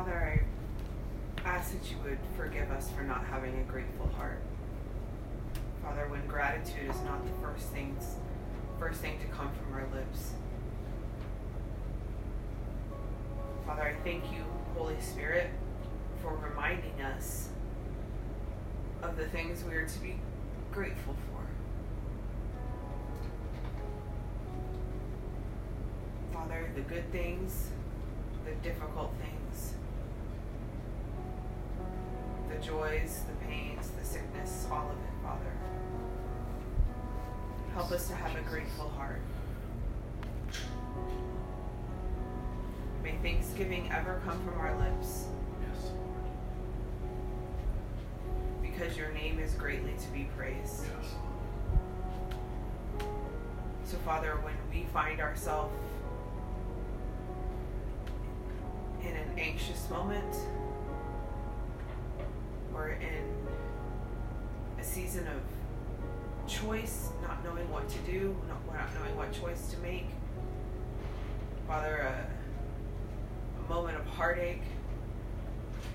Father, 0.00 0.40
I 1.44 1.46
ask 1.46 1.72
that 1.72 1.90
you 1.90 1.98
would 2.02 2.16
forgive 2.34 2.70
us 2.70 2.88
for 2.88 3.02
not 3.02 3.22
having 3.26 3.54
a 3.60 3.62
grateful 3.64 4.08
heart. 4.16 4.40
Father, 5.82 6.08
when 6.08 6.26
gratitude 6.26 6.88
is 6.88 7.02
not 7.02 7.22
the 7.22 7.46
first 7.46 7.66
things, 7.66 8.14
first 8.78 9.02
thing 9.02 9.18
to 9.20 9.26
come 9.26 9.50
from 9.52 9.74
our 9.74 9.86
lips. 9.94 10.32
Father, 13.66 13.82
I 13.82 13.94
thank 14.02 14.24
you, 14.32 14.42
Holy 14.74 14.98
Spirit, 15.02 15.50
for 16.22 16.34
reminding 16.48 17.02
us 17.02 17.50
of 19.02 19.18
the 19.18 19.26
things 19.26 19.62
we 19.64 19.74
are 19.74 19.86
to 19.86 19.98
be 19.98 20.16
grateful 20.72 21.14
for. 21.28 21.42
Father, 26.32 26.70
the 26.74 26.80
good 26.80 27.12
things, 27.12 27.68
the 28.46 28.52
difficult 28.66 29.12
things, 29.20 29.39
the 32.60 32.66
joys, 32.66 33.22
the 33.26 33.46
pains, 33.46 33.90
the 33.98 34.04
sickness, 34.04 34.66
all 34.70 34.86
of 34.86 34.96
it, 34.96 35.22
Father. 35.22 35.52
Help 37.74 37.92
us 37.92 38.08
to 38.08 38.14
have 38.14 38.36
a 38.36 38.42
grateful 38.48 38.88
heart. 38.90 39.20
May 43.02 43.16
thanksgiving 43.22 43.90
ever 43.92 44.20
come 44.24 44.42
from 44.44 44.58
our 44.58 44.76
lips. 44.78 45.26
Yes, 45.62 45.90
Because 48.62 48.96
your 48.96 49.12
name 49.12 49.38
is 49.38 49.54
greatly 49.54 49.94
to 49.98 50.08
be 50.12 50.28
praised. 50.36 50.84
Yes. 50.84 51.14
So, 53.84 53.96
Father, 53.98 54.38
when 54.42 54.54
we 54.72 54.86
find 54.92 55.20
ourselves 55.20 55.74
in 59.02 59.16
an 59.16 59.38
anxious 59.38 59.88
moment 59.88 60.36
in 63.00 64.80
a 64.80 64.84
season 64.84 65.26
of 65.26 66.48
choice, 66.48 67.10
not 67.22 67.42
knowing 67.44 67.70
what 67.70 67.88
to 67.88 67.98
do, 67.98 68.36
not, 68.48 68.74
not 68.74 68.88
knowing 68.94 69.16
what 69.16 69.32
choice 69.32 69.70
to 69.70 69.78
make, 69.78 70.06
Father, 71.66 71.98
a, 71.98 72.26
a 73.64 73.68
moment 73.68 73.96
of 73.96 74.04
heartache, 74.06 74.62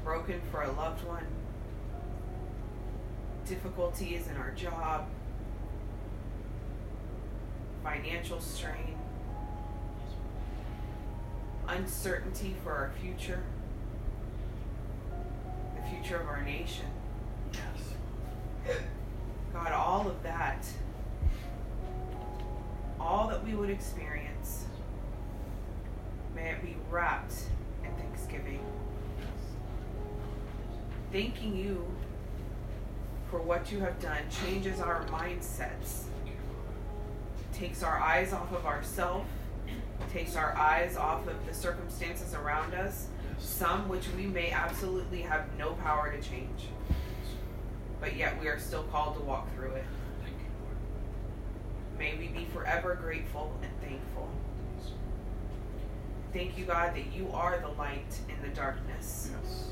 broken 0.03 0.39
for 0.51 0.61
a 0.63 0.71
loved 0.71 1.05
one, 1.05 1.25
difficulties 3.45 4.27
in 4.27 4.37
our 4.37 4.51
job, 4.51 5.07
financial 7.83 8.39
strain, 8.39 8.95
uncertainty 11.67 12.55
for 12.63 12.71
our 12.71 12.91
future, 13.01 13.43
the 15.75 15.89
future 15.89 16.17
of 16.21 16.27
our 16.27 16.41
nation. 16.41 16.85
Yes. 17.53 18.77
God, 19.53 19.71
all 19.71 20.07
of 20.07 20.14
that, 20.25 20.65
all 22.99 23.27
that 23.27 23.45
we 23.45 23.53
would 23.53 23.69
experience, 23.69 24.65
may 26.35 26.49
it 26.49 26.61
be 26.61 26.75
wrapped 26.89 27.35
in 27.83 27.91
thanksgiving. 27.95 28.59
Thanking 31.11 31.55
you 31.55 31.85
for 33.29 33.39
what 33.39 33.71
you 33.71 33.79
have 33.79 33.99
done 34.01 34.21
changes 34.43 34.79
our 34.79 35.05
mindsets, 35.05 36.05
takes 37.53 37.83
our 37.83 37.99
eyes 37.99 38.33
off 38.33 38.51
of 38.51 38.65
ourselves, 38.65 39.29
takes 40.11 40.35
our 40.35 40.55
eyes 40.57 40.97
off 40.97 41.27
of 41.27 41.45
the 41.45 41.53
circumstances 41.53 42.33
around 42.33 42.73
us, 42.73 43.07
some 43.37 43.87
which 43.87 44.05
we 44.17 44.23
may 44.25 44.49
absolutely 44.49 45.21
have 45.21 45.45
no 45.57 45.73
power 45.75 46.11
to 46.11 46.27
change, 46.27 46.69
but 48.01 48.15
yet 48.15 48.39
we 48.41 48.47
are 48.47 48.59
still 48.59 48.83
called 48.83 49.15
to 49.15 49.21
walk 49.21 49.53
through 49.55 49.71
it. 49.71 49.85
Thank 51.97 52.13
you, 52.13 52.17
Lord. 52.17 52.19
May 52.19 52.27
we 52.27 52.27
be 52.39 52.45
forever 52.45 52.95
grateful 52.95 53.55
and 53.61 53.71
thankful. 53.81 54.29
Thank 56.33 56.57
you, 56.57 56.65
God, 56.65 56.95
that 56.95 57.13
you 57.13 57.29
are 57.33 57.59
the 57.59 57.69
light 57.69 58.19
in 58.27 58.35
the 58.47 58.53
darkness, 58.53 59.31
Yes. 59.43 59.69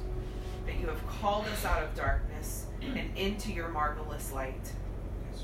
that 0.65 0.79
you 0.79 0.87
have 0.87 1.05
called 1.07 1.45
us 1.47 1.65
out 1.65 1.83
of 1.83 1.93
darkness 1.93 2.67
and 2.81 3.17
into 3.17 3.51
your 3.51 3.67
marvelous 3.69 4.31
light. 4.31 4.71
Yes. 5.31 5.43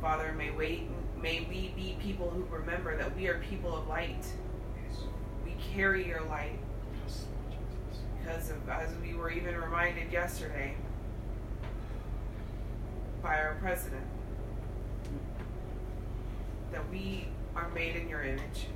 Father, 0.00 0.32
may 0.32 0.50
we, 0.50 0.88
may 1.20 1.40
we 1.48 1.72
be 1.76 1.96
people 2.00 2.30
who 2.30 2.44
remember 2.54 2.96
that 2.96 3.14
we 3.14 3.28
are 3.28 3.38
people 3.50 3.76
of 3.76 3.86
light. 3.88 4.24
Yes. 4.88 5.00
We 5.44 5.54
carry 5.74 6.06
your 6.06 6.22
light 6.22 6.58
because 8.18 8.50
of, 8.50 8.66
as 8.68 8.88
we 9.02 9.14
were 9.14 9.30
even 9.30 9.54
reminded 9.56 10.10
yesterday 10.12 10.74
by 13.22 13.36
our 13.38 13.56
president, 13.60 14.04
that 16.78 16.88
we 16.92 17.26
are 17.56 17.68
made 17.70 17.96
in 17.96 18.08
your 18.08 18.22
image 18.22 18.68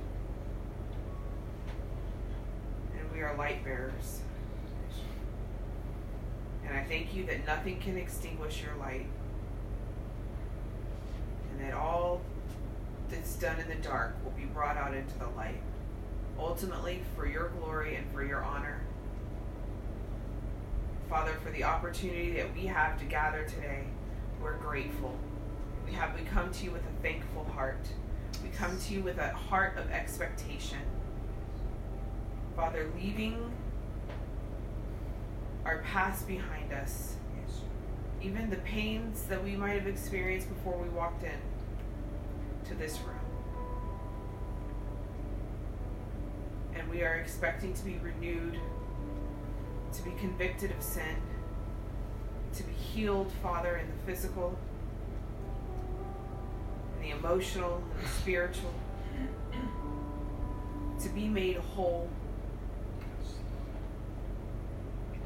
and 2.99 3.11
we 3.13 3.21
are 3.21 3.33
light 3.37 3.63
bearers. 3.63 4.19
And 6.65 6.77
I 6.77 6.83
thank 6.83 7.15
you 7.15 7.25
that 7.27 7.45
nothing 7.45 7.79
can 7.79 7.97
extinguish 7.97 8.61
your 8.61 8.75
light. 8.75 9.05
And 11.51 11.61
that 11.61 11.73
all 11.73 12.21
that's 13.09 13.35
done 13.35 13.57
in 13.61 13.69
the 13.69 13.81
dark 13.87 14.15
will 14.23 14.31
be 14.31 14.45
brought 14.45 14.75
out 14.75 14.93
into 14.93 15.17
the 15.17 15.29
light. 15.37 15.61
Ultimately, 16.37 17.01
for 17.15 17.25
your 17.25 17.49
glory 17.59 17.95
and 17.95 18.11
for 18.11 18.23
your 18.23 18.43
honor. 18.43 18.81
Father, 21.09 21.31
for 21.41 21.51
the 21.51 21.63
opportunity 21.63 22.33
that 22.33 22.53
we 22.53 22.65
have 22.65 22.99
to 22.99 23.05
gather 23.05 23.43
today, 23.45 23.83
we're 24.41 24.57
grateful. 24.57 25.17
We 25.85 25.93
have 25.93 26.17
we 26.19 26.25
come 26.25 26.51
to 26.51 26.63
you 26.63 26.71
with 26.71 26.81
a 26.81 27.01
thankful 27.01 27.45
heart. 27.45 27.85
We 28.43 28.49
come 28.49 28.77
to 28.77 28.93
you 28.93 29.01
with 29.01 29.17
a 29.17 29.29
heart 29.29 29.77
of 29.77 29.89
expectation. 29.91 30.79
Father, 32.55 32.89
leaving 32.99 33.51
our 35.65 35.79
past 35.79 36.27
behind 36.27 36.73
us, 36.73 37.15
even 38.21 38.49
the 38.49 38.57
pains 38.57 39.23
that 39.23 39.43
we 39.43 39.55
might 39.55 39.73
have 39.73 39.87
experienced 39.87 40.47
before 40.49 40.77
we 40.77 40.87
walked 40.89 41.23
in 41.23 41.39
to 42.69 42.75
this 42.75 42.99
room. 42.99 43.15
And 46.75 46.89
we 46.89 47.03
are 47.03 47.15
expecting 47.15 47.73
to 47.73 47.85
be 47.85 47.97
renewed, 47.97 48.57
to 49.93 50.03
be 50.03 50.11
convicted 50.19 50.71
of 50.71 50.81
sin, 50.81 51.15
to 52.55 52.63
be 52.63 52.73
healed, 52.73 53.31
Father, 53.41 53.77
in 53.77 53.87
the 53.87 54.11
physical, 54.11 54.57
the 57.03 57.09
emotional, 57.11 57.83
in 57.95 58.03
the 58.03 58.09
spiritual, 58.09 58.73
to 61.01 61.09
be 61.09 61.27
made 61.27 61.57
whole. 61.57 62.09
Yes. 63.21 63.33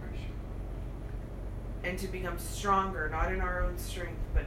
Praise 0.02 0.20
you. 0.22 1.90
and 1.90 2.00
to 2.00 2.08
become 2.08 2.38
stronger, 2.40 3.10
not 3.10 3.32
in 3.32 3.40
our 3.40 3.62
own 3.64 3.78
strength, 3.78 4.20
but 4.34 4.46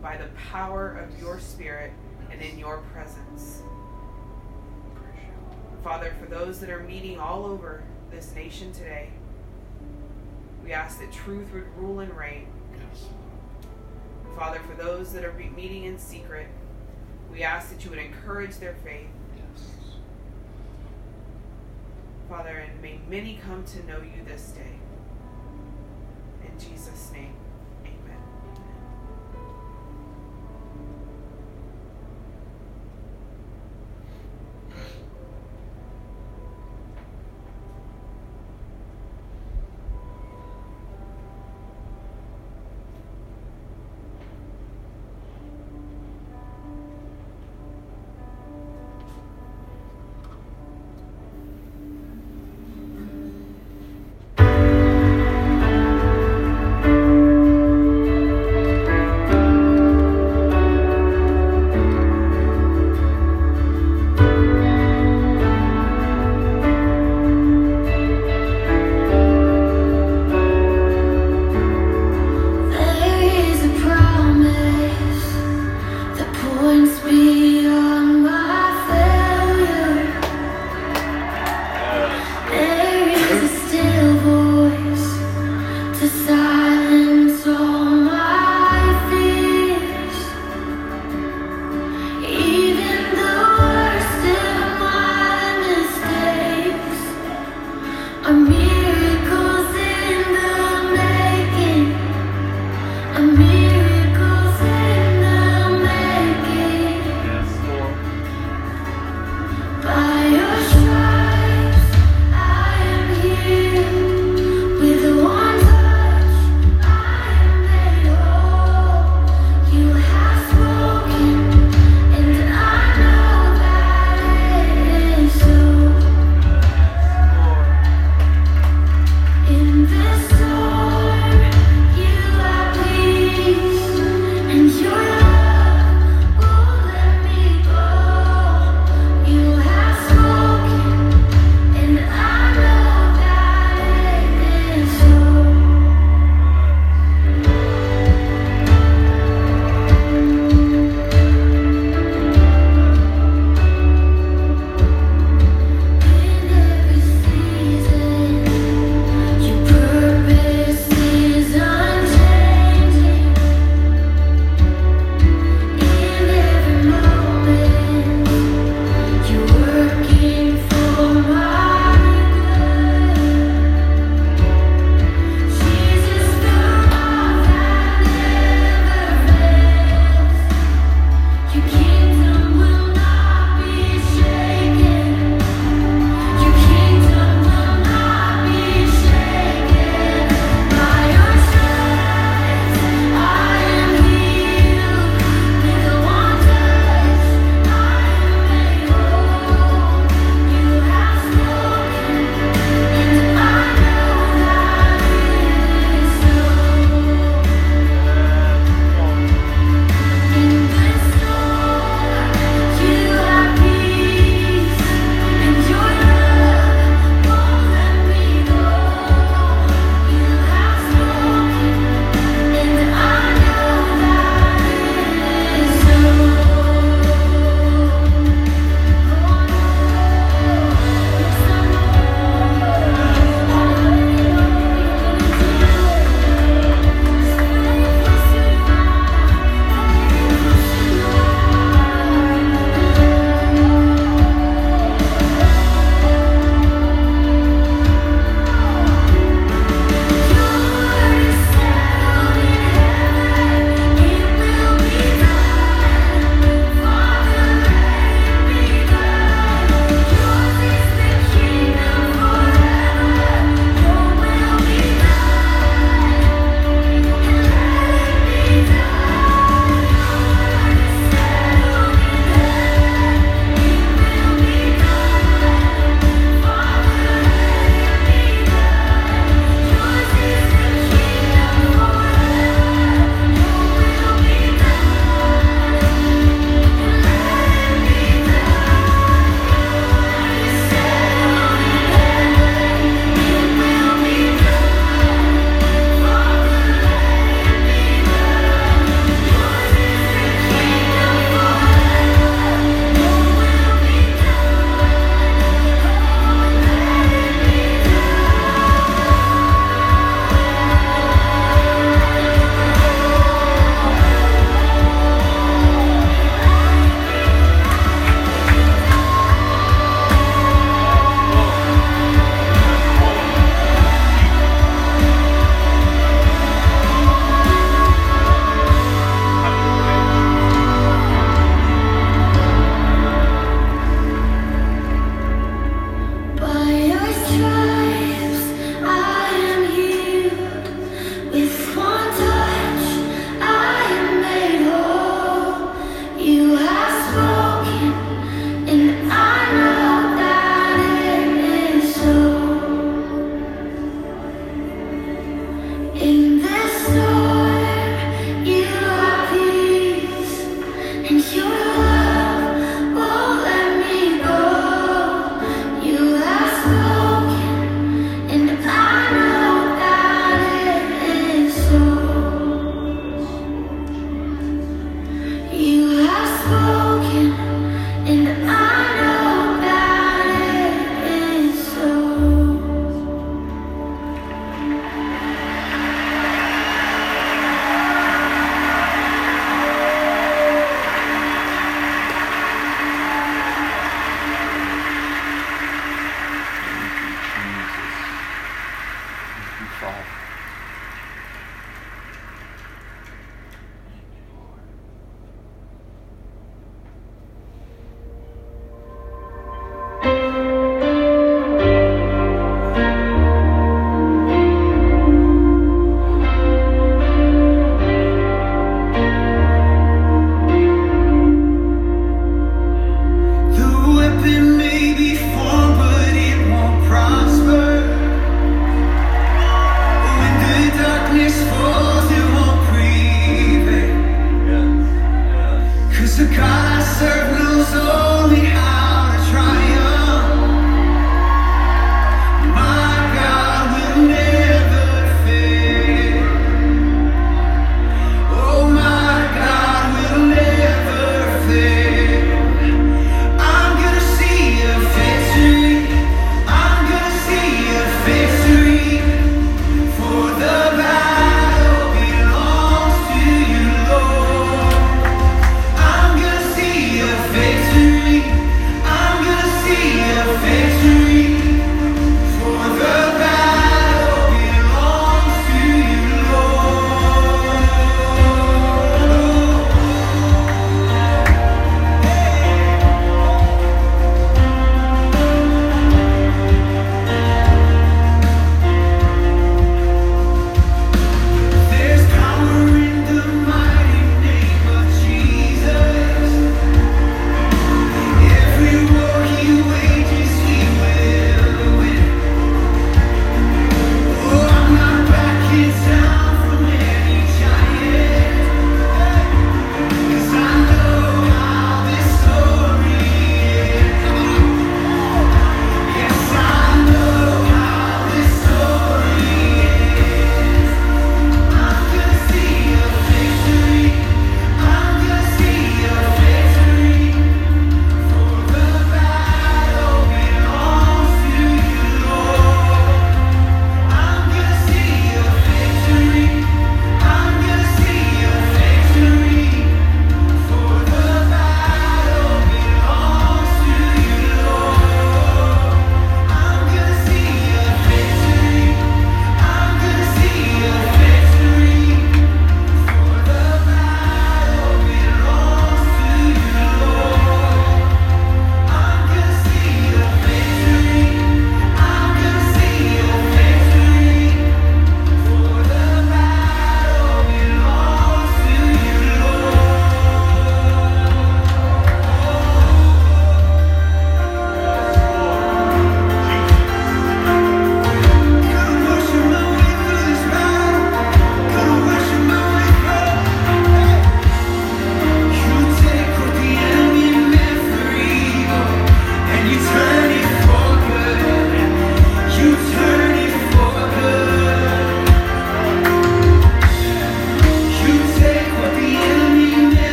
by 0.00 0.16
the 0.16 0.28
power 0.50 0.96
of 0.96 1.20
your 1.20 1.40
Spirit 1.40 1.92
and 2.30 2.40
in 2.40 2.58
your 2.58 2.78
presence. 2.92 3.62
Father, 5.82 6.14
for 6.20 6.26
those 6.26 6.60
that 6.60 6.70
are 6.70 6.80
meeting 6.80 7.18
all 7.18 7.44
over 7.44 7.82
this 8.10 8.34
nation 8.34 8.72
today, 8.72 9.10
we 10.64 10.72
ask 10.72 11.00
that 11.00 11.12
truth 11.12 11.52
would 11.52 11.66
rule 11.76 12.00
and 12.00 12.16
reign. 12.16 12.46
Yes. 12.72 13.06
Father, 14.36 14.60
for 14.68 14.80
those 14.80 15.12
that 15.12 15.24
are 15.24 15.32
meeting 15.32 15.84
in 15.84 15.98
secret, 15.98 16.46
we 17.32 17.42
ask 17.42 17.70
that 17.70 17.84
you 17.84 17.90
would 17.90 17.98
encourage 17.98 18.56
their 18.56 18.74
faith. 18.84 19.06
Yes. 19.36 19.64
Father, 22.28 22.58
and 22.58 22.82
may 22.82 22.98
many 23.08 23.38
come 23.44 23.64
to 23.64 23.86
know 23.86 23.98
you 23.98 24.24
this 24.26 24.52
day. 24.52 24.78
In 26.44 26.58
Jesus' 26.58 27.10
name, 27.12 27.34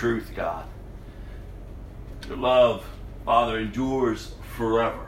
truth, 0.00 0.32
God. 0.34 0.64
Your 2.26 2.38
love, 2.38 2.86
Father, 3.26 3.58
endures 3.58 4.32
forever. 4.56 5.06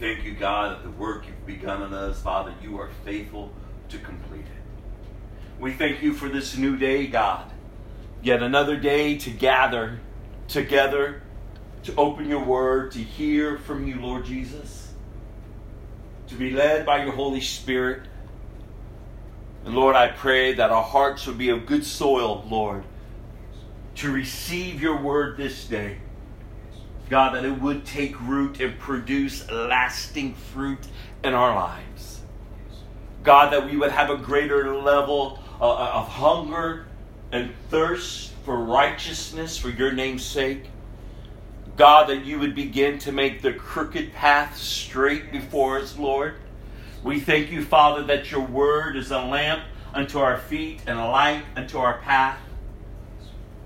Thank 0.00 0.24
you, 0.24 0.34
God, 0.34 0.72
that 0.72 0.82
the 0.82 0.90
work 0.90 1.28
you've 1.28 1.46
begun 1.46 1.82
in 1.82 1.94
us, 1.94 2.20
Father, 2.22 2.52
you 2.60 2.80
are 2.80 2.90
faithful 3.04 3.52
to 3.90 3.98
complete 3.98 4.40
it. 4.40 5.60
We 5.60 5.74
thank 5.74 6.02
you 6.02 6.12
for 6.12 6.28
this 6.28 6.56
new 6.56 6.76
day, 6.76 7.06
God. 7.06 7.48
Yet 8.20 8.42
another 8.42 8.76
day 8.76 9.16
to 9.18 9.30
gather 9.30 10.00
together, 10.48 11.22
to 11.84 11.94
open 11.94 12.28
your 12.28 12.44
word, 12.44 12.90
to 12.92 12.98
hear 12.98 13.58
from 13.58 13.86
you, 13.86 14.00
Lord 14.00 14.24
Jesus, 14.24 14.88
to 16.26 16.34
be 16.34 16.50
led 16.50 16.84
by 16.84 17.04
your 17.04 17.12
Holy 17.12 17.40
Spirit. 17.40 18.08
And 19.64 19.74
Lord, 19.74 19.94
I 19.94 20.08
pray 20.08 20.54
that 20.54 20.70
our 20.70 20.82
hearts 20.82 21.26
would 21.26 21.38
be 21.38 21.50
of 21.50 21.66
good 21.66 21.84
soil, 21.84 22.44
Lord, 22.48 22.84
to 23.96 24.10
receive 24.10 24.82
your 24.82 25.00
word 25.00 25.36
this 25.36 25.66
day. 25.66 25.98
God, 27.08 27.34
that 27.34 27.44
it 27.44 27.60
would 27.60 27.84
take 27.84 28.18
root 28.22 28.60
and 28.60 28.78
produce 28.78 29.48
lasting 29.50 30.34
fruit 30.34 30.80
in 31.22 31.34
our 31.34 31.54
lives. 31.54 32.22
God, 33.22 33.52
that 33.52 33.70
we 33.70 33.76
would 33.76 33.92
have 33.92 34.10
a 34.10 34.16
greater 34.16 34.74
level 34.74 35.38
uh, 35.60 35.74
of 35.74 36.08
hunger 36.08 36.86
and 37.30 37.52
thirst 37.70 38.32
for 38.44 38.56
righteousness 38.56 39.56
for 39.56 39.68
your 39.68 39.92
name's 39.92 40.24
sake. 40.24 40.64
God, 41.76 42.08
that 42.08 42.24
you 42.24 42.38
would 42.38 42.54
begin 42.54 42.98
to 43.00 43.12
make 43.12 43.42
the 43.42 43.52
crooked 43.52 44.12
path 44.12 44.56
straight 44.56 45.30
before 45.30 45.78
us, 45.78 45.96
Lord. 45.96 46.34
We 47.02 47.18
thank 47.18 47.50
you, 47.50 47.64
Father, 47.64 48.04
that 48.04 48.30
your 48.30 48.42
word 48.42 48.96
is 48.96 49.10
a 49.10 49.20
lamp 49.20 49.64
unto 49.92 50.20
our 50.20 50.38
feet 50.38 50.82
and 50.86 50.98
a 50.98 51.08
light 51.08 51.42
unto 51.56 51.78
our 51.78 51.98
path. 51.98 52.38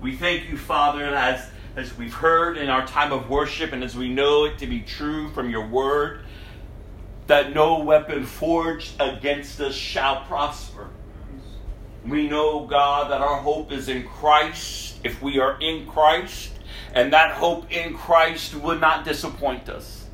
We 0.01 0.15
thank 0.15 0.49
you, 0.49 0.57
Father, 0.57 1.05
as 1.05 1.49
as 1.75 1.95
we've 1.95 2.13
heard 2.13 2.57
in 2.57 2.69
our 2.69 2.87
time 2.87 3.13
of 3.13 3.29
worship 3.29 3.71
and 3.71 3.83
as 3.83 3.95
we 3.95 4.09
know 4.09 4.45
it 4.45 4.57
to 4.57 4.65
be 4.65 4.81
true 4.81 5.29
from 5.29 5.51
your 5.51 5.67
word, 5.67 6.21
that 7.27 7.53
no 7.53 7.79
weapon 7.83 8.25
forged 8.25 8.99
against 8.99 9.61
us 9.61 9.75
shall 9.75 10.23
prosper. 10.23 10.89
We 12.03 12.27
know, 12.27 12.65
God, 12.65 13.11
that 13.11 13.21
our 13.21 13.37
hope 13.37 13.71
is 13.71 13.89
in 13.89 14.07
Christ 14.07 14.99
if 15.03 15.21
we 15.21 15.39
are 15.39 15.59
in 15.61 15.85
Christ, 15.85 16.51
and 16.93 17.13
that 17.13 17.33
hope 17.33 17.71
in 17.71 17.93
Christ 17.93 18.55
would 18.55 18.81
not 18.81 19.05
disappoint 19.05 19.69
us. 19.69 20.07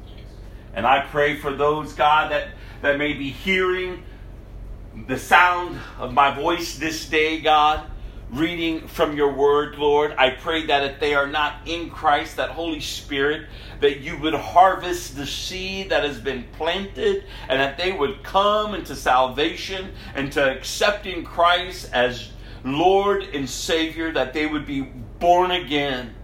And 0.73 0.85
I 0.85 1.05
pray 1.05 1.37
for 1.37 1.55
those, 1.55 1.93
God, 1.93 2.31
that, 2.31 2.49
that 2.83 2.97
may 2.97 3.13
be 3.13 3.31
hearing 3.31 4.03
the 5.07 5.17
sound 5.17 5.79
of 5.97 6.13
my 6.13 6.35
voice 6.35 6.77
this 6.77 7.09
day, 7.09 7.41
God 7.41 7.89
reading 8.33 8.87
from 8.87 9.15
your 9.15 9.31
word, 9.31 9.75
Lord. 9.75 10.13
I 10.17 10.31
pray 10.31 10.65
that 10.65 10.83
if 10.83 10.99
they 10.99 11.13
are 11.13 11.27
not 11.27 11.67
in 11.67 11.91
Christ, 11.91 12.37
that 12.37 12.49
Holy 12.49 12.79
Spirit, 12.79 13.47
that 13.79 13.99
you 13.99 14.17
would 14.17 14.33
harvest 14.33 15.15
the 15.15 15.25
seed 15.25 15.89
that 15.91 16.03
has 16.03 16.19
been 16.19 16.43
planted 16.53 17.25
and 17.47 17.59
that 17.59 17.77
they 17.77 17.91
would 17.91 18.23
come 18.23 18.73
into 18.73 18.95
salvation 18.95 19.91
and 20.15 20.31
to 20.31 20.57
accepting 20.57 21.23
Christ 21.23 21.91
as 21.93 22.31
Lord 22.63 23.23
and 23.23 23.47
Savior, 23.47 24.11
that 24.13 24.33
they 24.33 24.47
would 24.47 24.65
be 24.65 24.81
born 24.81 25.51
again. 25.51 26.15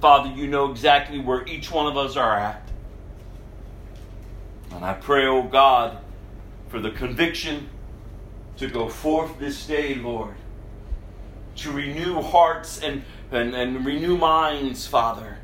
Father, 0.00 0.30
you 0.30 0.48
know 0.48 0.70
exactly 0.72 1.20
where 1.20 1.46
each 1.46 1.70
one 1.70 1.86
of 1.86 1.96
us 1.96 2.16
are 2.16 2.36
at. 2.36 2.65
And 4.72 4.84
I 4.84 4.94
pray, 4.94 5.26
oh 5.26 5.42
God, 5.42 5.98
for 6.68 6.80
the 6.80 6.90
conviction 6.90 7.68
to 8.58 8.68
go 8.68 8.88
forth 8.88 9.38
this 9.38 9.66
day, 9.66 9.94
Lord, 9.94 10.34
to 11.56 11.72
renew 11.72 12.20
hearts 12.20 12.82
and, 12.82 13.02
and, 13.30 13.54
and 13.54 13.84
renew 13.84 14.16
minds, 14.16 14.86
Father. 14.86 15.38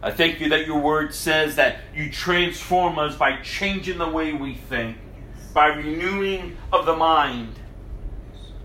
I 0.00 0.10
thank 0.12 0.40
you 0.40 0.48
that 0.50 0.66
your 0.66 0.78
word 0.78 1.12
says 1.12 1.56
that 1.56 1.78
you 1.94 2.10
transform 2.10 2.98
us 2.98 3.16
by 3.16 3.40
changing 3.42 3.98
the 3.98 4.08
way 4.08 4.32
we 4.32 4.54
think, 4.54 4.96
by 5.52 5.66
renewing 5.66 6.56
of 6.72 6.86
the 6.86 6.94
mind. 6.94 7.54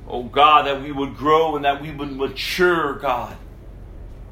Oh 0.08 0.24
God, 0.24 0.68
that 0.68 0.82
we 0.82 0.92
would 0.92 1.16
grow 1.16 1.56
and 1.56 1.66
that 1.66 1.82
we 1.82 1.92
would 1.92 2.12
mature, 2.12 2.94
God. 2.96 3.36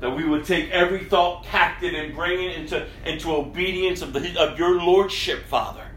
That 0.01 0.15
we 0.15 0.25
would 0.25 0.45
take 0.45 0.69
every 0.71 1.05
thought 1.05 1.45
captive 1.45 1.93
and 1.93 2.13
bring 2.13 2.43
it 2.43 2.57
into, 2.57 2.87
into 3.05 3.31
obedience 3.31 4.01
of, 4.01 4.13
the, 4.13 4.37
of 4.37 4.59
your 4.59 4.81
Lordship, 4.81 5.45
Father 5.45 5.91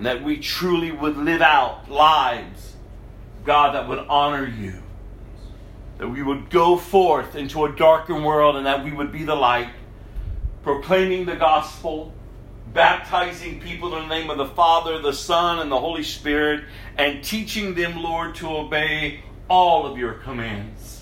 and 0.00 0.06
that 0.06 0.24
we 0.24 0.38
truly 0.38 0.90
would 0.90 1.18
live 1.18 1.42
out 1.42 1.90
lives, 1.90 2.74
God, 3.44 3.74
that 3.74 3.86
would 3.86 3.98
honor 3.98 4.46
you. 4.46 4.82
That 5.98 6.08
we 6.08 6.22
would 6.22 6.48
go 6.48 6.78
forth 6.78 7.36
into 7.36 7.66
a 7.66 7.76
darkened 7.76 8.24
world 8.24 8.56
and 8.56 8.64
that 8.64 8.82
we 8.82 8.92
would 8.92 9.12
be 9.12 9.24
the 9.24 9.34
light, 9.34 9.68
proclaiming 10.62 11.26
the 11.26 11.36
gospel, 11.36 12.14
baptizing 12.72 13.60
people 13.60 13.94
in 13.94 14.08
the 14.08 14.14
name 14.14 14.30
of 14.30 14.38
the 14.38 14.46
Father, 14.46 15.02
the 15.02 15.12
Son, 15.12 15.58
and 15.58 15.70
the 15.70 15.78
Holy 15.78 16.02
Spirit, 16.02 16.64
and 16.96 17.22
teaching 17.22 17.74
them, 17.74 18.02
Lord, 18.02 18.34
to 18.36 18.48
obey 18.48 19.20
all 19.48 19.84
of 19.84 19.98
your 19.98 20.14
commands. 20.14 20.99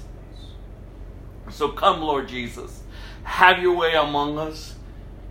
So 1.59 1.71
come, 1.71 2.03
Lord 2.03 2.29
Jesus, 2.29 2.85
have 3.25 3.59
your 3.59 3.75
way 3.75 3.92
among 3.94 4.38
us 4.38 4.77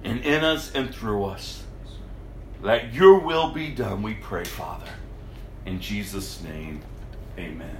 and 0.04 0.20
in 0.26 0.44
us 0.44 0.70
and 0.76 0.94
through 0.94 1.24
us. 1.24 1.64
Let 2.62 2.94
your 2.94 3.20
will 3.20 3.52
be 3.54 3.70
done, 3.70 4.02
we 4.02 4.16
pray, 4.16 4.44
Father. 4.44 4.90
In 5.66 5.80
Jesus' 5.80 6.44
name, 6.44 6.82
amen. 7.38 7.78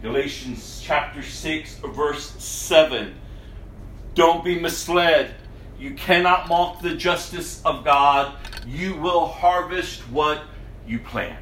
Galatians 0.00 0.80
chapter 0.82 1.22
6, 1.22 1.80
verse 1.94 2.30
7. 2.42 3.14
Don't 4.14 4.42
be 4.42 4.58
misled. 4.58 5.34
You 5.78 5.92
cannot 5.92 6.48
mock 6.48 6.80
the 6.80 6.94
justice 6.94 7.60
of 7.66 7.84
God. 7.84 8.34
You 8.66 8.94
will 8.94 9.26
harvest 9.26 10.00
what 10.08 10.40
you 10.86 11.00
plant. 11.00 11.36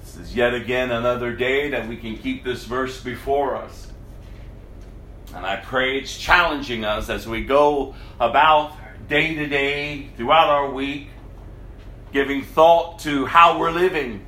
This 0.00 0.16
is 0.16 0.34
yet 0.34 0.54
again 0.54 0.90
another 0.90 1.36
day 1.36 1.68
that 1.68 1.86
we 1.86 1.98
can 1.98 2.16
keep 2.16 2.44
this 2.44 2.64
verse 2.64 2.98
before 3.02 3.56
us. 3.56 3.88
And 5.34 5.46
I 5.46 5.56
pray 5.56 5.98
it's 5.98 6.16
challenging 6.16 6.84
us 6.84 7.08
as 7.08 7.26
we 7.26 7.44
go 7.44 7.94
about 8.18 8.72
day 9.08 9.34
to 9.34 9.46
day, 9.46 10.08
throughout 10.16 10.48
our 10.48 10.70
week, 10.70 11.08
giving 12.12 12.42
thought 12.42 12.98
to 13.00 13.26
how 13.26 13.58
we're 13.58 13.70
living. 13.70 14.26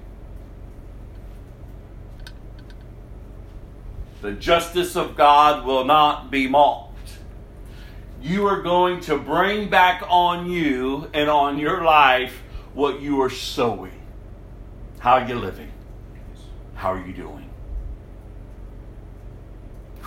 The 4.20 4.32
justice 4.32 4.94
of 4.94 5.16
God 5.16 5.66
will 5.66 5.84
not 5.84 6.30
be 6.30 6.46
mocked. 6.46 6.92
You 8.22 8.46
are 8.46 8.62
going 8.62 9.00
to 9.02 9.18
bring 9.18 9.68
back 9.68 10.04
on 10.08 10.48
you 10.48 11.10
and 11.12 11.28
on 11.28 11.58
your 11.58 11.82
life 11.82 12.40
what 12.72 13.00
you 13.00 13.20
are 13.22 13.30
sowing. 13.30 14.00
How 15.00 15.14
are 15.14 15.28
you 15.28 15.34
living? 15.34 15.72
How 16.74 16.92
are 16.92 17.04
you 17.04 17.12
doing? 17.12 17.51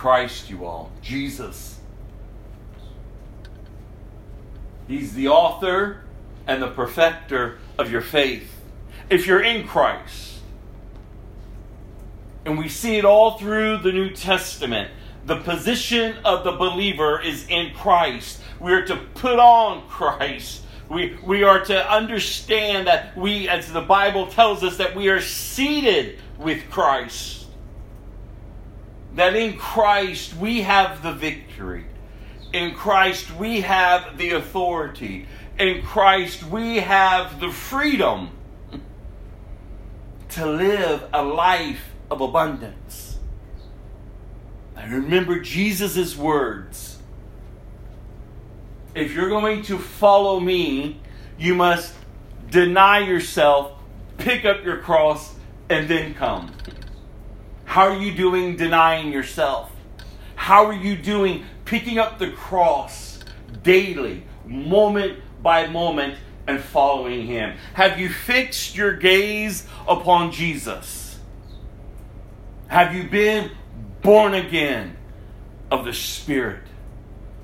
Christ, 0.06 0.48
you 0.50 0.64
all. 0.64 0.92
Jesus 1.02 1.80
He's 4.86 5.14
the 5.14 5.26
author 5.26 6.02
and 6.46 6.62
the 6.62 6.68
perfecter 6.68 7.58
of 7.76 7.90
your 7.90 8.02
faith. 8.02 8.48
If 9.10 9.26
you're 9.26 9.42
in 9.42 9.66
Christ, 9.66 10.34
and 12.44 12.56
we 12.56 12.68
see 12.68 12.98
it 12.98 13.04
all 13.04 13.36
through 13.36 13.78
the 13.78 13.90
New 13.90 14.10
Testament, 14.10 14.92
the 15.24 15.40
position 15.40 16.18
of 16.24 16.44
the 16.44 16.52
believer 16.52 17.20
is 17.20 17.44
in 17.48 17.74
Christ. 17.74 18.40
We 18.60 18.74
are 18.74 18.86
to 18.86 18.94
put 19.14 19.40
on 19.40 19.88
Christ. 19.88 20.62
We, 20.88 21.18
we 21.24 21.42
are 21.42 21.64
to 21.64 21.92
understand 21.92 22.86
that 22.86 23.16
we, 23.16 23.48
as 23.48 23.72
the 23.72 23.80
Bible 23.80 24.28
tells 24.28 24.62
us, 24.62 24.76
that 24.76 24.94
we 24.94 25.08
are 25.08 25.20
seated 25.20 26.20
with 26.38 26.70
Christ. 26.70 27.35
That 29.16 29.34
in 29.34 29.56
Christ 29.56 30.36
we 30.36 30.62
have 30.62 31.02
the 31.02 31.12
victory. 31.12 31.86
In 32.52 32.74
Christ, 32.74 33.34
we 33.36 33.62
have 33.62 34.16
the 34.16 34.30
authority. 34.30 35.26
In 35.58 35.82
Christ, 35.82 36.44
we 36.44 36.76
have 36.76 37.40
the 37.40 37.50
freedom 37.50 38.30
to 40.30 40.46
live 40.46 41.08
a 41.12 41.22
life 41.22 41.92
of 42.10 42.20
abundance. 42.20 43.18
I 44.76 44.86
remember 44.86 45.40
Jesus' 45.40 46.16
words. 46.16 46.98
If 48.94 49.12
you're 49.12 49.28
going 49.28 49.62
to 49.64 49.78
follow 49.78 50.40
me, 50.40 51.00
you 51.38 51.54
must 51.54 51.94
deny 52.50 53.00
yourself, 53.00 53.72
pick 54.18 54.44
up 54.44 54.64
your 54.64 54.78
cross, 54.78 55.34
and 55.68 55.88
then 55.88 56.14
come. 56.14 56.52
How 57.66 57.88
are 57.88 58.00
you 58.00 58.14
doing 58.14 58.56
denying 58.56 59.12
yourself? 59.12 59.70
How 60.34 60.64
are 60.66 60.72
you 60.72 60.96
doing 60.96 61.44
picking 61.66 61.98
up 61.98 62.18
the 62.18 62.30
cross 62.30 63.18
daily, 63.62 64.24
moment 64.46 65.18
by 65.42 65.66
moment, 65.66 66.16
and 66.46 66.60
following 66.60 67.26
Him? 67.26 67.58
Have 67.74 68.00
you 68.00 68.08
fixed 68.08 68.76
your 68.76 68.94
gaze 68.94 69.66
upon 69.86 70.32
Jesus? 70.32 71.18
Have 72.68 72.94
you 72.94 73.08
been 73.08 73.50
born 74.00 74.32
again 74.32 74.96
of 75.70 75.84
the 75.84 75.92
Spirit? 75.92 76.62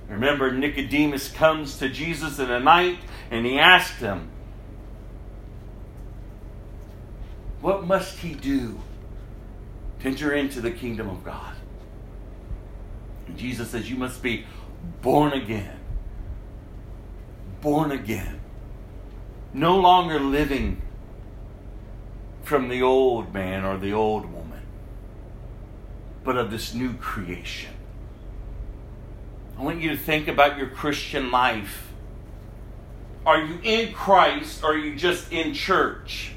Remember, 0.08 0.52
Nicodemus 0.52 1.30
comes 1.30 1.78
to 1.78 1.88
Jesus 1.88 2.38
in 2.38 2.48
the 2.48 2.61
night 2.61 2.98
and 3.30 3.46
he 3.46 3.58
asked 3.58 3.98
him, 3.98 4.28
What 7.61 7.87
must 7.87 8.18
he 8.18 8.35
do 8.35 8.80
to 10.02 10.08
enter 10.08 10.32
into 10.32 10.60
the 10.60 10.70
kingdom 10.70 11.08
of 11.08 11.24
God? 11.24 11.54
And 13.26 13.36
Jesus 13.36 13.70
says, 13.70 13.90
You 13.90 13.96
must 13.96 14.22
be 14.22 14.44
born 15.00 15.32
again. 15.32 15.78
Born 17.60 17.92
again. 17.92 18.40
No 19.54 19.78
longer 19.78 20.18
living 20.18 20.82
from 22.42 22.68
the 22.68 22.82
old 22.82 23.32
man 23.32 23.64
or 23.64 23.78
the 23.78 23.92
old 23.92 24.24
woman, 24.24 24.62
but 26.24 26.36
of 26.36 26.50
this 26.50 26.74
new 26.74 26.94
creation. 26.94 27.70
I 29.58 29.62
want 29.62 29.80
you 29.80 29.90
to 29.90 29.96
think 29.96 30.26
about 30.26 30.58
your 30.58 30.68
Christian 30.68 31.30
life. 31.30 31.92
Are 33.24 33.40
you 33.40 33.60
in 33.62 33.92
Christ 33.92 34.64
or 34.64 34.72
are 34.72 34.76
you 34.76 34.96
just 34.96 35.30
in 35.32 35.54
church? 35.54 36.32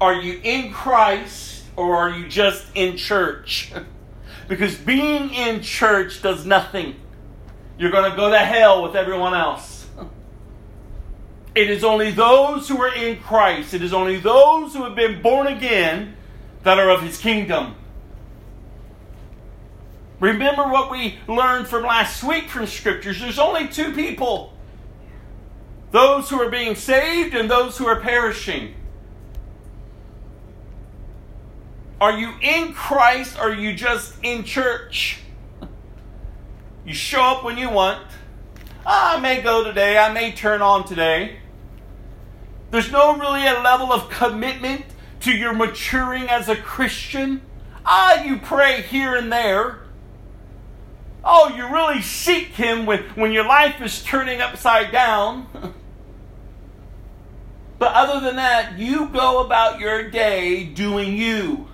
Are 0.00 0.14
you 0.14 0.40
in 0.42 0.72
Christ 0.72 1.55
or 1.76 1.96
are 1.96 2.10
you 2.10 2.28
just 2.28 2.66
in 2.74 2.96
church? 2.96 3.72
because 4.48 4.76
being 4.76 5.30
in 5.30 5.62
church 5.62 6.22
does 6.22 6.44
nothing. 6.46 6.96
You're 7.78 7.90
going 7.90 8.10
to 8.10 8.16
go 8.16 8.30
to 8.30 8.38
hell 8.38 8.82
with 8.82 8.96
everyone 8.96 9.34
else. 9.34 9.86
It 11.54 11.70
is 11.70 11.84
only 11.84 12.10
those 12.10 12.68
who 12.68 12.78
are 12.82 12.94
in 12.94 13.18
Christ, 13.18 13.72
it 13.72 13.80
is 13.80 13.94
only 13.94 14.20
those 14.20 14.74
who 14.74 14.84
have 14.84 14.94
been 14.94 15.22
born 15.22 15.46
again 15.46 16.14
that 16.64 16.78
are 16.78 16.90
of 16.90 17.00
his 17.00 17.16
kingdom. 17.16 17.76
Remember 20.20 20.64
what 20.64 20.90
we 20.90 21.18
learned 21.26 21.66
from 21.66 21.84
last 21.84 22.22
week 22.22 22.50
from 22.50 22.66
scriptures. 22.66 23.20
There's 23.20 23.38
only 23.38 23.68
two 23.68 23.92
people 23.94 24.52
those 25.92 26.28
who 26.28 26.40
are 26.42 26.50
being 26.50 26.74
saved 26.74 27.34
and 27.34 27.50
those 27.50 27.78
who 27.78 27.86
are 27.86 28.00
perishing. 28.00 28.74
Are 32.00 32.18
you 32.18 32.34
in 32.42 32.74
Christ 32.74 33.38
or 33.38 33.50
are 33.50 33.54
you 33.54 33.74
just 33.74 34.14
in 34.22 34.44
church? 34.44 35.20
You 36.84 36.92
show 36.92 37.22
up 37.22 37.44
when 37.44 37.56
you 37.56 37.70
want. 37.70 38.06
Ah, 38.84 39.16
I 39.16 39.20
may 39.20 39.40
go 39.40 39.64
today, 39.64 39.98
I 39.98 40.12
may 40.12 40.32
turn 40.32 40.62
on 40.62 40.86
today. 40.86 41.38
There's 42.70 42.92
no 42.92 43.16
really 43.16 43.46
a 43.46 43.60
level 43.60 43.92
of 43.92 44.10
commitment 44.10 44.84
to 45.20 45.32
your 45.32 45.54
maturing 45.54 46.28
as 46.28 46.48
a 46.48 46.56
Christian. 46.56 47.40
Ah, 47.84 48.22
you 48.22 48.38
pray 48.38 48.82
here 48.82 49.16
and 49.16 49.32
there. 49.32 49.80
Oh, 51.24 51.48
you 51.48 51.66
really 51.66 52.02
seek 52.02 52.48
Him 52.48 52.86
when, 52.86 53.02
when 53.14 53.32
your 53.32 53.46
life 53.46 53.80
is 53.80 54.02
turning 54.02 54.40
upside 54.40 54.92
down. 54.92 55.48
but 57.78 57.92
other 57.94 58.24
than 58.24 58.36
that, 58.36 58.78
you 58.78 59.08
go 59.08 59.44
about 59.44 59.80
your 59.80 60.10
day 60.10 60.62
doing 60.64 61.16
you. 61.16 61.68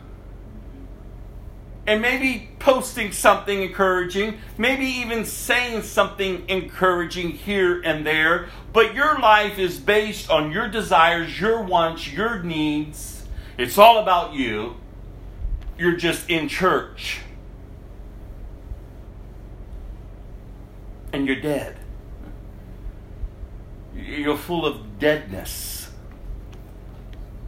And 1.86 2.00
maybe 2.00 2.50
posting 2.60 3.10
something 3.10 3.62
encouraging, 3.62 4.38
maybe 4.56 4.86
even 4.86 5.24
saying 5.24 5.82
something 5.82 6.48
encouraging 6.48 7.30
here 7.30 7.80
and 7.82 8.06
there, 8.06 8.48
but 8.72 8.94
your 8.94 9.18
life 9.18 9.58
is 9.58 9.80
based 9.80 10.30
on 10.30 10.52
your 10.52 10.68
desires, 10.68 11.40
your 11.40 11.62
wants, 11.62 12.12
your 12.12 12.40
needs. 12.42 13.24
It's 13.58 13.78
all 13.78 13.98
about 13.98 14.34
you. 14.34 14.76
You're 15.76 15.96
just 15.96 16.30
in 16.30 16.48
church. 16.48 17.20
and 21.12 21.26
you're 21.26 21.40
dead. 21.40 21.76
You're 23.94 24.36
full 24.36 24.64
of 24.64 24.98
deadness. 24.98 25.90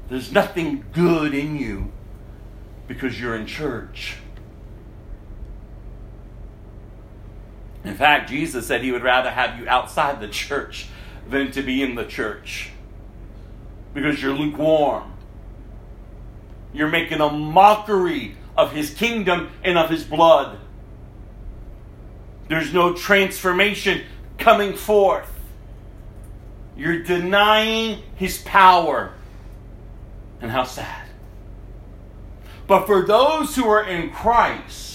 There's 0.08 0.30
nothing 0.30 0.84
good 0.92 1.34
in 1.34 1.56
you 1.56 1.90
because 2.86 3.18
you're 3.18 3.34
in 3.34 3.46
church. 3.46 4.18
In 7.84 7.94
fact, 7.94 8.30
Jesus 8.30 8.66
said 8.66 8.82
he 8.82 8.92
would 8.92 9.02
rather 9.02 9.30
have 9.30 9.58
you 9.58 9.68
outside 9.68 10.20
the 10.20 10.28
church 10.28 10.88
than 11.28 11.50
to 11.52 11.62
be 11.62 11.82
in 11.82 11.94
the 11.94 12.04
church 12.04 12.70
because 13.92 14.22
you're 14.22 14.34
lukewarm. 14.34 15.12
You're 16.72 16.88
making 16.88 17.20
a 17.20 17.30
mockery 17.30 18.36
of 18.56 18.72
his 18.72 18.92
kingdom 18.92 19.50
and 19.62 19.78
of 19.78 19.90
his 19.90 20.02
blood. 20.02 20.58
There's 22.48 22.72
no 22.72 22.94
transformation 22.94 24.02
coming 24.38 24.74
forth. 24.74 25.30
You're 26.76 27.02
denying 27.02 28.02
his 28.16 28.38
power. 28.38 29.12
And 30.40 30.50
how 30.50 30.64
sad. 30.64 31.06
But 32.66 32.86
for 32.86 33.06
those 33.06 33.54
who 33.56 33.66
are 33.68 33.84
in 33.84 34.10
Christ, 34.10 34.93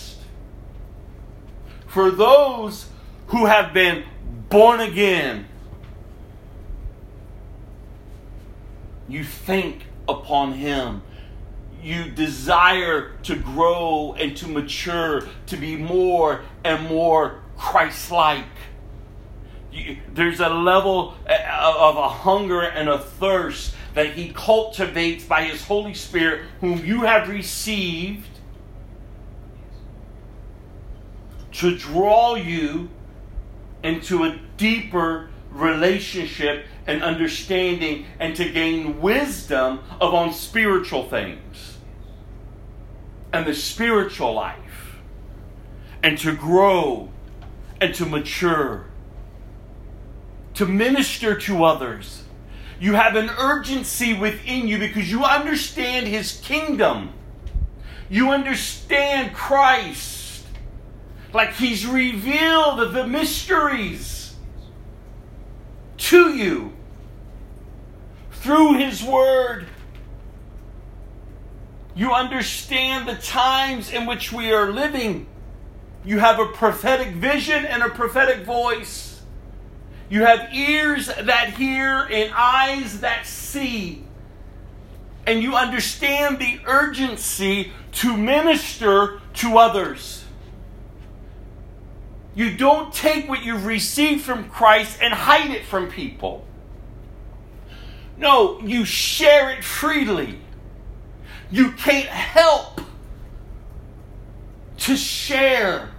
for 1.90 2.12
those 2.12 2.88
who 3.28 3.46
have 3.46 3.74
been 3.74 4.06
born 4.50 4.80
again, 4.80 5.48
you 9.08 9.24
think 9.24 9.86
upon 10.08 10.54
him 10.54 11.02
you 11.82 12.10
desire 12.12 13.12
to 13.24 13.36
grow 13.36 14.16
and 14.20 14.36
to 14.38 14.48
mature, 14.48 15.28
to 15.48 15.58
be 15.58 15.76
more 15.76 16.42
and 16.64 16.88
more 16.88 17.42
Christ 17.58 18.12
like. 18.12 18.46
There's 20.14 20.40
a 20.40 20.50
level 20.50 21.16
uh, 21.28 21.76
of 21.78 21.96
a 21.96 22.10
hunger 22.10 22.62
and 22.62 22.90
a 22.90 23.00
thirst 23.00 23.76
that 23.94 24.14
He 24.14 24.30
cultivates 24.30 25.24
by 25.24 25.44
His 25.44 25.64
Holy 25.64 25.94
Spirit, 25.94 26.46
whom 26.60 26.84
you 26.86 27.02
have 27.02 27.30
received, 27.30 28.39
to 31.60 31.78
draw 31.78 32.36
you 32.36 32.90
into 33.84 34.24
a 34.24 34.40
deeper 34.56 35.30
relationship 35.52 36.66
and 36.88 37.04
understanding 37.04 38.06
and 38.18 38.34
to 38.34 38.50
gain 38.50 39.02
wisdom 39.02 39.80
of 40.00 40.14
on 40.14 40.32
spiritual 40.32 41.04
things 41.10 41.78
and 43.34 43.46
the 43.46 43.54
spiritual 43.54 44.34
life 44.34 44.96
and 46.02 46.18
to 46.18 46.34
grow 46.34 47.10
and 47.82 47.94
to 47.94 48.06
mature 48.06 48.86
to 50.54 50.66
minister 50.66 51.36
to 51.36 51.64
others. 51.64 52.24
You 52.80 52.94
have 52.94 53.16
an 53.18 53.30
urgency 53.38 54.14
within 54.14 54.68
you 54.68 54.78
because 54.78 55.12
you 55.12 55.26
understand 55.26 56.08
his 56.08 56.40
kingdom. 56.42 57.12
You 58.10 58.32
understand 58.32 59.34
Christ 59.34 60.19
like 61.34 61.54
he's 61.54 61.86
revealed 61.86 62.94
the 62.94 63.08
mysteries 63.08 64.36
to 65.98 66.36
you 66.36 66.74
through 68.32 68.78
His 68.78 69.04
Word. 69.04 69.68
You 71.96 72.14
understand 72.14 73.08
the 73.08 73.16
times 73.16 73.92
in 73.92 74.06
which 74.06 74.32
we 74.32 74.52
are 74.52 74.72
living. 74.72 75.28
You 76.06 76.20
have 76.20 76.40
a 76.40 76.46
prophetic 76.48 77.14
vision 77.16 77.66
and 77.66 77.84
a 77.84 77.90
prophetic 77.90 78.46
voice. 78.46 79.22
You 80.10 80.24
have 80.24 80.54
ears 80.54 81.08
that 81.08 81.54
hear 81.56 82.08
and 82.10 82.34
eyes 82.34 83.02
that 83.02 83.28
see. 83.28 84.04
And 85.28 85.44
you 85.44 85.56
understand 85.56 86.40
the 86.40 86.60
urgency 86.66 87.74
to 87.94 88.16
minister 88.16 89.22
to 89.36 89.58
others. 89.58 90.19
You 92.40 92.56
don't 92.56 92.94
take 92.94 93.28
what 93.28 93.44
you've 93.44 93.66
received 93.66 94.22
from 94.22 94.50
Christ 94.50 95.00
and 95.02 95.14
hide 95.14 95.52
it 95.52 95.66
from 95.66 95.92
people. 95.92 96.46
No, 98.16 98.62
you 98.62 98.86
share 98.86 99.50
it 99.50 99.62
freely. 99.62 100.40
You 101.52 101.74
can't 101.74 102.08
help 102.08 102.80
to 104.78 104.96
share 104.96 105.90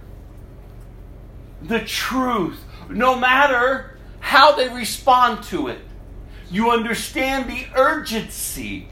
the 1.61 1.81
truth, 1.81 2.59
no 2.89 3.19
matter 3.19 3.99
how 4.19 4.55
they 4.55 4.67
respond 4.69 5.43
to 5.43 5.67
it. 5.67 5.81
You 6.49 6.71
understand 6.71 7.51
the 7.51 7.67
urgency. 7.75 8.87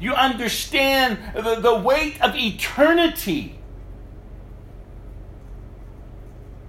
You 0.00 0.14
understand 0.14 1.18
the, 1.36 1.60
the 1.60 1.78
weight 1.78 2.20
of 2.20 2.34
eternity. 2.34 3.55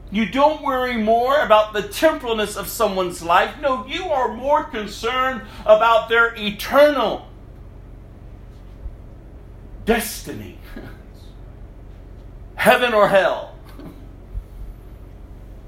You 0.10 0.26
don't 0.26 0.64
worry 0.64 0.96
more 0.96 1.40
about 1.42 1.74
the 1.74 1.82
temporalness 1.82 2.56
of 2.56 2.68
someone's 2.68 3.22
life. 3.22 3.56
No, 3.60 3.86
you 3.86 4.06
are 4.06 4.34
more 4.34 4.64
concerned 4.64 5.42
about 5.66 6.08
their 6.08 6.34
eternal 6.38 7.28
destiny 9.86 10.60
heaven 12.56 12.94
or 12.94 13.10
hell, 13.10 13.56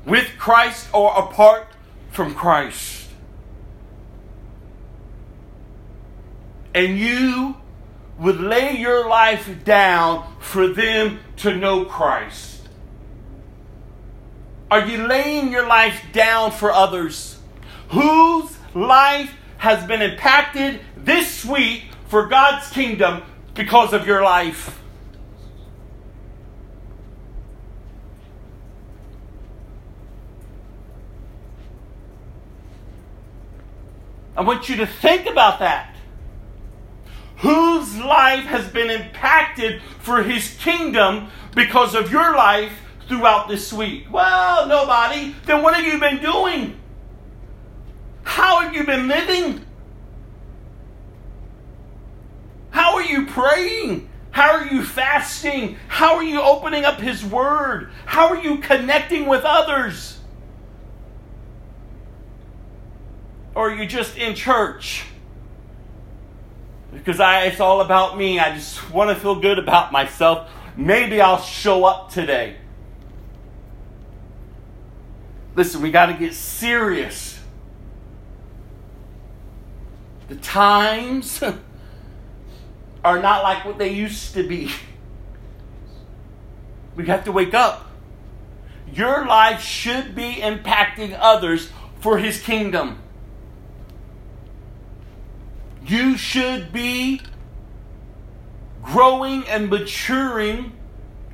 with 0.06 0.38
Christ 0.38 0.88
or 0.94 1.18
apart 1.18 1.68
from 2.12 2.34
Christ. 2.34 3.10
And 6.74 6.98
you 6.98 7.58
would 8.18 8.40
lay 8.40 8.78
your 8.78 9.08
life 9.08 9.64
down 9.64 10.36
for 10.40 10.68
them 10.68 11.20
to 11.38 11.56
know 11.56 11.86
Christ. 11.86 12.49
Are 14.72 14.86
you 14.86 15.08
laying 15.08 15.52
your 15.52 15.66
life 15.66 16.04
down 16.14 16.52
for 16.52 16.72
others? 16.72 17.40
Whose 17.90 18.56
life 18.76 19.34
has 19.58 19.86
been 19.88 20.02
impacted 20.02 20.82
this 20.96 21.44
week 21.44 21.86
for 22.08 22.28
God's 22.28 22.70
kingdom 22.70 23.24
because 23.56 23.94
of 23.94 24.06
your 24.06 24.22
life? 24.22 24.80
I 34.38 34.42
want 34.42 34.70
you 34.70 34.78
to 34.78 34.86
think 34.86 35.26
about 35.26 35.60
that. 35.60 35.96
Whose 37.38 37.98
life 37.98 38.46
has 38.46 38.70
been 38.70 38.90
impacted 38.92 39.82
for 40.00 40.22
his 40.22 40.56
kingdom 40.60 41.30
because 41.56 41.96
of 41.96 42.12
your 42.12 42.36
life 42.36 42.72
throughout 43.10 43.50
this 43.50 43.74
week? 43.74 44.06
Well, 44.10 44.68
nobody. 44.68 45.36
Then 45.46 45.62
what 45.62 45.76
have 45.76 45.86
you 45.86 46.00
been 46.00 46.22
doing? 46.22 46.80
How 48.24 48.62
have 48.62 48.74
you 48.74 48.86
been 48.86 49.08
living? 49.08 49.66
How 52.70 52.96
are 52.96 53.04
you 53.04 53.26
praying? 53.26 54.08
How 54.32 54.52
are 54.52 54.68
you 54.68 54.84
fasting? 54.84 55.78
How 55.88 56.16
are 56.16 56.24
you 56.24 56.40
opening 56.40 56.86
up 56.86 57.00
His 57.00 57.26
Word? 57.26 57.90
How 58.06 58.30
are 58.30 58.42
you 58.42 58.60
connecting 58.60 59.26
with 59.26 59.44
others? 59.44 60.20
Or 63.56 63.72
are 63.72 63.76
you 63.76 63.88
just 63.88 64.18
in 64.18 64.36
church? 64.36 65.04
Because 66.94 67.20
I, 67.20 67.46
it's 67.46 67.60
all 67.60 67.82
about 67.82 68.18
me. 68.18 68.40
I 68.40 68.54
just 68.54 68.90
want 68.92 69.10
to 69.10 69.16
feel 69.16 69.40
good 69.40 69.60
about 69.60 69.92
myself. 69.92 70.50
Maybe 70.78 71.20
I'll 71.20 71.42
show 71.42 71.84
up 71.84 72.12
today. 72.12 72.56
Listen, 75.56 75.82
we 75.82 75.92
got 75.92 76.08
to 76.08 76.14
get 76.14 76.34
serious. 76.34 77.40
The 80.28 80.36
times 80.36 81.44
are 83.04 83.22
not 83.22 83.44
like 83.44 83.66
what 83.66 83.78
they 83.78 83.92
used 83.92 84.34
to 84.36 84.48
be. 84.48 84.72
We 86.96 87.08
have 87.08 87.24
to 87.26 87.32
wake 87.32 87.54
up. 87.54 87.90
Your 88.94 89.26
life 89.26 89.62
should 89.62 90.16
be 90.16 90.36
impacting 90.36 91.18
others 91.20 91.70
for 92.00 92.18
His 92.18 92.42
kingdom. 92.42 93.02
You 95.86 96.18
should 96.18 96.72
be 96.72 97.22
growing 98.84 99.48
and 99.48 99.70
maturing 99.70 100.74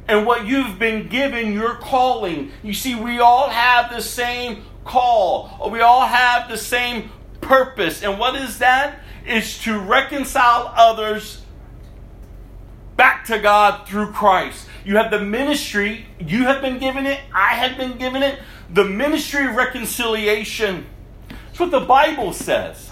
in 0.07 0.25
what 0.25 0.45
you've 0.45 0.77
been 0.77 1.07
given 1.07 1.53
your 1.53 1.75
calling. 1.75 2.51
You 2.63 2.73
see, 2.73 2.95
we 2.95 3.19
all 3.19 3.49
have 3.49 3.91
the 3.91 4.01
same 4.01 4.63
call, 4.83 5.69
we 5.71 5.81
all 5.81 6.05
have 6.05 6.49
the 6.49 6.57
same 6.57 7.09
purpose. 7.41 8.03
And 8.03 8.19
what 8.19 8.35
is 8.35 8.59
that? 8.59 8.99
Is 9.25 9.57
to 9.59 9.79
reconcile 9.79 10.71
others 10.75 11.41
back 12.95 13.25
to 13.25 13.39
God 13.39 13.87
through 13.87 14.11
Christ. 14.11 14.67
You 14.85 14.97
have 14.97 15.09
the 15.09 15.19
ministry, 15.19 16.05
you 16.19 16.43
have 16.43 16.61
been 16.61 16.77
given 16.77 17.05
it, 17.05 17.19
I 17.33 17.55
have 17.55 17.77
been 17.77 17.97
given 17.97 18.21
it, 18.21 18.39
the 18.71 18.85
ministry 18.85 19.47
of 19.47 19.55
reconciliation. 19.55 20.85
That's 21.29 21.59
what 21.59 21.71
the 21.71 21.79
Bible 21.79 22.33
says. 22.33 22.91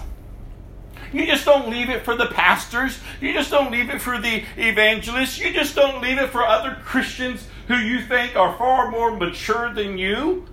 You 1.14 1.26
just 1.26 1.44
don't 1.44 1.70
leave 1.70 1.90
it 1.90 2.04
for 2.04 2.16
the 2.16 2.26
pastors. 2.26 2.98
You 3.20 3.32
just 3.32 3.48
don't 3.48 3.70
leave 3.70 3.88
it 3.88 4.02
for 4.02 4.20
the 4.20 4.42
evangelists. 4.56 5.38
You 5.38 5.52
just 5.52 5.76
don't 5.76 6.02
leave 6.02 6.18
it 6.18 6.30
for 6.30 6.44
other 6.44 6.76
Christians 6.84 7.46
who 7.68 7.76
you 7.76 8.00
think 8.00 8.34
are 8.34 8.58
far 8.58 8.90
more 8.90 9.16
mature 9.16 9.72
than 9.72 9.96
you. 9.96 10.44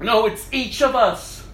No, 0.00 0.24
it's 0.24 0.48
each 0.50 0.80
of 0.80 0.96
us. 0.96 1.46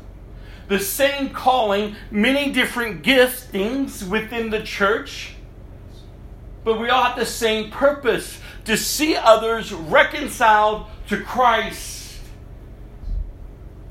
The 0.69 0.79
same 0.79 1.31
calling, 1.31 1.97
many 2.13 2.53
different 2.53 3.03
giftings 3.03 4.09
within 4.09 4.51
the 4.51 4.63
church, 4.63 5.35
but 6.63 6.79
we 6.79 6.91
all 6.91 7.03
have 7.03 7.19
the 7.19 7.27
same 7.27 7.73
purpose 7.73 8.39
to 8.67 8.77
see 8.77 9.17
others 9.17 9.73
reconciled 9.73 10.87
to 11.09 11.21
Christ. 11.21 12.00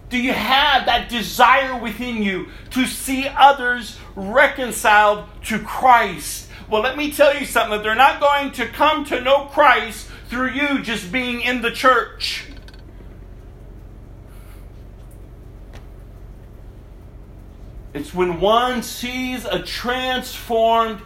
Do 0.10 0.18
you 0.18 0.34
have 0.34 0.88
that 0.88 1.08
desire 1.08 1.78
within 1.78 2.24
you 2.24 2.48
to 2.72 2.86
see 2.86 3.28
others 3.28 4.00
reconciled 4.16 5.26
to 5.46 5.60
Christ? 5.60 6.50
Well, 6.68 6.82
let 6.82 6.98
me 6.98 7.12
tell 7.12 7.38
you 7.38 7.46
something 7.46 7.78
that 7.78 7.84
they're 7.84 7.96
not 7.96 8.20
going 8.20 8.52
to 8.54 8.66
come 8.68 9.06
to 9.06 9.22
know 9.22 9.46
Christ 9.46 10.08
through 10.28 10.52
you 10.52 10.82
just 10.82 11.12
being 11.12 11.42
in 11.42 11.62
the 11.62 11.72
church. 11.72 12.46
It's 17.94 18.14
when 18.14 18.40
one 18.40 18.82
sees 18.82 19.46
a 19.46 19.62
transformed 19.62 21.02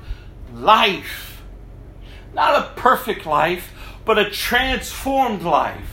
life. 0.54 1.42
Not 2.34 2.56
a 2.56 2.80
perfect 2.80 3.26
life, 3.26 3.72
but 4.06 4.18
a 4.18 4.30
transformed 4.30 5.44
life 5.44 5.93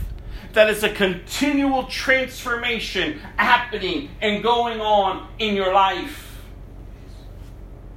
that 0.53 0.69
is 0.69 0.83
a 0.83 0.89
continual 0.89 1.85
transformation 1.85 3.19
happening 3.37 4.09
and 4.21 4.43
going 4.43 4.81
on 4.81 5.27
in 5.39 5.55
your 5.55 5.73
life. 5.73 6.41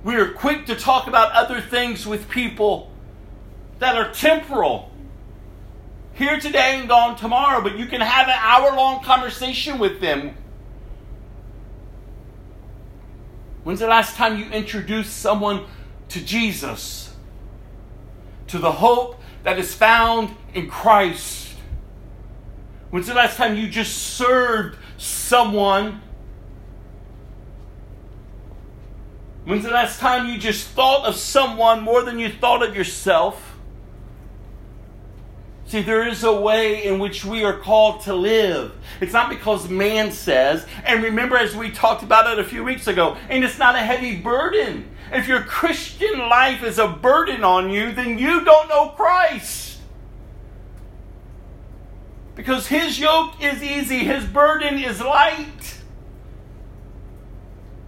We 0.02 0.16
are 0.16 0.30
quick 0.30 0.66
to 0.66 0.74
talk 0.74 1.06
about 1.06 1.32
other 1.32 1.60
things 1.60 2.06
with 2.06 2.28
people 2.28 2.90
that 3.78 3.96
are 3.96 4.12
temporal. 4.12 4.90
Here 6.12 6.38
today 6.38 6.78
and 6.78 6.88
gone 6.88 7.16
tomorrow, 7.16 7.60
but 7.60 7.76
you 7.76 7.86
can 7.86 8.00
have 8.00 8.28
an 8.28 8.38
hour 8.38 8.76
long 8.76 9.02
conversation 9.02 9.78
with 9.78 10.00
them. 10.00 10.36
When's 13.64 13.80
the 13.80 13.88
last 13.88 14.14
time 14.14 14.38
you 14.38 14.44
introduced 14.50 15.16
someone 15.16 15.64
to 16.10 16.24
Jesus? 16.24 17.14
To 18.48 18.58
the 18.58 18.70
hope 18.70 19.20
that 19.42 19.58
is 19.58 19.74
found 19.74 20.36
in 20.52 20.68
Christ? 20.68 21.43
When's 22.94 23.08
the 23.08 23.14
last 23.14 23.36
time 23.36 23.56
you 23.56 23.66
just 23.66 23.96
served 23.96 24.78
someone? 24.98 26.00
When's 29.44 29.64
the 29.64 29.72
last 29.72 29.98
time 29.98 30.28
you 30.28 30.38
just 30.38 30.68
thought 30.68 31.04
of 31.04 31.16
someone 31.16 31.82
more 31.82 32.04
than 32.04 32.20
you 32.20 32.28
thought 32.28 32.62
of 32.62 32.76
yourself? 32.76 33.58
See, 35.66 35.82
there 35.82 36.06
is 36.06 36.22
a 36.22 36.40
way 36.40 36.84
in 36.84 37.00
which 37.00 37.24
we 37.24 37.42
are 37.42 37.58
called 37.58 38.02
to 38.02 38.14
live. 38.14 38.70
It's 39.00 39.12
not 39.12 39.28
because 39.28 39.68
man 39.68 40.12
says, 40.12 40.64
and 40.84 41.02
remember, 41.02 41.36
as 41.36 41.56
we 41.56 41.72
talked 41.72 42.04
about 42.04 42.32
it 42.32 42.38
a 42.38 42.44
few 42.44 42.62
weeks 42.62 42.86
ago, 42.86 43.16
and 43.28 43.42
it's 43.42 43.58
not 43.58 43.74
a 43.74 43.80
heavy 43.80 44.20
burden. 44.20 44.88
If 45.10 45.26
your 45.26 45.42
Christian 45.42 46.16
life 46.16 46.62
is 46.62 46.78
a 46.78 46.86
burden 46.86 47.42
on 47.42 47.70
you, 47.70 47.90
then 47.90 48.18
you 48.20 48.44
don't 48.44 48.68
know 48.68 48.90
Christ. 48.90 49.73
Because 52.34 52.66
his 52.66 52.98
yoke 52.98 53.40
is 53.40 53.62
easy, 53.62 54.00
his 54.00 54.24
burden 54.24 54.78
is 54.78 55.00
light. 55.00 55.78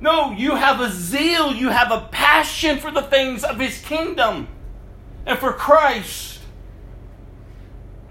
No, 0.00 0.30
you 0.32 0.54
have 0.54 0.80
a 0.80 0.90
zeal, 0.90 1.52
you 1.52 1.70
have 1.70 1.90
a 1.90 2.08
passion 2.12 2.78
for 2.78 2.90
the 2.90 3.02
things 3.02 3.42
of 3.42 3.58
his 3.58 3.80
kingdom 3.80 4.48
and 5.24 5.38
for 5.38 5.52
Christ. 5.52 6.40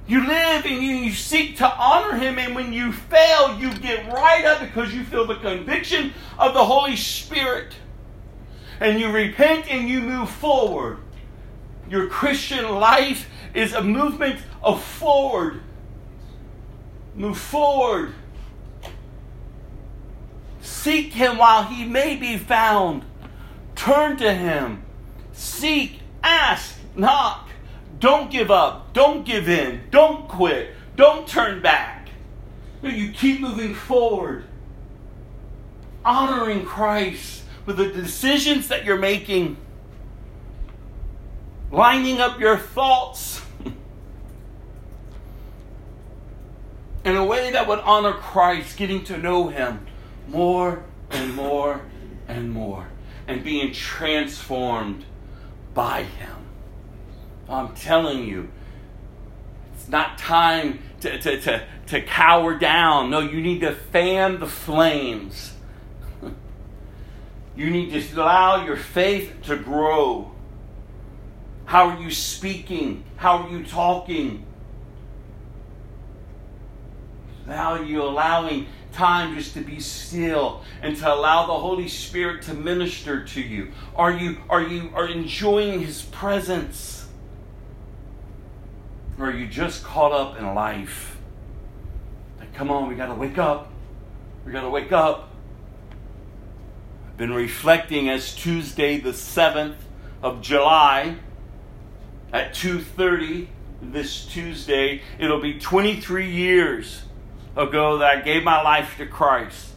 You 0.08 0.28
live 0.28 0.66
and 0.66 0.84
you, 0.84 1.12
seek 1.12 1.58
to 1.58 1.68
honor 1.68 2.18
him, 2.18 2.38
and 2.38 2.54
when 2.54 2.72
you 2.72 2.92
fail, 2.92 3.58
you 3.58 3.74
get 3.76 4.12
right 4.12 4.46
up 4.46 4.60
because 4.60 4.94
you 4.94 5.04
feel 5.04 5.26
the 5.26 5.36
conviction 5.36 6.14
of 6.38 6.54
the 6.54 6.64
Holy 6.64 6.96
Spirit. 6.96 7.74
And 8.80 9.00
you 9.00 9.10
repent 9.10 9.72
and 9.72 9.90
you 9.90 10.02
move 10.02 10.30
forward. 10.30 11.00
Your 11.90 12.08
Christian 12.08 12.70
life 12.76 13.28
is 13.54 13.74
a 13.74 13.82
movement 13.82 14.40
of 14.62 14.84
forward 14.84 15.62
Move 17.16 17.38
forward. 17.38 18.14
Seek 20.62 21.14
him 21.14 21.38
while 21.38 21.64
he 21.64 21.86
may 21.86 22.16
be 22.16 22.38
found. 22.38 23.06
Turn 23.76 24.18
to 24.18 24.34
him. 24.34 24.84
Seek, 25.32 26.00
ask, 26.24 26.76
knock. 26.96 27.50
Don't 28.00 28.30
give 28.30 28.52
up. 28.52 28.94
Don't 28.94 29.26
give 29.26 29.48
in. 29.48 29.82
Don't 29.92 30.28
quit. 30.28 30.72
Don't 30.96 31.28
turn 31.28 31.62
back. 31.62 32.10
You 32.82 33.12
keep 33.12 33.42
moving 33.42 33.74
forward, 33.74 34.44
honoring 36.04 36.66
Christ 36.66 37.44
with 37.66 37.78
the 37.78 37.88
decisions 37.92 38.68
that 38.68 38.86
you're 38.86 39.00
making, 39.00 39.58
lining 41.72 42.22
up 42.22 42.40
your 42.40 42.58
thoughts 42.58 43.42
in 47.06 47.16
a 47.16 47.24
way 47.24 47.52
that 47.52 47.68
would 47.68 47.80
honor 47.80 48.14
Christ, 48.14 48.78
getting 48.78 49.04
to 49.06 49.18
know 49.18 49.48
Him 49.48 49.86
more 50.28 50.84
and 51.12 51.36
more 51.36 51.82
and 52.28 52.52
more, 52.52 52.88
and 53.28 53.44
being 53.44 53.72
transformed 53.72 55.06
by 55.76 56.04
Him. 56.04 56.36
I'm 57.48 57.76
telling 57.76 58.28
you, 58.28 58.50
it's 59.76 59.88
not 59.88 60.18
time 60.18 60.80
to, 61.02 61.20
to, 61.20 61.40
to, 61.42 61.68
to 61.88 62.02
cower 62.02 62.58
down. 62.58 63.12
No, 63.12 63.20
you 63.20 63.40
need 63.40 63.62
to 63.62 63.72
fan 63.74 64.40
the 64.40 64.48
flames. 64.48 65.54
You 67.58 67.70
need 67.70 67.94
to 67.94 68.22
allow 68.22 68.66
your 68.66 68.76
faith 68.76 69.44
to 69.44 69.56
grow. 69.56 70.34
How 71.64 71.92
are 71.92 72.02
you 72.02 72.12
speaking? 72.12 73.06
How 73.16 73.44
are 73.44 73.50
you 73.50 73.64
talking? 73.64 74.45
You 77.48 78.02
allowing 78.02 78.68
time 78.92 79.36
just 79.36 79.54
to 79.54 79.62
be 79.62 79.80
still 79.80 80.64
and 80.82 80.98
to 80.98 81.14
allow 81.14 81.46
the 81.46 81.54
Holy 81.54 81.88
Spirit 81.88 82.42
to 82.44 82.54
minister 82.54 83.24
to 83.24 83.42
you? 83.42 83.72
Are 83.96 84.12
you 84.12 84.38
are 84.50 84.62
you 84.62 84.90
are 84.96 85.08
enjoying 85.08 85.82
his 85.82 86.02
presence? 86.02 87.08
Or 89.20 89.28
are 89.28 89.34
you 89.34 89.48
just 89.48 89.84
caught 89.84 90.12
up 90.12 90.40
in 90.40 90.56
life? 90.56 91.18
Like, 92.40 92.54
come 92.54 92.72
on, 92.72 92.90
we 92.90 92.96
gotta 92.96 93.16
wake 93.16 93.38
up. 93.38 93.72
We 94.46 94.52
gotta 94.52 94.70
wake 94.70 94.92
up. 94.92 95.30
I've 97.08 97.18
been 97.18 97.34
reflecting 97.34 98.10
as 98.10 98.34
Tuesday 98.36 99.00
the 99.00 99.14
7th 99.14 99.78
of 100.22 100.42
July 100.42 101.18
at 102.34 102.54
2:30 102.54 103.48
this 103.82 104.26
Tuesday, 104.26 105.02
it'll 105.20 105.40
be 105.40 105.60
23 105.60 106.30
years 106.30 107.05
ago 107.56 108.00
that 108.00 108.18
I 108.18 108.22
gave 108.22 108.44
my 108.44 108.62
life 108.62 108.98
to 108.98 109.06
Christ. 109.06 109.72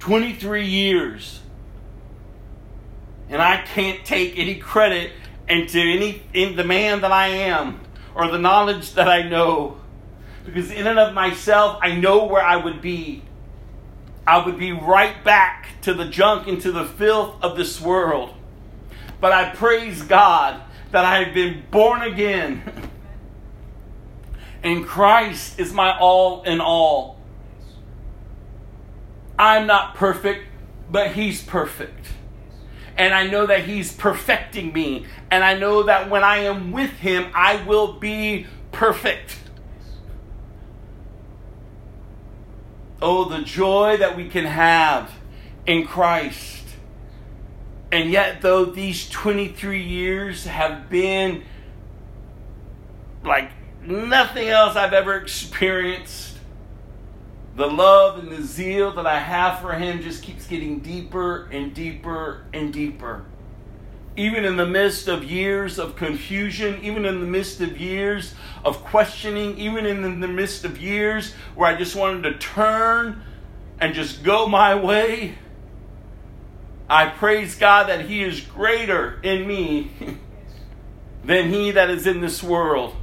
23 0.00 0.66
years. 0.66 1.40
And 3.28 3.40
I 3.40 3.62
can't 3.62 4.04
take 4.04 4.38
any 4.38 4.56
credit 4.56 5.12
into 5.48 5.78
any 5.78 6.22
in 6.32 6.56
the 6.56 6.64
man 6.64 7.00
that 7.00 7.12
I 7.12 7.28
am 7.28 7.80
or 8.14 8.28
the 8.28 8.38
knowledge 8.38 8.92
that 8.94 9.08
I 9.08 9.22
know. 9.22 9.78
Because 10.44 10.70
in 10.70 10.86
and 10.86 10.98
of 10.98 11.14
myself, 11.14 11.78
I 11.82 11.94
know 11.94 12.24
where 12.24 12.42
I 12.42 12.56
would 12.56 12.80
be. 12.80 13.22
I 14.26 14.44
would 14.44 14.58
be 14.58 14.72
right 14.72 15.22
back 15.24 15.68
to 15.82 15.94
the 15.94 16.04
junk 16.06 16.48
and 16.48 16.60
to 16.62 16.72
the 16.72 16.84
filth 16.84 17.42
of 17.42 17.56
this 17.56 17.80
world. 17.80 18.34
But 19.20 19.32
I 19.32 19.54
praise 19.54 20.02
God 20.02 20.62
that 20.92 21.04
I 21.04 21.24
have 21.24 21.34
been 21.34 21.64
born 21.70 22.02
again. 22.02 22.62
and 24.64 24.86
Christ 24.86 25.60
is 25.60 25.72
my 25.72 25.96
all 25.96 26.42
in 26.42 26.60
all. 26.60 27.18
I'm 29.38 29.66
not 29.66 29.94
perfect, 29.94 30.46
but 30.90 31.12
He's 31.12 31.42
perfect. 31.42 32.08
And 32.96 33.12
I 33.12 33.26
know 33.26 33.46
that 33.46 33.64
He's 33.64 33.92
perfecting 33.92 34.72
me. 34.72 35.04
And 35.30 35.44
I 35.44 35.58
know 35.58 35.82
that 35.82 36.08
when 36.08 36.24
I 36.24 36.38
am 36.38 36.72
with 36.72 36.90
Him, 36.92 37.30
I 37.34 37.62
will 37.64 37.92
be 37.92 38.46
perfect. 38.72 39.36
Oh, 43.02 43.28
the 43.28 43.42
joy 43.42 43.98
that 43.98 44.16
we 44.16 44.28
can 44.28 44.46
have 44.46 45.12
in 45.66 45.86
Christ. 45.86 46.62
And 47.92 48.10
yet, 48.10 48.40
though 48.40 48.64
these 48.64 49.10
23 49.10 49.82
years 49.82 50.46
have 50.46 50.88
been 50.88 51.44
like 53.22 53.50
nothing 53.86 54.48
else 54.48 54.76
I've 54.76 54.92
ever 54.92 55.16
experienced, 55.16 56.38
the 57.56 57.66
love 57.66 58.18
and 58.18 58.30
the 58.30 58.42
zeal 58.42 58.92
that 58.94 59.06
I 59.06 59.18
have 59.18 59.60
for 59.60 59.72
Him 59.74 60.02
just 60.02 60.22
keeps 60.22 60.46
getting 60.46 60.80
deeper 60.80 61.48
and 61.52 61.72
deeper 61.72 62.44
and 62.52 62.72
deeper. 62.72 63.24
Even 64.16 64.44
in 64.44 64.56
the 64.56 64.66
midst 64.66 65.08
of 65.08 65.24
years 65.24 65.78
of 65.78 65.96
confusion, 65.96 66.80
even 66.82 67.04
in 67.04 67.20
the 67.20 67.26
midst 67.26 67.60
of 67.60 67.80
years 67.80 68.34
of 68.64 68.84
questioning, 68.84 69.58
even 69.58 69.86
in 69.86 70.20
the 70.20 70.28
midst 70.28 70.64
of 70.64 70.78
years 70.78 71.32
where 71.54 71.68
I 71.68 71.76
just 71.76 71.96
wanted 71.96 72.22
to 72.22 72.38
turn 72.38 73.22
and 73.80 73.94
just 73.94 74.22
go 74.22 74.46
my 74.46 74.74
way, 74.74 75.36
I 76.88 77.08
praise 77.08 77.56
God 77.56 77.88
that 77.88 78.06
He 78.06 78.22
is 78.22 78.40
greater 78.40 79.20
in 79.22 79.46
me 79.46 79.90
than 81.24 81.50
He 81.50 81.72
that 81.72 81.90
is 81.90 82.06
in 82.06 82.20
this 82.20 82.42
world. 82.42 82.94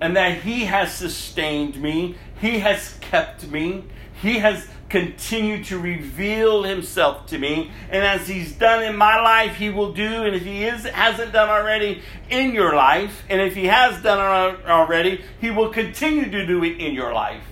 And 0.00 0.16
that 0.16 0.42
He 0.42 0.64
has 0.64 0.94
sustained 0.94 1.80
me, 1.80 2.16
He 2.40 2.58
has 2.58 2.96
kept 3.00 3.48
me, 3.48 3.84
He 4.20 4.38
has 4.38 4.68
continued 4.88 5.64
to 5.66 5.78
reveal 5.78 6.62
Himself 6.62 7.26
to 7.26 7.38
me. 7.38 7.70
And 7.90 8.04
as 8.04 8.28
He's 8.28 8.52
done 8.52 8.84
in 8.84 8.96
my 8.96 9.20
life, 9.20 9.56
He 9.56 9.70
will 9.70 9.92
do. 9.92 10.24
And 10.24 10.36
if 10.36 10.42
He 10.42 10.64
is, 10.64 10.84
hasn't 10.84 11.32
done 11.32 11.48
already 11.48 12.02
in 12.30 12.52
your 12.52 12.74
life, 12.74 13.24
and 13.28 13.40
if 13.40 13.54
He 13.54 13.66
has 13.66 14.02
done 14.02 14.18
it 14.54 14.66
already, 14.66 15.22
He 15.40 15.50
will 15.50 15.70
continue 15.70 16.30
to 16.30 16.46
do 16.46 16.62
it 16.62 16.78
in 16.78 16.94
your 16.94 17.12
life 17.12 17.42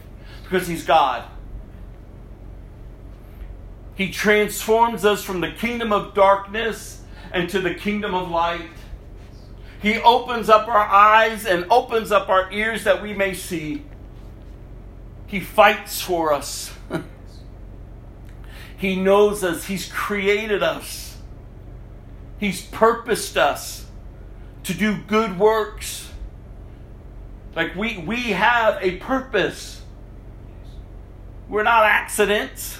because 0.42 0.68
He's 0.68 0.84
God. 0.84 1.24
He 3.94 4.10
transforms 4.10 5.04
us 5.04 5.22
from 5.22 5.40
the 5.40 5.52
kingdom 5.52 5.92
of 5.92 6.14
darkness 6.14 7.02
and 7.32 7.48
to 7.50 7.60
the 7.60 7.74
kingdom 7.74 8.14
of 8.14 8.30
light. 8.30 8.68
He 9.84 9.98
opens 9.98 10.48
up 10.48 10.66
our 10.66 10.88
eyes 10.88 11.44
and 11.44 11.66
opens 11.70 12.10
up 12.10 12.30
our 12.30 12.50
ears 12.50 12.84
that 12.84 13.02
we 13.02 13.12
may 13.12 13.34
see. 13.34 13.84
He 15.26 15.40
fights 15.40 16.00
for 16.00 16.32
us. 16.32 16.72
he 18.78 18.96
knows 18.96 19.44
us. 19.44 19.66
He's 19.66 19.92
created 19.92 20.62
us. 20.62 21.18
He's 22.38 22.62
purposed 22.62 23.36
us 23.36 23.84
to 24.62 24.72
do 24.72 24.96
good 25.06 25.38
works. 25.38 26.10
Like 27.54 27.76
we, 27.76 27.98
we 27.98 28.30
have 28.30 28.78
a 28.80 28.96
purpose. 28.96 29.82
We're 31.46 31.62
not 31.62 31.84
accidents. 31.84 32.78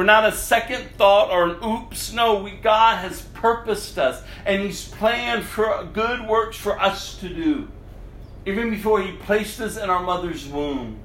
We're 0.00 0.06
not 0.06 0.24
a 0.24 0.32
second 0.32 0.88
thought 0.96 1.30
or 1.30 1.44
an 1.50 1.62
oops. 1.62 2.10
No, 2.14 2.42
we, 2.42 2.52
God 2.52 3.04
has 3.04 3.20
purposed 3.20 3.98
us 3.98 4.22
and 4.46 4.62
He's 4.62 4.88
planned 4.88 5.44
for 5.44 5.86
good 5.92 6.26
works 6.26 6.56
for 6.56 6.80
us 6.80 7.18
to 7.18 7.28
do. 7.28 7.68
Even 8.46 8.70
before 8.70 9.02
He 9.02 9.12
placed 9.12 9.60
us 9.60 9.76
in 9.76 9.90
our 9.90 10.02
mother's 10.02 10.46
womb. 10.46 11.00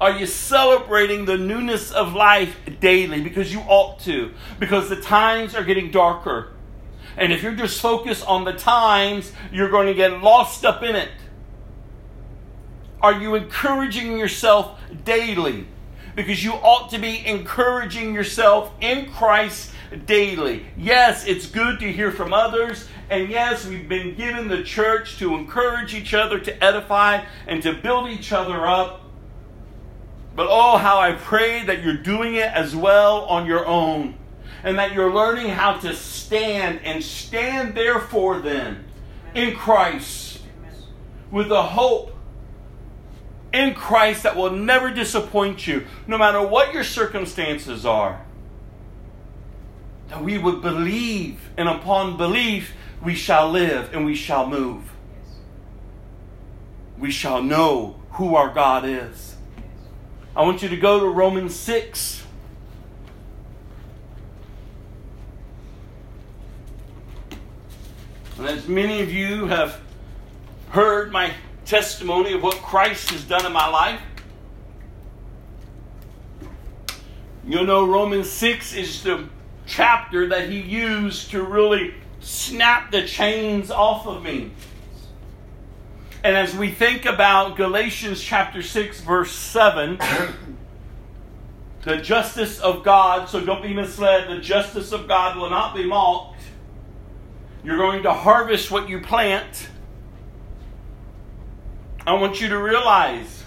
Are 0.00 0.16
you 0.16 0.24
celebrating 0.24 1.24
the 1.24 1.36
newness 1.36 1.90
of 1.90 2.14
life 2.14 2.56
daily? 2.78 3.20
Because 3.20 3.52
you 3.52 3.58
ought 3.66 3.98
to. 4.02 4.32
Because 4.60 4.88
the 4.88 5.00
times 5.00 5.56
are 5.56 5.64
getting 5.64 5.90
darker. 5.90 6.52
And 7.16 7.32
if 7.32 7.42
you're 7.42 7.56
just 7.56 7.80
focused 7.80 8.24
on 8.24 8.44
the 8.44 8.52
times, 8.52 9.32
you're 9.50 9.72
going 9.72 9.88
to 9.88 9.94
get 9.94 10.22
lost 10.22 10.64
up 10.64 10.84
in 10.84 10.94
it. 10.94 11.10
Are 13.02 13.20
you 13.20 13.34
encouraging 13.34 14.16
yourself 14.16 14.78
daily? 15.04 15.66
Because 16.16 16.42
you 16.42 16.54
ought 16.54 16.90
to 16.90 16.98
be 16.98 17.24
encouraging 17.26 18.14
yourself 18.14 18.72
in 18.80 19.12
Christ 19.12 19.70
daily. 20.06 20.66
Yes, 20.76 21.26
it's 21.26 21.46
good 21.46 21.78
to 21.80 21.92
hear 21.92 22.10
from 22.10 22.32
others, 22.32 22.88
and 23.10 23.28
yes, 23.28 23.66
we've 23.66 23.88
been 23.88 24.16
given 24.16 24.48
the 24.48 24.62
church 24.62 25.18
to 25.18 25.34
encourage 25.34 25.94
each 25.94 26.14
other, 26.14 26.40
to 26.40 26.64
edify, 26.64 27.22
and 27.46 27.62
to 27.62 27.74
build 27.74 28.08
each 28.08 28.32
other 28.32 28.66
up. 28.66 29.02
But 30.34 30.48
oh, 30.50 30.78
how 30.78 30.98
I 30.98 31.12
pray 31.12 31.64
that 31.64 31.84
you're 31.84 31.96
doing 31.96 32.34
it 32.34 32.50
as 32.50 32.74
well 32.74 33.26
on 33.26 33.46
your 33.46 33.66
own, 33.66 34.16
and 34.64 34.78
that 34.78 34.92
you're 34.92 35.12
learning 35.12 35.50
how 35.50 35.74
to 35.80 35.94
stand 35.94 36.80
and 36.82 37.04
stand 37.04 37.74
therefore 37.74 38.40
then 38.40 38.86
in 39.34 39.54
Christ 39.54 40.40
with 41.30 41.48
the 41.48 41.62
hope 41.62 42.15
in 43.56 43.74
Christ 43.74 44.22
that 44.24 44.36
will 44.36 44.50
never 44.50 44.90
disappoint 44.90 45.66
you, 45.66 45.86
no 46.06 46.18
matter 46.18 46.46
what 46.46 46.74
your 46.74 46.84
circumstances 46.84 47.86
are. 47.86 48.24
That 50.08 50.22
we 50.22 50.36
would 50.36 50.60
believe, 50.60 51.40
and 51.56 51.68
upon 51.68 52.16
belief, 52.16 52.74
we 53.02 53.14
shall 53.14 53.50
live 53.50 53.94
and 53.94 54.04
we 54.04 54.14
shall 54.14 54.46
move. 54.46 54.92
We 56.98 57.10
shall 57.10 57.42
know 57.42 58.00
who 58.12 58.34
our 58.34 58.52
God 58.52 58.84
is. 58.84 59.36
I 60.34 60.42
want 60.42 60.62
you 60.62 60.68
to 60.68 60.76
go 60.76 61.00
to 61.00 61.08
Romans 61.08 61.54
6. 61.54 62.24
And 68.38 68.46
as 68.46 68.68
many 68.68 69.00
of 69.00 69.10
you 69.10 69.46
have 69.46 69.80
heard 70.68 71.10
my 71.10 71.32
testimony 71.66 72.32
of 72.32 72.42
what 72.42 72.56
Christ 72.56 73.10
has 73.10 73.24
done 73.24 73.44
in 73.44 73.52
my 73.52 73.68
life. 73.68 74.00
You 77.44 77.64
know, 77.64 77.86
Romans 77.86 78.30
6 78.30 78.74
is 78.74 79.02
the 79.02 79.28
chapter 79.66 80.28
that 80.28 80.48
he 80.48 80.60
used 80.60 81.30
to 81.32 81.42
really 81.42 81.94
snap 82.20 82.90
the 82.90 83.06
chains 83.06 83.70
off 83.70 84.06
of 84.06 84.22
me. 84.22 84.50
And 86.24 86.36
as 86.36 86.56
we 86.56 86.70
think 86.70 87.04
about 87.04 87.56
Galatians 87.56 88.20
chapter 88.20 88.62
6, 88.62 89.00
verse 89.02 89.30
7, 89.30 89.98
the 91.82 91.98
justice 91.98 92.58
of 92.58 92.82
God, 92.82 93.28
so 93.28 93.44
don't 93.44 93.62
be 93.62 93.72
misled, 93.72 94.28
the 94.28 94.40
justice 94.40 94.90
of 94.90 95.06
God 95.06 95.36
will 95.36 95.50
not 95.50 95.74
be 95.74 95.86
mocked. 95.86 96.42
You're 97.62 97.76
going 97.76 98.02
to 98.04 98.12
harvest 98.12 98.72
what 98.72 98.88
you 98.88 99.00
plant. 99.00 99.68
I 102.06 102.12
want 102.12 102.40
you 102.40 102.48
to 102.50 102.58
realize, 102.58 103.44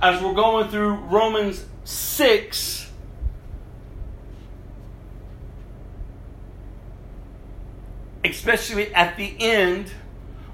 as 0.00 0.22
we're 0.22 0.34
going 0.34 0.68
through 0.68 0.94
Romans 0.94 1.64
6, 1.82 2.90
especially 8.24 8.94
at 8.94 9.16
the 9.16 9.34
end, 9.40 9.90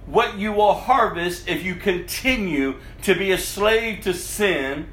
what 0.07 0.39
you 0.39 0.53
will 0.53 0.73
harvest 0.73 1.49
if 1.49 1.62
you 1.62 1.75
continue 1.75 2.77
to 3.03 3.15
be 3.15 3.33
a 3.33 3.39
slave 3.39 4.03
to 4.05 4.15
sin, 4.15 4.89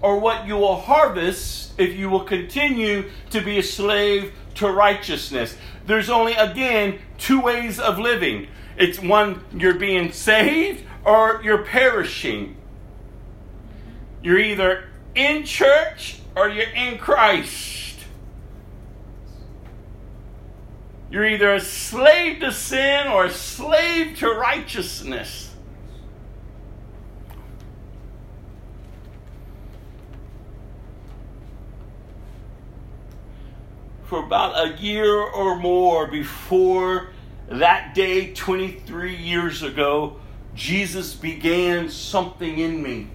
or 0.00 0.18
what 0.18 0.48
you 0.48 0.56
will 0.56 0.80
harvest 0.80 1.72
if 1.78 1.94
you 1.94 2.10
will 2.10 2.24
continue 2.24 3.08
to 3.30 3.40
be 3.40 3.58
a 3.58 3.62
slave 3.62 4.32
to 4.56 4.68
righteousness. 4.68 5.56
There's 5.86 6.10
only, 6.10 6.32
again, 6.32 6.98
two 7.16 7.40
ways 7.40 7.78
of 7.78 8.00
living 8.00 8.48
it's 8.76 8.98
one, 8.98 9.44
you're 9.52 9.74
being 9.74 10.12
saved, 10.12 10.84
or 11.04 11.40
you're 11.42 11.64
perishing. 11.64 12.56
You're 14.22 14.38
either 14.38 14.84
in 15.14 15.44
church 15.44 16.20
or 16.36 16.48
you're 16.48 16.70
in 16.70 16.98
Christ. 16.98 17.82
You're 21.10 21.26
either 21.26 21.54
a 21.54 21.60
slave 21.60 22.40
to 22.40 22.52
sin 22.52 23.08
or 23.08 23.26
a 23.26 23.30
slave 23.30 24.16
to 24.18 24.30
righteousness. 24.30 25.50
For 34.04 34.24
about 34.24 34.56
a 34.56 34.80
year 34.80 35.14
or 35.14 35.58
more 35.58 36.06
before 36.06 37.10
that 37.48 37.94
day, 37.94 38.32
23 38.32 39.14
years 39.14 39.62
ago, 39.62 40.16
Jesus 40.54 41.14
began 41.14 41.88
something 41.88 42.58
in 42.58 42.82
me. 42.82 43.08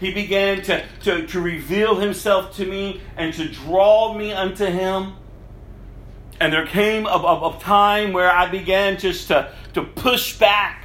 He 0.00 0.12
began 0.12 0.62
to, 0.62 0.84
to, 1.04 1.26
to 1.26 1.40
reveal 1.40 1.96
himself 1.96 2.56
to 2.56 2.66
me 2.66 3.00
and 3.16 3.34
to 3.34 3.48
draw 3.48 4.14
me 4.14 4.32
unto 4.32 4.66
him. 4.66 5.14
And 6.40 6.52
there 6.52 6.66
came 6.66 7.06
a, 7.06 7.10
a, 7.10 7.56
a 7.56 7.60
time 7.60 8.12
where 8.12 8.30
I 8.30 8.48
began 8.48 8.98
just 8.98 9.28
to, 9.28 9.52
to 9.74 9.82
push 9.82 10.38
back. 10.38 10.84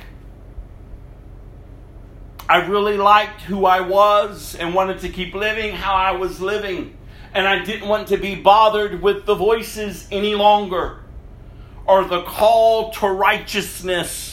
I 2.49 2.65
really 2.65 2.97
liked 2.97 3.41
who 3.41 3.65
I 3.65 3.81
was 3.81 4.55
and 4.55 4.73
wanted 4.73 4.99
to 5.01 5.09
keep 5.09 5.33
living 5.33 5.75
how 5.75 5.93
I 5.93 6.11
was 6.11 6.41
living. 6.41 6.97
And 7.33 7.47
I 7.47 7.63
didn't 7.63 7.87
want 7.87 8.09
to 8.09 8.17
be 8.17 8.35
bothered 8.35 9.01
with 9.01 9.25
the 9.25 9.35
voices 9.35 10.07
any 10.11 10.35
longer 10.35 10.99
or 11.85 12.05
the 12.05 12.23
call 12.23 12.91
to 12.93 13.07
righteousness. 13.07 14.32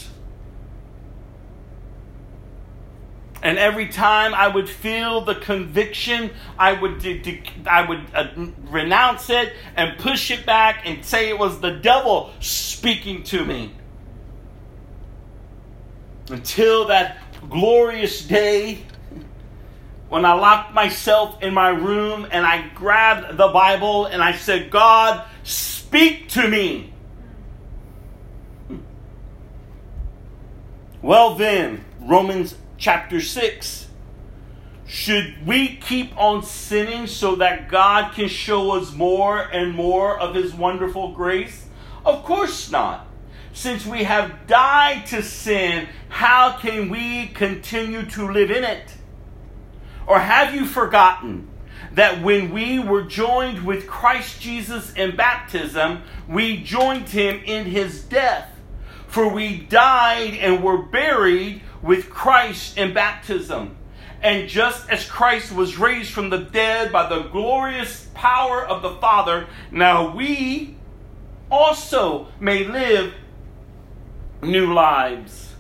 And 3.43 3.59
every 3.59 3.89
time 3.89 4.35
I 4.35 4.49
would 4.49 4.69
feel 4.69 5.23
the 5.23 5.35
conviction, 5.35 6.31
I 6.59 6.75
would 6.75 7.07
I 7.67 7.89
would 7.89 8.07
uh, 8.15 8.29
renounce 8.69 9.31
it 9.31 9.55
and 9.77 9.99
push 9.99 10.31
it 10.31 10.45
back 10.45 10.83
and 10.85 11.05
say 11.05 11.31
it 11.31 11.39
was 11.39 11.61
the 11.61 11.71
devil 11.71 12.33
speaking 12.41 13.23
to 13.25 13.45
me. 13.45 13.75
Until 16.29 16.87
that 16.89 17.19
glorious 17.49 18.25
day 18.27 18.83
when 20.11 20.25
I 20.25 20.33
locked 20.33 20.75
myself 20.75 21.41
in 21.43 21.55
my 21.55 21.69
room 21.69 22.27
and 22.31 22.45
I 22.45 22.69
grabbed 22.75 23.39
the 23.39 23.49
Bible 23.49 24.07
and 24.07 24.23
I 24.23 24.33
said, 24.33 24.71
God, 24.71 25.25
speak 25.45 26.29
to 26.31 26.47
me. 26.49 26.93
Well, 31.01 31.37
then, 31.37 31.85
Romans 32.01 32.57
chapter 32.81 33.21
6. 33.21 33.89
Should 34.87 35.47
we 35.47 35.77
keep 35.77 36.17
on 36.17 36.43
sinning 36.43 37.07
so 37.07 37.37
that 37.37 37.69
God 37.69 38.15
can 38.15 38.27
show 38.27 38.73
us 38.73 38.93
more 38.93 39.39
and 39.39 39.73
more 39.73 40.19
of 40.19 40.35
His 40.35 40.53
wonderful 40.53 41.13
grace? 41.13 41.67
Of 42.05 42.25
course 42.25 42.71
not. 42.73 43.07
Since 43.53 43.85
we 43.87 44.05
have 44.05 44.47
died 44.47 45.07
to 45.07 45.23
sin, 45.23 45.89
how 46.09 46.57
can 46.59 46.89
we 46.89 47.27
continue 47.29 48.05
to 48.07 48.33
live 48.33 48.51
in 48.51 48.65
it? 48.65 48.95
Or 50.07 50.19
have 50.19 50.55
you 50.55 50.65
forgotten 50.65 51.49
that 51.93 52.23
when 52.23 52.51
we 52.51 52.79
were 52.79 53.03
joined 53.03 53.65
with 53.65 53.87
Christ 53.87 54.41
Jesus 54.41 54.93
in 54.95 55.15
baptism, 55.15 56.03
we 56.29 56.63
joined 56.63 57.11
him 57.11 57.43
in 57.45 57.67
his 57.67 58.03
death? 58.03 58.49
For 59.07 59.29
we 59.29 59.59
died 59.59 60.35
and 60.35 60.63
were 60.63 60.79
buried 60.79 61.63
with 61.83 62.11
Christ 62.11 62.77
in 62.77 62.93
baptism. 62.93 63.77
And 64.23 64.49
just 64.49 64.89
as 64.91 65.07
Christ 65.07 65.53
was 65.53 65.79
raised 65.79 66.13
from 66.13 66.29
the 66.31 66.39
dead 66.39 66.93
by 66.93 67.09
the 67.09 67.23
glorious 67.23 68.09
power 68.15 68.67
of 68.67 68.83
the 68.83 68.97
Father, 68.97 69.47
now 69.71 70.15
we 70.15 70.77
also 71.51 72.29
may 72.39 72.65
live 72.65 73.15
new 74.43 74.73
lives. 74.73 75.55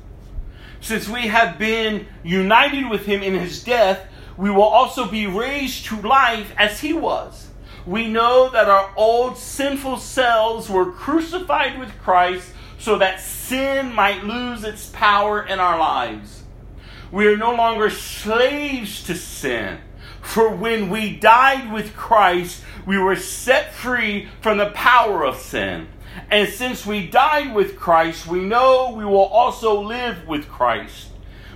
Since 0.80 1.08
we 1.08 1.28
have 1.28 1.58
been 1.58 2.06
united 2.22 2.88
with 2.88 3.06
him 3.06 3.22
in 3.22 3.34
his 3.34 3.62
death, 3.62 4.06
we 4.36 4.50
will 4.50 4.62
also 4.62 5.06
be 5.06 5.26
raised 5.26 5.86
to 5.86 6.00
life 6.00 6.52
as 6.56 6.80
he 6.80 6.92
was. 6.92 7.48
We 7.86 8.08
know 8.08 8.50
that 8.50 8.68
our 8.68 8.92
old 8.96 9.36
sinful 9.36 9.98
selves 9.98 10.68
were 10.68 10.92
crucified 10.92 11.78
with 11.78 11.98
Christ 12.02 12.50
so 12.80 12.98
that 12.98 13.20
sin 13.20 13.94
might 13.94 14.24
lose 14.24 14.64
its 14.64 14.86
power 14.86 15.42
in 15.42 15.60
our 15.60 15.78
lives. 15.78 16.42
We 17.12 17.26
are 17.26 17.36
no 17.36 17.54
longer 17.54 17.90
slaves 17.90 19.04
to 19.04 19.14
sin. 19.14 19.78
For 20.22 20.50
when 20.50 20.90
we 20.90 21.14
died 21.16 21.72
with 21.72 21.94
Christ, 21.94 22.62
we 22.86 22.98
were 22.98 23.16
set 23.16 23.74
free 23.74 24.28
from 24.40 24.58
the 24.58 24.70
power 24.70 25.24
of 25.24 25.36
sin. 25.36 25.88
And 26.30 26.48
since 26.48 26.86
we 26.86 27.06
died 27.06 27.54
with 27.54 27.76
Christ, 27.76 28.26
we 28.26 28.40
know 28.40 28.94
we 28.96 29.04
will 29.04 29.18
also 29.18 29.82
live 29.82 30.26
with 30.26 30.48
Christ. 30.48 31.08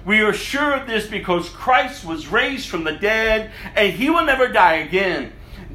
We 0.04 0.20
are 0.20 0.34
sure 0.34 0.74
of 0.74 0.86
this 0.86 1.06
because 1.06 1.48
Christ 1.48 2.04
was 2.04 2.28
raised 2.28 2.68
from 2.68 2.84
the 2.84 2.92
dead 2.92 3.50
and 3.74 3.94
he 3.94 4.10
will 4.10 4.24
never 4.24 4.48
die 4.48 4.74
again. 4.74 5.32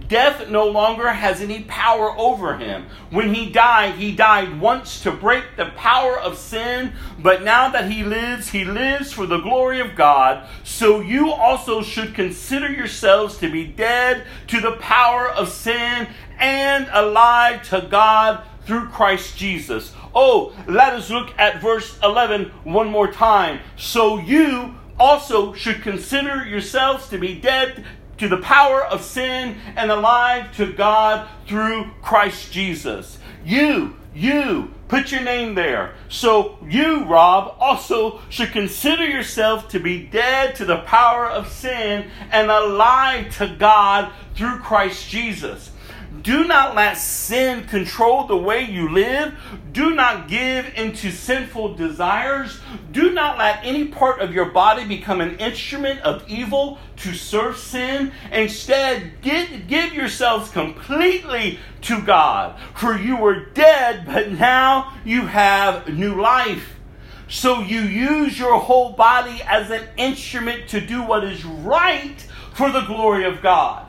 Death 0.09 0.49
no 0.49 0.65
longer 0.65 1.09
has 1.09 1.39
any 1.39 1.61
power 1.63 2.17
over 2.17 2.57
him. 2.57 2.87
When 3.11 3.33
he 3.33 3.51
died, 3.51 3.95
he 3.95 4.11
died 4.11 4.59
once 4.59 5.01
to 5.03 5.11
break 5.11 5.55
the 5.55 5.67
power 5.77 6.19
of 6.19 6.35
sin, 6.35 6.93
but 7.19 7.43
now 7.43 7.69
that 7.69 7.91
he 7.91 8.03
lives, 8.03 8.49
he 8.49 8.65
lives 8.65 9.13
for 9.13 9.27
the 9.27 9.39
glory 9.39 9.79
of 9.79 9.95
God. 9.95 10.49
So 10.63 10.99
you 10.99 11.31
also 11.31 11.83
should 11.83 12.15
consider 12.15 12.71
yourselves 12.71 13.37
to 13.37 13.51
be 13.51 13.67
dead 13.67 14.25
to 14.47 14.59
the 14.59 14.77
power 14.77 15.29
of 15.29 15.49
sin 15.49 16.07
and 16.39 16.87
alive 16.91 17.61
to 17.69 17.87
God 17.87 18.43
through 18.65 18.89
Christ 18.89 19.37
Jesus. 19.37 19.93
Oh, 20.15 20.55
let 20.67 20.93
us 20.93 21.11
look 21.11 21.37
at 21.37 21.61
verse 21.61 21.99
11 22.01 22.45
one 22.63 22.89
more 22.89 23.11
time. 23.11 23.59
So 23.77 24.17
you 24.17 24.73
also 24.99 25.53
should 25.53 25.81
consider 25.81 26.45
yourselves 26.45 27.07
to 27.09 27.17
be 27.17 27.39
dead 27.39 27.85
to 28.19 28.27
the 28.27 28.37
power 28.37 28.83
of 28.83 29.03
sin 29.03 29.57
and 29.75 29.91
alive 29.91 30.55
to 30.57 30.71
God 30.71 31.27
through 31.47 31.91
Christ 32.01 32.51
Jesus. 32.51 33.17
You, 33.43 33.95
you, 34.13 34.73
put 34.89 35.11
your 35.11 35.21
name 35.21 35.55
there. 35.55 35.95
So 36.09 36.57
you, 36.67 37.05
Rob, 37.05 37.55
also 37.59 38.19
should 38.29 38.51
consider 38.51 39.05
yourself 39.05 39.69
to 39.69 39.79
be 39.79 40.03
dead 40.03 40.55
to 40.55 40.65
the 40.65 40.79
power 40.79 41.27
of 41.27 41.47
sin 41.47 42.09
and 42.31 42.51
alive 42.51 43.35
to 43.37 43.55
God 43.57 44.11
through 44.35 44.59
Christ 44.59 45.09
Jesus. 45.09 45.71
Do 46.21 46.43
not 46.45 46.75
let 46.75 46.97
sin 46.97 47.65
control 47.65 48.25
the 48.25 48.35
way 48.35 48.63
you 48.65 48.89
live. 48.89 49.33
Do 49.71 49.93
not 49.93 50.27
give 50.27 50.73
into 50.75 51.11
sinful 51.11 51.75
desires. 51.75 52.59
Do 52.91 53.11
not 53.11 53.37
let 53.37 53.63
any 53.63 53.85
part 53.85 54.19
of 54.19 54.33
your 54.33 54.45
body 54.45 54.85
become 54.85 55.21
an 55.21 55.37
instrument 55.37 56.01
of 56.01 56.27
evil 56.27 56.79
to 56.97 57.13
serve 57.13 57.57
sin. 57.57 58.11
Instead, 58.31 59.21
give, 59.21 59.67
give 59.67 59.93
yourselves 59.93 60.49
completely 60.49 61.59
to 61.81 62.01
God. 62.01 62.59
For 62.73 62.97
you 62.97 63.15
were 63.15 63.45
dead, 63.45 64.05
but 64.05 64.31
now 64.31 64.93
you 65.05 65.27
have 65.27 65.87
new 65.89 66.19
life. 66.19 66.75
So 67.27 67.59
you 67.59 67.81
use 67.81 68.39
your 68.39 68.59
whole 68.59 68.93
body 68.93 69.41
as 69.45 69.69
an 69.69 69.87
instrument 69.95 70.69
to 70.69 70.81
do 70.81 71.03
what 71.03 71.23
is 71.23 71.45
right 71.45 72.19
for 72.55 72.71
the 72.71 72.81
glory 72.81 73.25
of 73.25 73.41
God. 73.41 73.88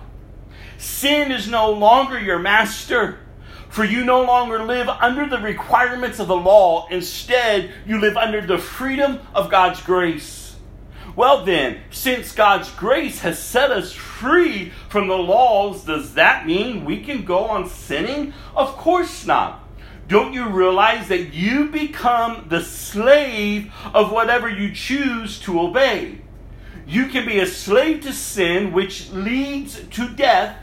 Sin 0.80 1.30
is 1.30 1.46
no 1.46 1.70
longer 1.70 2.18
your 2.18 2.38
master, 2.38 3.18
for 3.68 3.84
you 3.84 4.02
no 4.02 4.22
longer 4.22 4.64
live 4.64 4.88
under 4.88 5.28
the 5.28 5.38
requirements 5.38 6.18
of 6.18 6.26
the 6.26 6.34
law. 6.36 6.88
Instead, 6.90 7.70
you 7.84 8.00
live 8.00 8.16
under 8.16 8.40
the 8.40 8.56
freedom 8.56 9.20
of 9.34 9.50
God's 9.50 9.82
grace. 9.82 10.56
Well, 11.14 11.44
then, 11.44 11.82
since 11.90 12.32
God's 12.32 12.70
grace 12.70 13.20
has 13.20 13.38
set 13.38 13.70
us 13.70 13.92
free 13.92 14.72
from 14.88 15.06
the 15.08 15.18
laws, 15.18 15.84
does 15.84 16.14
that 16.14 16.46
mean 16.46 16.86
we 16.86 17.02
can 17.02 17.26
go 17.26 17.44
on 17.44 17.68
sinning? 17.68 18.32
Of 18.56 18.74
course 18.78 19.26
not. 19.26 19.62
Don't 20.08 20.32
you 20.32 20.48
realize 20.48 21.08
that 21.08 21.34
you 21.34 21.66
become 21.66 22.46
the 22.48 22.62
slave 22.62 23.70
of 23.92 24.10
whatever 24.10 24.48
you 24.48 24.74
choose 24.74 25.38
to 25.40 25.60
obey? 25.60 26.22
You 26.86 27.06
can 27.06 27.26
be 27.26 27.38
a 27.38 27.46
slave 27.46 28.00
to 28.04 28.14
sin, 28.14 28.72
which 28.72 29.10
leads 29.10 29.78
to 29.90 30.08
death, 30.08 30.56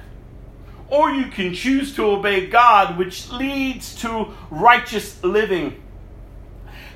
or 0.89 1.11
you 1.11 1.27
can 1.27 1.53
choose 1.53 1.95
to 1.95 2.05
obey 2.05 2.47
God, 2.47 2.97
which 2.97 3.29
leads 3.29 3.95
to 4.01 4.33
righteous 4.49 5.21
living. 5.23 5.81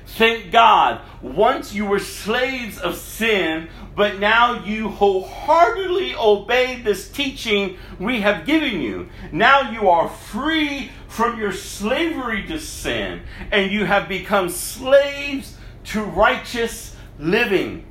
Thank 0.06 0.52
God, 0.52 1.00
once 1.22 1.72
you 1.72 1.86
were 1.86 1.98
slaves 1.98 2.78
of 2.78 2.96
sin, 2.96 3.68
but 3.94 4.18
now 4.18 4.62
you 4.64 4.88
wholeheartedly 4.88 6.14
obey 6.14 6.82
this 6.82 7.08
teaching 7.08 7.78
we 7.98 8.20
have 8.20 8.44
given 8.44 8.80
you. 8.80 9.08
Now 9.30 9.70
you 9.70 9.88
are 9.88 10.08
free 10.08 10.90
from 11.08 11.38
your 11.38 11.52
slavery 11.52 12.46
to 12.48 12.58
sin, 12.58 13.22
and 13.50 13.70
you 13.70 13.86
have 13.86 14.08
become 14.08 14.50
slaves 14.50 15.56
to 15.84 16.02
righteous 16.02 16.94
living. 17.18 17.86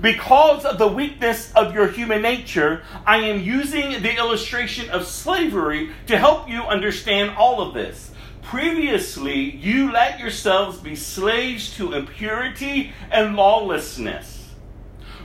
Because 0.00 0.64
of 0.64 0.78
the 0.78 0.88
weakness 0.88 1.52
of 1.52 1.74
your 1.74 1.88
human 1.88 2.22
nature, 2.22 2.82
I 3.06 3.18
am 3.18 3.40
using 3.40 4.02
the 4.02 4.16
illustration 4.16 4.90
of 4.90 5.06
slavery 5.06 5.90
to 6.06 6.18
help 6.18 6.48
you 6.48 6.62
understand 6.62 7.30
all 7.36 7.60
of 7.60 7.74
this. 7.74 8.12
Previously, 8.42 9.56
you 9.56 9.90
let 9.92 10.20
yourselves 10.20 10.78
be 10.78 10.94
slaves 10.94 11.74
to 11.76 11.92
impurity 11.92 12.92
and 13.10 13.36
lawlessness, 13.36 14.54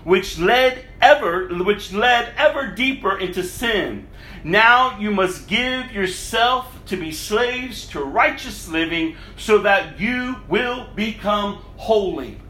which 0.04 0.40
led 0.40 0.86
ever 1.02 1.48
which 1.64 1.94
led 1.94 2.34
ever 2.36 2.68
deeper 2.72 3.18
into 3.18 3.44
sin. 3.44 4.08
Now 4.44 5.00
you 5.00 5.12
must 5.12 5.48
give 5.48 5.92
yourself 5.94 6.86
to 6.88 6.98
be 6.98 7.14
slaves 7.14 7.88
to 7.88 8.02
righteous 8.02 8.68
living 8.68 9.16
so 9.38 9.60
that 9.60 10.00
you 10.00 10.36
will 10.50 10.90
become 10.96 11.64
holy. 11.78 12.43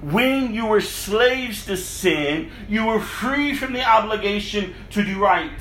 When 0.00 0.54
you 0.54 0.66
were 0.66 0.80
slaves 0.80 1.66
to 1.66 1.76
sin, 1.76 2.50
you 2.68 2.86
were 2.86 3.00
free 3.00 3.54
from 3.54 3.72
the 3.72 3.84
obligation 3.84 4.74
to 4.90 5.04
do 5.04 5.20
right. 5.20 5.58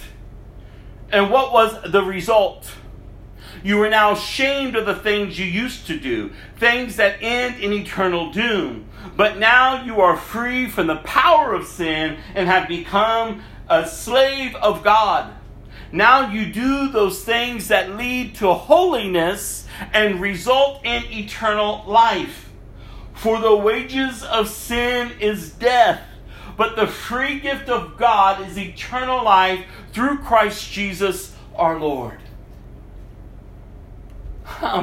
And 1.12 1.30
what 1.30 1.52
was 1.52 1.92
the 1.92 2.04
result? 2.04 2.72
You 3.64 3.82
are 3.84 3.90
now 3.90 4.14
ashamed 4.14 4.76
of 4.76 4.86
the 4.86 4.96
things 4.96 5.38
you 5.38 5.46
used 5.46 5.86
to 5.88 6.00
do, 6.00 6.32
things 6.58 6.96
that 6.96 7.22
end 7.22 7.62
in 7.62 7.74
eternal 7.74 8.32
doom. 8.32 8.88
But 9.16 9.38
now 9.38 9.84
you 9.84 10.02
are 10.02 10.18
free 10.18 10.68
from 10.68 10.88
the 10.88 10.96
power 10.98 11.54
of 11.54 11.68
sin 11.68 12.18
and 12.34 12.48
have 12.48 12.68
become 12.68 13.44
a 13.70 13.88
slave 13.88 14.56
of 14.56 14.84
God. 14.84 15.34
Now 15.92 16.32
you 16.32 16.52
do 16.52 16.90
those 16.90 17.24
things 17.24 17.68
that 17.68 17.98
lead 17.98 18.36
to 18.36 18.54
holiness 18.54 19.68
and 19.94 20.22
result 20.22 20.86
in 20.86 21.04
eternal 21.12 21.84
life. 21.86 22.51
For 23.22 23.40
the 23.40 23.56
wages 23.56 24.24
of 24.24 24.50
sin 24.50 25.12
is 25.20 25.52
death, 25.52 26.02
but 26.58 26.76
the 26.76 26.88
free 26.88 27.40
gift 27.40 27.70
of 27.70 27.96
God 27.96 28.42
is 28.48 28.58
eternal 28.58 29.24
life 29.24 29.64
through 29.94 30.18
Christ 30.18 30.72
Jesus 30.72 31.32
our 31.56 31.78
Lord. 31.80 32.18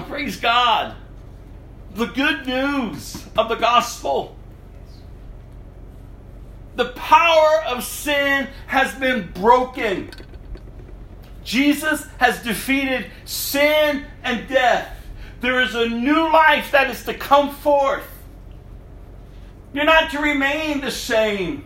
praise 0.06 0.36
God. 0.36 0.94
The 1.96 2.06
good 2.06 2.46
news 2.46 3.26
of 3.36 3.48
the 3.48 3.56
gospel. 3.56 4.36
The 6.76 6.90
power 6.90 7.64
of 7.66 7.82
sin 7.82 8.46
has 8.68 8.94
been 8.94 9.32
broken. 9.32 10.10
Jesus 11.42 12.06
has 12.18 12.40
defeated 12.44 13.06
sin 13.24 14.06
and 14.22 14.48
death. 14.48 14.94
There 15.40 15.60
is 15.60 15.74
a 15.74 15.88
new 15.88 16.32
life 16.32 16.70
that 16.70 16.88
is 16.88 17.02
to 17.02 17.14
come 17.14 17.52
forth. 17.52 18.04
You're 19.72 19.84
not 19.84 20.10
to 20.12 20.18
remain 20.18 20.80
the 20.80 20.90
same. 20.90 21.64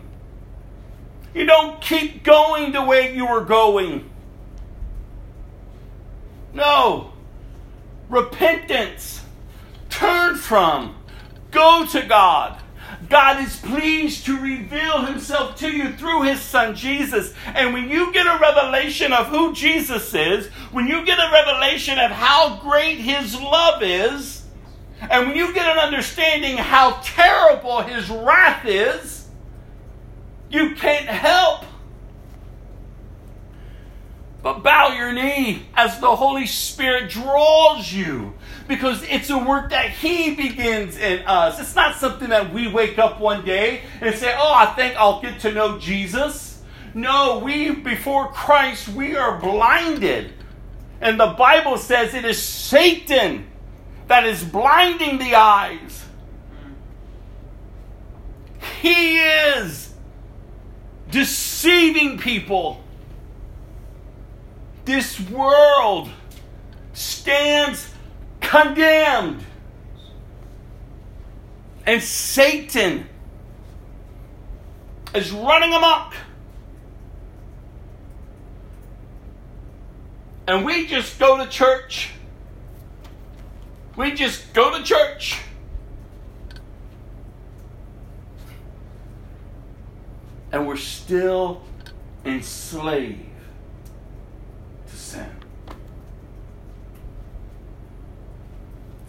You 1.33 1.45
don't 1.45 1.81
keep 1.81 2.23
going 2.23 2.71
the 2.71 2.83
way 2.83 3.15
you 3.15 3.25
were 3.25 3.43
going. 3.43 4.09
No. 6.53 7.13
Repentance. 8.09 9.21
Turn 9.89 10.35
from. 10.35 10.95
Go 11.51 11.85
to 11.87 12.01
God. 12.05 12.59
God 13.09 13.43
is 13.43 13.57
pleased 13.57 14.25
to 14.25 14.39
reveal 14.39 15.05
himself 15.05 15.55
to 15.57 15.69
you 15.69 15.91
through 15.93 16.23
his 16.23 16.39
son 16.39 16.75
Jesus. 16.75 17.33
And 17.45 17.73
when 17.73 17.89
you 17.89 18.13
get 18.13 18.27
a 18.27 18.39
revelation 18.39 19.11
of 19.11 19.27
who 19.27 19.53
Jesus 19.53 20.13
is, 20.13 20.47
when 20.71 20.87
you 20.87 21.05
get 21.05 21.19
a 21.19 21.31
revelation 21.31 21.99
of 21.99 22.11
how 22.11 22.59
great 22.59 22.99
his 22.99 23.39
love 23.39 23.83
is, 23.83 24.42
and 25.09 25.27
when 25.27 25.35
you 25.35 25.53
get 25.53 25.65
an 25.65 25.79
understanding 25.79 26.57
how 26.57 26.99
terrible 27.03 27.81
his 27.81 28.09
wrath 28.09 28.65
is, 28.65 29.27
you 30.49 30.75
can't 30.75 31.07
help 31.07 31.65
but 34.43 34.61
bow 34.61 34.89
your 34.89 35.13
knee 35.13 35.65
as 35.73 35.99
the 36.01 36.15
Holy 36.17 36.45
Spirit 36.45 37.09
draws 37.09 37.93
you 37.93 38.33
because 38.67 39.01
it's 39.03 39.29
a 39.29 39.37
work 39.37 39.69
that 39.69 39.89
He 39.89 40.35
begins 40.35 40.97
in 40.97 41.25
us. 41.25 41.61
It's 41.61 41.75
not 41.75 41.95
something 41.95 42.29
that 42.29 42.53
we 42.53 42.67
wake 42.67 42.99
up 42.99 43.21
one 43.21 43.45
day 43.45 43.83
and 44.01 44.13
say, 44.13 44.35
Oh, 44.37 44.53
I 44.53 44.65
think 44.75 44.97
I'll 44.97 45.21
get 45.21 45.39
to 45.39 45.53
know 45.53 45.79
Jesus. 45.79 46.61
No, 46.93 47.39
we, 47.39 47.71
before 47.71 48.27
Christ, 48.27 48.89
we 48.89 49.15
are 49.15 49.39
blinded. 49.39 50.33
And 50.99 51.17
the 51.17 51.27
Bible 51.37 51.77
says 51.77 52.13
it 52.13 52.25
is 52.25 52.41
Satan 52.41 53.47
that 54.07 54.25
is 54.25 54.43
blinding 54.43 55.17
the 55.17 55.35
eyes. 55.35 56.05
He 58.81 59.17
is 59.17 59.93
deceiving 61.09 62.17
people 62.17 62.83
this 64.85 65.19
world 65.29 66.09
stands 66.93 67.89
condemned. 68.41 69.43
And 71.85 72.01
Satan 72.01 73.07
is 75.13 75.31
running 75.31 75.73
amok. 75.73 76.13
And 80.47 80.65
we 80.65 80.87
just 80.87 81.19
go 81.19 81.37
to 81.37 81.49
church. 81.49 82.11
We 83.95 84.11
just 84.13 84.53
go 84.53 84.75
to 84.75 84.83
church. 84.83 85.41
And 90.51 90.67
we're 90.67 90.77
still 90.77 91.63
enslaved 92.25 93.19
to 94.87 94.95
sin. 94.95 95.29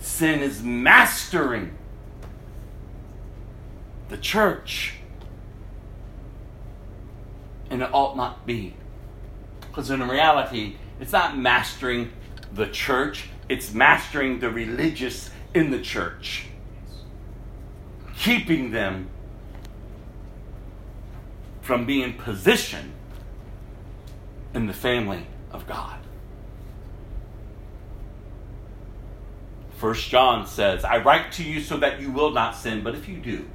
Sin 0.01 0.41
is 0.41 0.63
mastering 0.63 1.77
the 4.09 4.17
church. 4.17 4.95
And 7.71 7.83
it 7.83 7.91
ought 7.93 8.17
not 8.17 8.47
be. 8.47 8.75
Because 9.61 9.91
in 9.91 10.07
reality, 10.07 10.77
it's 11.01 11.13
not 11.13 11.37
mastering 11.37 12.13
the 12.53 12.67
church, 12.67 13.29
it's 13.49 13.73
mastering 13.73 14.41
the 14.41 14.51
religious 14.51 15.31
in 15.55 15.71
the 15.71 15.81
church, 15.81 16.47
keeping 18.17 18.71
them 18.71 19.09
from 21.61 21.87
being 21.87 22.15
positioned 22.15 22.93
in 24.55 24.67
the 24.67 24.73
family 24.73 25.27
of 25.51 25.67
God. 25.67 25.99
First 29.77 30.09
John 30.09 30.47
says, 30.47 30.85
I 30.85 30.99
write 30.99 31.33
to 31.33 31.43
you 31.43 31.61
so 31.61 31.77
that 31.79 32.01
you 32.01 32.11
will 32.11 32.31
not 32.31 32.57
sin, 32.57 32.83
but 32.83 32.95
if 32.95 33.09
you 33.09 33.17
do. 33.19 33.47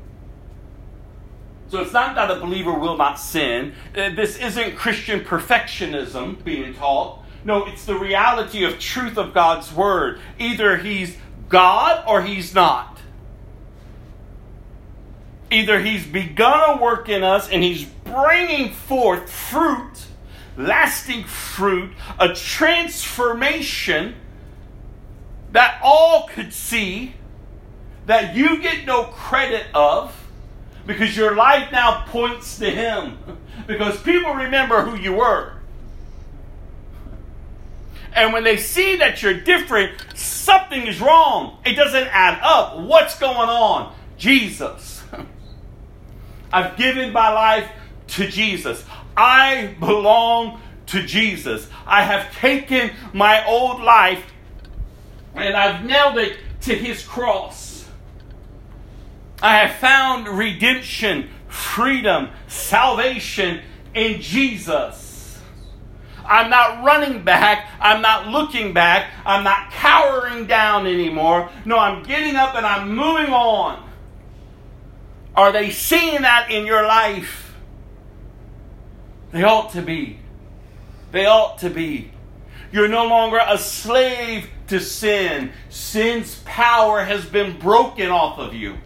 So 1.70 1.82
it's 1.82 1.94
not 1.94 2.16
that 2.16 2.32
a 2.32 2.40
believer 2.40 2.74
will 2.74 2.98
not 2.98 3.20
sin. 3.20 3.74
Uh, 3.96 4.10
this 4.10 4.38
isn't 4.38 4.76
Christian 4.76 5.22
perfectionism 5.22 6.44
being 6.44 6.74
taught. 6.74 7.19
No, 7.44 7.66
it's 7.66 7.86
the 7.86 7.96
reality 7.96 8.64
of 8.64 8.80
truth 8.80 9.18
of 9.18 9.34
God's 9.34 9.74
word. 9.74 10.20
Either 10.38 10.78
he's 10.78 11.18
God 11.48 12.04
or 12.08 12.22
he's 12.22 12.54
not. 12.54 13.00
Either 15.52 15.80
He's 15.80 16.06
begun 16.06 16.78
a 16.78 16.82
work 16.82 17.10
in 17.10 17.24
us 17.24 17.50
and 17.50 17.64
He's 17.64 17.86
bringing 17.86 18.72
forth 18.72 19.32
fruit, 19.32 20.06
lasting 20.58 21.24
fruit, 21.24 21.92
a 22.20 22.34
transformation 22.34 24.16
that 25.52 25.80
all 25.84 26.28
could 26.28 26.54
see, 26.54 27.16
that 28.06 28.36
you 28.36 28.62
get 28.62 28.86
no 28.86 29.06
credit 29.06 29.66
of, 29.74 30.16
because 30.86 31.18
your 31.18 31.36
life 31.36 31.72
now 31.72 32.06
points 32.08 32.58
to 32.60 32.70
Him. 32.70 33.18
Because 33.68 34.02
people 34.02 34.34
remember 34.34 34.82
who 34.82 34.96
you 34.96 35.14
were. 35.14 35.59
And 38.14 38.34
when 38.34 38.44
they 38.44 38.58
see 38.58 38.98
that 38.98 39.22
you're 39.22 39.40
different, 39.40 39.94
something 40.16 40.88
is 40.88 41.00
wrong. 41.00 41.58
It 41.66 41.76
doesn't 41.76 42.08
add 42.08 42.40
up. 42.42 42.80
What's 42.80 43.18
going 43.20 43.50
on? 43.50 43.94
Jesus. 44.18 45.04
I've 46.54 46.78
given 46.78 47.14
my 47.14 47.30
life 47.32 47.70
to 48.10 48.28
Jesus. 48.28 48.84
I 49.16 49.76
belong 49.80 50.62
to 50.88 51.04
Jesus. 51.04 51.68
I 51.86 52.04
have 52.04 52.34
taken 52.36 52.92
my 53.14 53.46
old 53.46 53.82
life 53.82 54.24
and 55.36 55.56
I've 55.56 55.86
nailed 55.86 56.18
it 56.18 56.38
to 56.62 56.76
his 56.76 57.04
cross. 57.04 57.88
I 59.42 59.58
have 59.58 59.78
found 59.78 60.28
redemption, 60.28 61.30
freedom, 61.48 62.30
salvation 62.48 63.62
in 63.94 64.22
Jesus. 64.22 65.09
I'm 66.26 66.50
not 66.50 66.84
running 66.84 67.24
back. 67.24 67.68
I'm 67.80 68.02
not 68.02 68.28
looking 68.28 68.74
back. 68.74 69.12
I'm 69.26 69.44
not 69.44 69.72
cowering 69.72 70.48
down 70.48 70.88
anymore. 70.88 71.50
No, 71.66 71.78
I'm 71.78 72.04
getting 72.04 72.36
up 72.36 72.56
and 72.56 72.66
I'm 72.66 72.90
moving 72.90 73.34
on. 73.34 73.88
Are 75.36 75.52
they 75.52 75.70
seeing 75.72 76.22
that 76.22 76.52
in 76.52 76.66
your 76.66 76.86
life? 76.86 77.56
They 79.32 79.44
ought 79.44 79.72
to 79.74 79.82
be. 79.82 80.20
They 81.12 81.26
ought 81.26 81.60
to 81.60 81.70
be. 81.70 82.12
You're 82.72 82.88
no 82.88 83.06
longer 83.06 83.40
a 83.44 83.58
slave 83.58 84.50
to 84.68 84.80
sin. 84.80 85.52
Sin's 85.70 86.42
power 86.46 87.04
has 87.04 87.26
been 87.26 87.58
broken 87.60 88.10
off 88.10 88.38
of 88.38 88.54
you. 88.54 88.78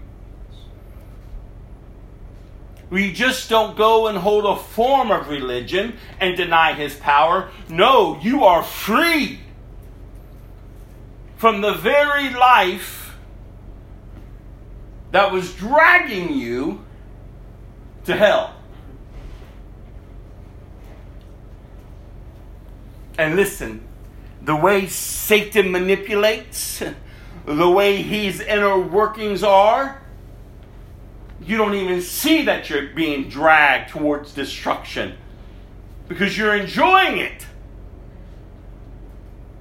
We 2.94 3.12
just 3.12 3.50
don't 3.50 3.76
go 3.76 4.06
and 4.06 4.20
hold 4.20 4.46
a 4.46 4.56
form 4.56 5.10
of 5.10 5.28
religion 5.28 5.98
and 6.20 6.38
deny 6.38 6.74
his 6.74 6.96
power. 6.96 7.50
No, 7.68 8.20
you 8.22 8.44
are 8.44 8.62
free 8.62 9.40
from 11.36 11.62
the 11.62 11.74
very 11.74 12.30
life 12.30 13.18
that 15.10 15.32
was 15.32 15.56
dragging 15.56 16.38
you 16.38 16.86
to 18.06 18.16
hell. 18.16 18.54
And 23.18 23.36
listen, 23.36 23.88
the 24.40 24.56
way 24.56 24.86
Satan 24.86 25.72
manipulates, 25.72 26.84
the 27.46 27.72
way 27.72 28.04
his 28.04 28.40
inner 28.40 28.78
workings 28.78 29.42
are, 29.42 30.03
you 31.46 31.58
don't 31.58 31.74
even 31.74 32.02
see 32.02 32.44
that 32.46 32.70
you're 32.70 32.88
being 32.88 33.30
dragged 33.30 33.90
towards 33.90 34.34
destruction 34.34 35.16
because 36.08 36.38
you're 36.38 36.56
enjoying 36.56 37.18
it. 37.18 37.46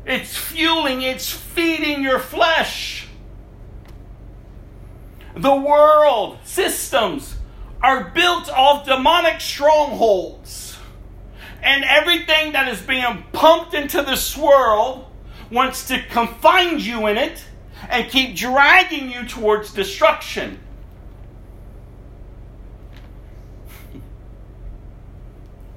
It's 0.05 0.37
fueling, 0.37 1.03
it's 1.03 1.31
feeding 1.31 2.03
your 2.03 2.19
flesh. 2.19 3.09
The 5.37 5.55
world 5.55 6.39
systems 6.45 7.37
are 7.83 8.11
built 8.11 8.49
off 8.51 8.85
demonic 8.85 9.41
strongholds. 9.41 10.79
And 11.63 11.85
everything 11.85 12.53
that 12.53 12.69
is 12.69 12.81
being 12.81 13.25
pumped 13.33 13.75
into 13.75 14.03
this 14.03 14.37
world 14.37 15.07
wants 15.51 15.87
to 15.89 16.03
confine 16.09 16.81
you 16.81 17.07
in 17.07 17.17
it 17.17 17.45
and 17.89 18.11
keep 18.11 18.37
dragging 18.37 19.11
you 19.11 19.25
towards 19.25 19.73
destruction. 19.73 20.59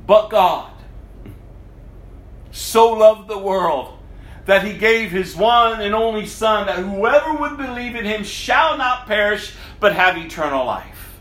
But 0.06 0.30
God 0.30 0.72
so 2.51 2.93
loved 2.93 3.28
the 3.28 3.38
world 3.38 3.97
that 4.45 4.64
he 4.64 4.78
gave 4.78 5.12
his 5.12 5.36
one 5.36 5.82
and 5.82 5.95
only 5.95 6.26
Son, 6.26 6.68
that 6.68 6.78
whoever 6.78 7.34
would 7.34 7.58
believe 7.58 7.95
in 7.95 8.06
him 8.06 8.24
shall 8.24 8.78
not 8.78 9.08
perish, 9.08 9.56
but 9.80 9.93
have 9.93 10.18
eternal 10.18 10.66
life. 10.66 11.20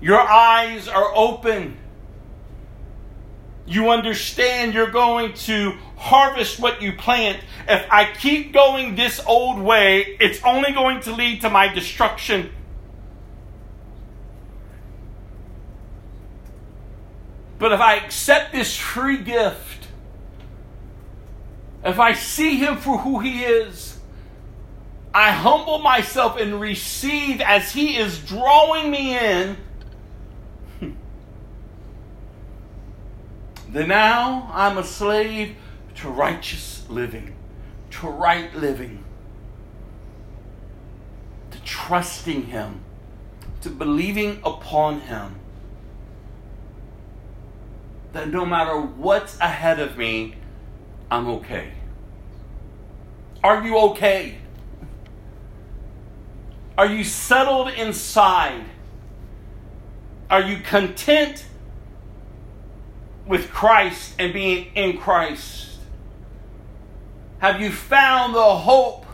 Your 0.00 0.20
eyes 0.20 0.88
are 0.88 1.14
open. 1.14 1.76
You 3.66 3.90
understand 3.90 4.72
you're 4.72 4.90
going 4.90 5.34
to 5.34 5.76
harvest 5.96 6.58
what 6.58 6.80
you 6.80 6.92
plant. 6.94 7.40
If 7.68 7.86
I 7.90 8.10
keep 8.12 8.52
going 8.52 8.94
this 8.94 9.20
old 9.26 9.60
way, 9.60 10.16
it's 10.20 10.42
only 10.42 10.72
going 10.72 11.00
to 11.00 11.12
lead 11.12 11.42
to 11.42 11.50
my 11.50 11.68
destruction. 11.68 12.50
But 17.60 17.72
if 17.72 17.80
I 17.80 17.96
accept 17.96 18.52
this 18.52 18.74
free 18.74 19.18
gift, 19.18 19.88
if 21.84 22.00
I 22.00 22.14
see 22.14 22.56
Him 22.56 22.78
for 22.78 22.96
who 22.98 23.20
He 23.20 23.44
is, 23.44 23.98
I 25.12 25.30
humble 25.32 25.78
myself 25.78 26.38
and 26.38 26.58
receive 26.58 27.42
as 27.42 27.72
He 27.72 27.98
is 27.98 28.18
drawing 28.18 28.90
me 28.90 29.14
in, 29.18 29.58
then 33.68 33.88
now 33.88 34.50
I'm 34.54 34.78
a 34.78 34.84
slave 34.84 35.54
to 35.96 36.08
righteous 36.08 36.88
living, 36.88 37.36
to 37.90 38.08
right 38.08 38.54
living, 38.56 39.04
to 41.50 41.62
trusting 41.62 42.46
Him, 42.46 42.80
to 43.60 43.68
believing 43.68 44.40
upon 44.44 45.02
Him 45.02 45.39
that 48.12 48.28
no 48.28 48.44
matter 48.44 48.80
what's 48.80 49.38
ahead 49.38 49.78
of 49.78 49.96
me, 49.96 50.34
I'm 51.10 51.28
okay. 51.28 51.72
Are 53.42 53.64
you 53.64 53.78
okay? 53.78 54.38
Are 56.76 56.86
you 56.86 57.04
settled 57.04 57.68
inside? 57.70 58.64
Are 60.30 60.42
you 60.42 60.58
content 60.58 61.44
with 63.26 63.50
Christ 63.50 64.14
and 64.18 64.32
being 64.32 64.66
in 64.74 64.98
Christ? 64.98 65.78
Have 67.38 67.60
you 67.60 67.70
found 67.70 68.34
the 68.34 68.56
hope 68.56 69.06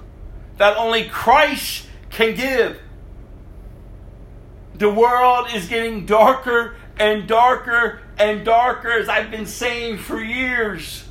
that 0.59 0.76
only 0.76 1.05
Christ 1.05 1.86
can 2.11 2.34
give? 2.34 2.80
The 4.74 4.90
world 4.90 5.49
is 5.55 5.68
getting 5.68 6.05
darker 6.05 6.76
and 6.99 7.26
darker 7.26 8.01
and 8.18 8.44
darker, 8.44 8.90
as 8.90 9.09
I've 9.09 9.30
been 9.30 9.47
saying 9.47 9.99
for 9.99 10.20
years. 10.20 11.07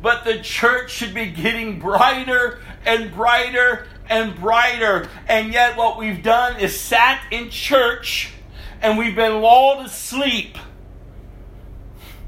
But 0.00 0.24
the 0.24 0.38
church 0.40 0.90
should 0.92 1.14
be 1.14 1.26
getting 1.26 1.80
brighter 1.80 2.60
and 2.84 3.12
brighter 3.12 3.86
and 4.08 4.34
brighter. 4.36 5.08
And 5.26 5.52
yet, 5.52 5.76
what 5.76 5.98
we've 5.98 6.22
done 6.22 6.60
is 6.60 6.78
sat 6.78 7.20
in 7.30 7.50
church 7.50 8.32
and 8.80 8.96
we've 8.96 9.16
been 9.16 9.40
lulled 9.40 9.84
to 9.84 9.90
sleep. 9.90 10.56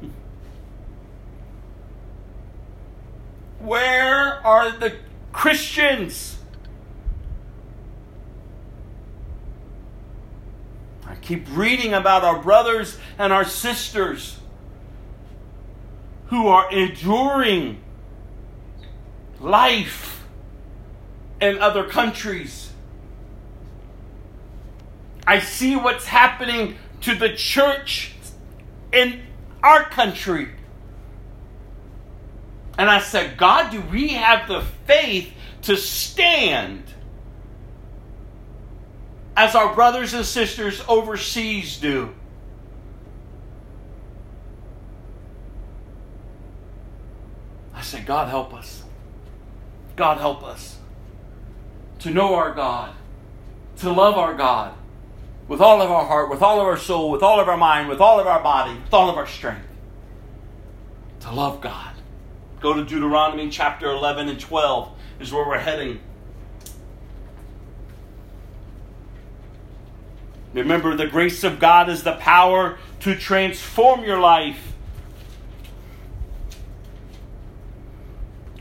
Where 3.60 4.44
are 4.44 4.72
the 4.72 4.96
Christians? 5.32 6.39
I 11.10 11.16
keep 11.16 11.44
reading 11.50 11.92
about 11.92 12.22
our 12.22 12.40
brothers 12.40 12.96
and 13.18 13.32
our 13.32 13.44
sisters 13.44 14.38
who 16.26 16.46
are 16.46 16.70
enduring 16.70 17.82
life 19.40 20.24
in 21.40 21.58
other 21.58 21.82
countries. 21.82 22.70
I 25.26 25.40
see 25.40 25.74
what's 25.74 26.06
happening 26.06 26.76
to 27.00 27.16
the 27.16 27.34
church 27.34 28.14
in 28.92 29.20
our 29.64 29.82
country. 29.82 30.50
And 32.78 32.88
I 32.88 33.00
said, 33.00 33.36
God, 33.36 33.72
do 33.72 33.80
we 33.80 34.10
have 34.10 34.46
the 34.46 34.62
faith 34.86 35.32
to 35.62 35.76
stand 35.76 36.84
as 39.36 39.54
our 39.54 39.74
brothers 39.74 40.14
and 40.14 40.24
sisters 40.24 40.82
overseas 40.88 41.78
do? 41.78 42.14
I 47.74 47.82
said, 47.82 48.06
God, 48.06 48.28
help 48.28 48.52
us. 48.52 48.82
God, 49.96 50.18
help 50.18 50.42
us 50.44 50.78
to 52.00 52.10
know 52.10 52.34
our 52.34 52.54
God, 52.54 52.94
to 53.78 53.90
love 53.90 54.16
our 54.16 54.34
God 54.34 54.74
with 55.48 55.60
all 55.60 55.82
of 55.82 55.90
our 55.90 56.04
heart, 56.04 56.30
with 56.30 56.42
all 56.42 56.60
of 56.60 56.66
our 56.66 56.76
soul, 56.76 57.10
with 57.10 57.22
all 57.22 57.40
of 57.40 57.48
our 57.48 57.56
mind, 57.56 57.88
with 57.88 58.00
all 58.00 58.20
of 58.20 58.26
our 58.26 58.42
body, 58.42 58.74
with 58.74 58.92
all 58.92 59.10
of 59.10 59.16
our 59.16 59.26
strength. 59.26 59.66
To 61.20 61.32
love 61.32 61.60
God. 61.60 61.94
Go 62.60 62.74
to 62.74 62.84
Deuteronomy 62.84 63.50
chapter 63.50 63.90
11 63.90 64.28
and 64.28 64.40
12 64.40 64.92
is 65.20 65.32
where 65.32 65.46
we're 65.46 65.58
heading. 65.58 66.00
Remember, 70.52 70.96
the 70.96 71.06
grace 71.06 71.44
of 71.44 71.60
God 71.60 71.88
is 71.88 72.02
the 72.02 72.14
power 72.14 72.78
to 73.00 73.14
transform 73.14 74.02
your 74.04 74.18
life. 74.18 74.72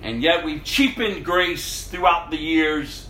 And 0.01 0.21
yet 0.21 0.45
we've 0.45 0.63
cheapened 0.63 1.25
grace 1.25 1.85
throughout 1.87 2.31
the 2.31 2.37
years, 2.37 3.09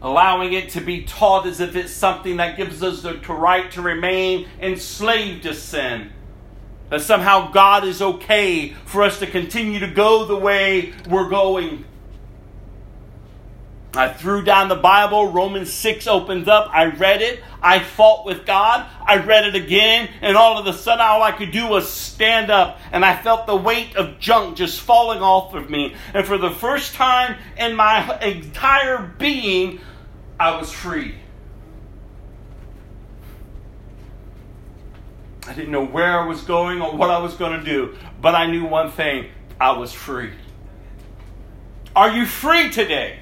allowing 0.00 0.52
it 0.52 0.70
to 0.70 0.80
be 0.80 1.04
taught 1.04 1.46
as 1.46 1.60
if 1.60 1.76
it's 1.76 1.92
something 1.92 2.38
that 2.38 2.56
gives 2.56 2.82
us 2.82 3.02
the 3.02 3.14
right 3.28 3.70
to 3.72 3.82
remain 3.82 4.48
enslaved 4.60 5.42
to 5.42 5.54
sin. 5.54 6.12
That 6.88 7.02
somehow 7.02 7.50
God 7.50 7.84
is 7.84 8.00
okay 8.00 8.70
for 8.84 9.02
us 9.02 9.18
to 9.18 9.26
continue 9.26 9.78
to 9.80 9.88
go 9.88 10.24
the 10.24 10.36
way 10.36 10.92
we're 11.08 11.28
going. 11.28 11.84
I 13.92 14.08
threw 14.08 14.42
down 14.44 14.68
the 14.68 14.76
Bible. 14.76 15.32
Romans 15.32 15.72
6 15.72 16.06
opens 16.06 16.46
up. 16.46 16.70
I 16.72 16.86
read 16.86 17.22
it. 17.22 17.42
I 17.60 17.80
fought 17.80 18.24
with 18.24 18.46
God. 18.46 18.86
I 19.04 19.16
read 19.16 19.46
it 19.46 19.56
again. 19.56 20.08
And 20.20 20.36
all 20.36 20.58
of 20.58 20.66
a 20.66 20.72
sudden, 20.72 21.00
all 21.00 21.22
I 21.22 21.32
could 21.32 21.50
do 21.50 21.66
was 21.66 21.90
stand 21.90 22.50
up. 22.50 22.78
And 22.92 23.04
I 23.04 23.20
felt 23.20 23.46
the 23.46 23.56
weight 23.56 23.96
of 23.96 24.20
junk 24.20 24.56
just 24.56 24.80
falling 24.80 25.22
off 25.22 25.54
of 25.54 25.70
me. 25.70 25.96
And 26.14 26.24
for 26.24 26.38
the 26.38 26.50
first 26.50 26.94
time 26.94 27.36
in 27.58 27.74
my 27.74 28.20
entire 28.20 29.12
being, 29.18 29.80
I 30.38 30.56
was 30.56 30.70
free. 30.70 31.16
I 35.48 35.52
didn't 35.52 35.72
know 35.72 35.84
where 35.84 36.20
I 36.20 36.26
was 36.26 36.42
going 36.42 36.80
or 36.80 36.96
what 36.96 37.10
I 37.10 37.18
was 37.18 37.34
going 37.34 37.58
to 37.58 37.64
do. 37.64 37.96
But 38.20 38.36
I 38.36 38.46
knew 38.46 38.66
one 38.66 38.92
thing 38.92 39.30
I 39.60 39.76
was 39.76 39.92
free. 39.92 40.30
Are 41.96 42.10
you 42.10 42.24
free 42.24 42.70
today? 42.70 43.19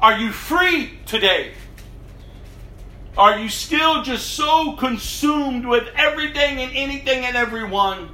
Are 0.00 0.18
you 0.18 0.32
free 0.32 0.98
today? 1.04 1.52
Are 3.18 3.38
you 3.38 3.50
still 3.50 4.02
just 4.02 4.28
so 4.28 4.72
consumed 4.76 5.66
with 5.66 5.88
everything 5.94 6.58
and 6.58 6.72
anything 6.74 7.26
and 7.26 7.36
everyone? 7.36 8.08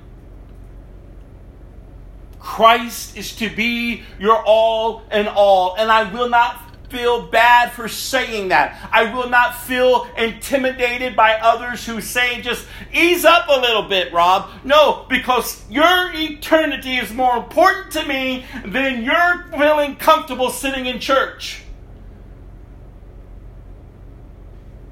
Christ 2.41 3.17
is 3.17 3.37
to 3.37 3.55
be 3.55 4.03
your 4.19 4.43
all 4.43 5.05
and 5.13 5.29
all. 5.29 5.77
And 5.79 5.93
I 5.93 6.13
will 6.13 6.29
not 6.29 6.61
feel 6.89 7.27
bad 7.29 7.71
for 7.71 7.87
saying 7.87 8.49
that. 8.49 8.89
I 8.91 9.13
will 9.15 9.29
not 9.29 9.57
feel 9.57 10.09
intimidated 10.17 11.15
by 11.15 11.35
others 11.35 11.87
who 11.87 12.01
say, 12.01 12.41
just 12.43 12.67
ease 12.93 13.25
up 13.25 13.47
a 13.49 13.61
little 13.61 13.83
bit, 13.85 14.13
Rob. 14.13 14.51
No, 14.65 15.07
because 15.09 15.65
your 15.71 16.11
eternity 16.15 16.97
is 16.97 17.13
more 17.13 17.37
important 17.37 17.93
to 17.93 18.07
me 18.07 18.45
than 18.65 19.05
your 19.05 19.47
feeling 19.51 19.95
comfortable 19.97 20.51
sitting 20.51 20.87
in 20.87 20.99
church. 20.99 21.63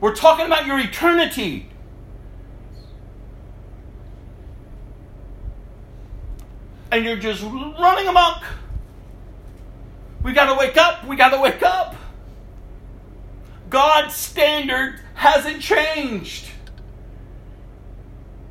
We're 0.05 0.15
talking 0.15 0.45
about 0.45 0.67
your 0.67 0.79
eternity. 0.79 1.67
And 6.93 7.07
you're 7.07 7.17
just 7.17 7.43
running 7.43 8.07
amok. 8.07 8.45
We 10.23 10.35
got 10.35 10.53
to 10.53 10.59
wake 10.59 10.77
up. 10.77 11.07
We 11.07 11.17
got 11.17 11.31
to 11.31 11.41
wake 11.41 11.63
up. 11.63 11.97
God's 13.71 14.15
standard 14.15 15.01
hasn't 15.15 15.63
changed. 15.63 16.51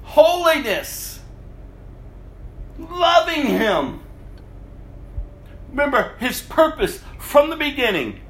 Holiness, 0.02 1.20
loving 2.80 3.46
Him. 3.46 4.00
Remember 5.70 6.16
His 6.18 6.42
purpose 6.42 7.00
from 7.20 7.52
the 7.52 7.58
beginning. 7.58 8.22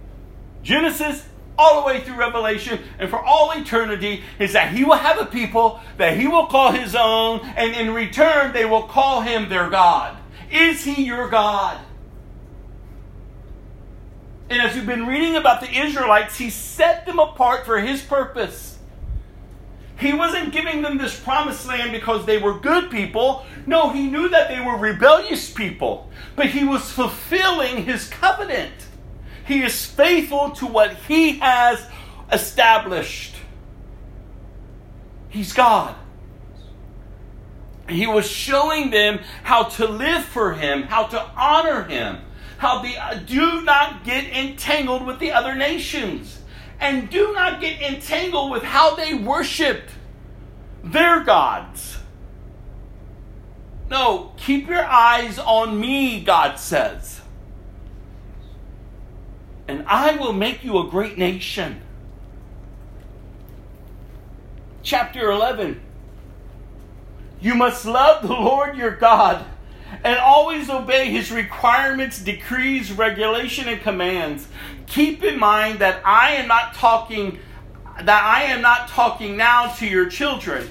Genesis 0.62 1.24
all 1.58 1.82
the 1.82 1.88
way 1.88 2.02
through 2.02 2.16
Revelation 2.16 2.80
and 3.00 3.10
for 3.10 3.20
all 3.20 3.52
eternity 3.52 4.24
is 4.40 4.54
that 4.54 4.74
he 4.74 4.84
will 4.84 4.96
have 4.96 5.20
a 5.20 5.26
people 5.26 5.80
that 5.98 6.18
he 6.18 6.28
will 6.28 6.48
call 6.48 6.72
his 6.72 6.96
own, 6.96 7.42
and 7.56 7.76
in 7.76 7.94
return, 7.94 8.54
they 8.54 8.66
will 8.66 8.84
call 8.84 9.22
him 9.22 9.50
their 9.50 9.70
God. 9.70 10.18
Is 10.52 10.84
he 10.84 11.04
your 11.04 11.30
God? 11.30 11.80
And 14.50 14.62
as 14.62 14.76
we've 14.76 14.86
been 14.86 15.08
reading 15.08 15.36
about 15.36 15.62
the 15.62 15.72
Israelites, 15.72 16.38
he 16.38 16.50
set 16.50 17.06
them 17.06 17.18
apart 17.18 17.66
for 17.66 17.80
his 17.80 18.02
purpose. 18.02 18.78
He 19.98 20.12
wasn't 20.12 20.52
giving 20.52 20.82
them 20.82 20.98
this 20.98 21.20
promised 21.20 21.68
land 21.68 21.92
because 21.92 22.26
they 22.26 22.38
were 22.38 22.60
good 22.60 22.92
people. 22.92 23.46
No, 23.66 23.90
he 23.90 24.08
knew 24.08 24.28
that 24.30 24.50
they 24.50 24.60
were 24.60 24.78
rebellious 24.78 25.50
people. 25.50 26.10
But 26.36 26.48
he 26.48 26.64
was 26.64 26.92
fulfilling 26.92 27.86
his 27.86 28.10
covenant. 28.10 28.74
He 29.46 29.62
is 29.62 29.86
faithful 29.86 30.52
to 30.52 30.66
what 30.66 30.94
He 31.08 31.40
has 31.40 31.86
established. 32.32 33.36
He's 35.30 35.54
God. 35.54 35.96
He 37.90 38.08
was 38.08 38.30
showing 38.30 38.92
them 38.92 39.20
how 39.44 39.64
to 39.64 39.88
live 39.88 40.24
for 40.24 40.54
Him, 40.54 40.84
how 40.84 41.08
to 41.08 41.22
honor 41.36 41.84
Him, 41.84 42.20
how 42.58 42.82
they 42.82 42.96
uh, 42.96 43.16
do 43.16 43.62
not 43.62 44.06
get 44.06 44.26
entangled 44.26 45.06
with 45.06 45.20
the 45.20 45.32
other 45.32 45.56
nations, 45.56 46.40
and 46.80 47.10
do 47.10 47.34
not 47.34 47.60
get 47.60 47.82
entangled 47.82 48.52
with 48.52 48.64
how 48.64 48.96
they 48.96 49.14
worshiped 49.14 49.90
their 50.84 51.22
gods. 51.22 51.98
No, 53.90 54.32
keep 54.38 54.70
your 54.70 54.86
eyes 54.86 55.38
on 55.38 55.80
me, 55.80 56.24
God 56.24 56.58
says 56.58 57.23
and 59.68 59.84
I 59.88 60.16
will 60.16 60.34
make 60.34 60.64
you 60.64 60.78
a 60.78 60.90
great 60.90 61.18
nation. 61.18 61.82
Chapter 64.82 65.32
11 65.32 65.82
You 67.40 67.56
must 67.56 67.86
love 67.86 68.22
the 68.22 68.34
Lord 68.34 68.76
your 68.76 68.96
God 68.96 69.46
and 70.04 70.18
always 70.20 70.70
obey 70.70 71.12
his 71.12 71.32
requirements, 71.32 72.20
decrees, 72.20 72.92
regulation, 72.92 73.68
and 73.68 73.82
commands. 73.82 74.48
Keep 74.88 75.24
in 75.24 75.40
mind 75.40 75.80
that 75.80 76.02
I 76.06 76.32
am 76.34 76.48
not 76.48 76.74
talking 76.74 77.40
that 78.02 78.24
I 78.24 78.44
am 78.46 78.62
not 78.62 78.88
talking 78.88 79.38
now 79.38 79.68
to 79.76 79.88
your 79.88 80.10
children 80.10 80.68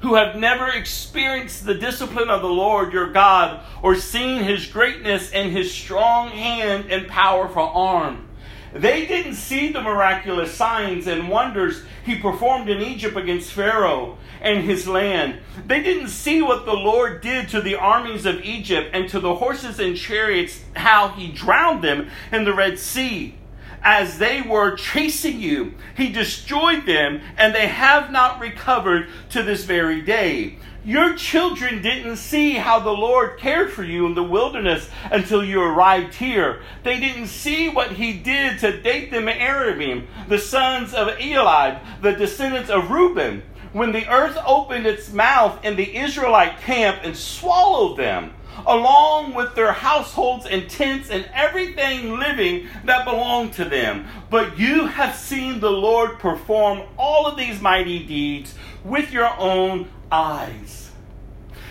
who 0.00 0.14
have 0.14 0.36
never 0.36 0.68
experienced 0.68 1.64
the 1.64 1.74
discipline 1.74 2.28
of 2.28 2.42
the 2.42 2.48
Lord 2.48 2.92
your 2.92 3.12
God 3.12 3.64
or 3.82 3.94
seen 3.94 4.42
his 4.42 4.66
greatness 4.66 5.30
and 5.32 5.52
his 5.52 5.72
strong 5.72 6.28
hand 6.28 6.90
and 6.90 7.08
powerful 7.08 7.62
arm. 7.62 8.28
They 8.72 9.06
didn't 9.06 9.34
see 9.36 9.72
the 9.72 9.80
miraculous 9.80 10.52
signs 10.52 11.06
and 11.06 11.30
wonders 11.30 11.82
he 12.04 12.18
performed 12.18 12.68
in 12.68 12.82
Egypt 12.82 13.16
against 13.16 13.52
Pharaoh 13.52 14.18
and 14.42 14.64
his 14.64 14.86
land. 14.86 15.38
They 15.66 15.82
didn't 15.82 16.08
see 16.08 16.42
what 16.42 16.66
the 16.66 16.74
Lord 16.74 17.22
did 17.22 17.48
to 17.50 17.62
the 17.62 17.76
armies 17.76 18.26
of 18.26 18.44
Egypt 18.44 18.90
and 18.92 19.08
to 19.08 19.18
the 19.18 19.36
horses 19.36 19.80
and 19.80 19.96
chariots, 19.96 20.60
how 20.74 21.08
he 21.08 21.28
drowned 21.28 21.82
them 21.82 22.10
in 22.30 22.44
the 22.44 22.52
Red 22.52 22.78
Sea 22.78 23.34
as 23.82 24.18
they 24.18 24.42
were 24.42 24.76
chasing 24.76 25.40
you. 25.40 25.74
He 25.96 26.10
destroyed 26.10 26.86
them, 26.86 27.20
and 27.36 27.54
they 27.54 27.68
have 27.68 28.10
not 28.10 28.40
recovered 28.40 29.08
to 29.30 29.42
this 29.42 29.64
very 29.64 30.02
day. 30.02 30.58
Your 30.84 31.16
children 31.16 31.82
didn't 31.82 32.16
see 32.16 32.52
how 32.52 32.78
the 32.78 32.92
Lord 32.92 33.38
cared 33.40 33.72
for 33.72 33.82
you 33.82 34.06
in 34.06 34.14
the 34.14 34.22
wilderness 34.22 34.88
until 35.10 35.44
you 35.44 35.60
arrived 35.60 36.14
here. 36.14 36.62
They 36.84 37.00
didn't 37.00 37.26
see 37.26 37.68
what 37.68 37.92
He 37.92 38.12
did 38.12 38.60
to 38.60 38.80
Dathan 38.80 39.26
and 39.26 39.40
Abiram, 39.40 40.06
the 40.28 40.38
sons 40.38 40.94
of 40.94 41.08
Eliab, 41.08 41.78
the 42.02 42.12
descendants 42.12 42.70
of 42.70 42.92
Reuben, 42.92 43.42
when 43.72 43.90
the 43.90 44.08
earth 44.08 44.38
opened 44.46 44.86
its 44.86 45.12
mouth 45.12 45.64
in 45.64 45.74
the 45.74 45.96
Israelite 45.96 46.60
camp 46.60 47.00
and 47.02 47.16
swallowed 47.16 47.98
them 47.98 48.32
along 48.66 49.34
with 49.34 49.54
their 49.54 49.72
households 49.72 50.46
and 50.46 50.68
tents 50.70 51.10
and 51.10 51.28
everything 51.34 52.18
living 52.18 52.68
that 52.84 53.04
belonged 53.04 53.52
to 53.54 53.64
them. 53.64 54.06
But 54.30 54.58
you 54.58 54.86
have 54.86 55.16
seen 55.16 55.60
the 55.60 55.70
Lord 55.70 56.18
perform 56.18 56.82
all 56.96 57.26
of 57.26 57.36
these 57.36 57.60
mighty 57.60 58.04
deeds 58.06 58.54
with 58.84 59.12
your 59.12 59.30
own 59.38 59.88
eyes. 60.10 60.90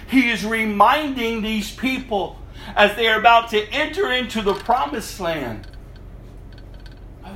He 0.08 0.30
is 0.30 0.46
reminding 0.46 1.42
these 1.42 1.76
people 1.76 2.38
as 2.76 2.96
they 2.96 3.08
are 3.08 3.20
about 3.20 3.50
to 3.50 3.62
enter 3.72 4.12
into 4.12 4.42
the 4.42 4.54
promised 4.54 5.20
land 5.20 5.68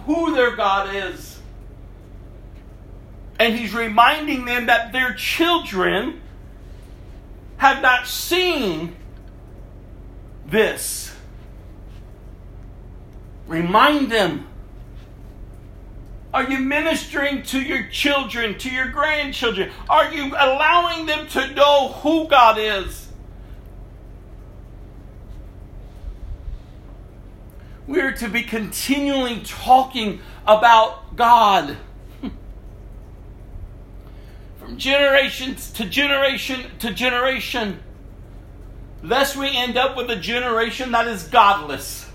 who 0.06 0.36
their 0.36 0.56
God 0.56 0.96
is. 0.96 1.40
And 3.40 3.56
he's 3.56 3.74
reminding 3.74 4.46
them 4.46 4.66
that 4.66 4.92
their 4.92 5.14
children 5.14 6.22
have 7.58 7.82
not 7.82 8.08
seen 8.08 8.96
this. 10.50 11.16
Remind 13.48 14.12
them. 14.12 14.48
Are 16.32 16.44
you 16.44 16.60
ministering 16.60 17.42
to 17.44 17.60
your 17.60 17.88
children, 17.88 18.58
to 18.60 18.70
your 18.70 18.90
grandchildren? 18.90 19.72
Are 19.90 20.14
you 20.14 20.28
allowing 20.28 21.08
them 21.08 21.28
to 21.30 21.54
know 21.56 21.90
who 21.90 22.28
God 22.28 22.60
is? 22.60 23.08
We're 27.88 28.12
to 28.18 28.30
be 28.30 28.44
continually 28.44 29.42
talking 29.44 30.22
about 30.46 31.16
God. 31.16 31.76
From 34.60 34.78
generation 34.78 35.56
to 35.56 35.86
generation 35.86 36.70
to 36.78 36.94
generation, 36.94 37.80
lest 39.02 39.36
we 39.36 39.56
end 39.56 39.78
up 39.78 39.96
with 39.96 40.10
a 40.10 40.16
generation 40.16 40.92
that 40.92 41.08
is 41.08 41.24
godless. 41.24 42.06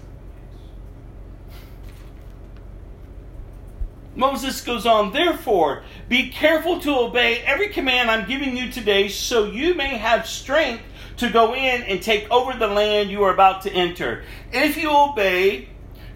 Moses 4.17 4.61
goes 4.61 4.87
on, 4.87 5.13
therefore, 5.13 5.83
be 6.09 6.29
careful 6.29 6.79
to 6.81 6.97
obey 6.97 7.39
every 7.41 7.69
command 7.69 8.11
I'm 8.11 8.29
giving 8.29 8.57
you 8.57 8.71
today, 8.71 9.09
so 9.09 9.47
you 9.47 9.75
may 9.75 9.97
have 9.97 10.27
strength 10.27 10.85
to 11.17 11.31
go 11.31 11.55
in 11.55 11.83
and 11.83 12.01
take 12.01 12.31
over 12.31 12.57
the 12.57 12.69
land 12.69 13.11
you 13.11 13.25
are 13.25 13.33
about 13.33 13.63
to 13.63 13.73
enter. 13.73 14.23
If 14.53 14.77
you 14.77 14.91
obey, 14.91 15.69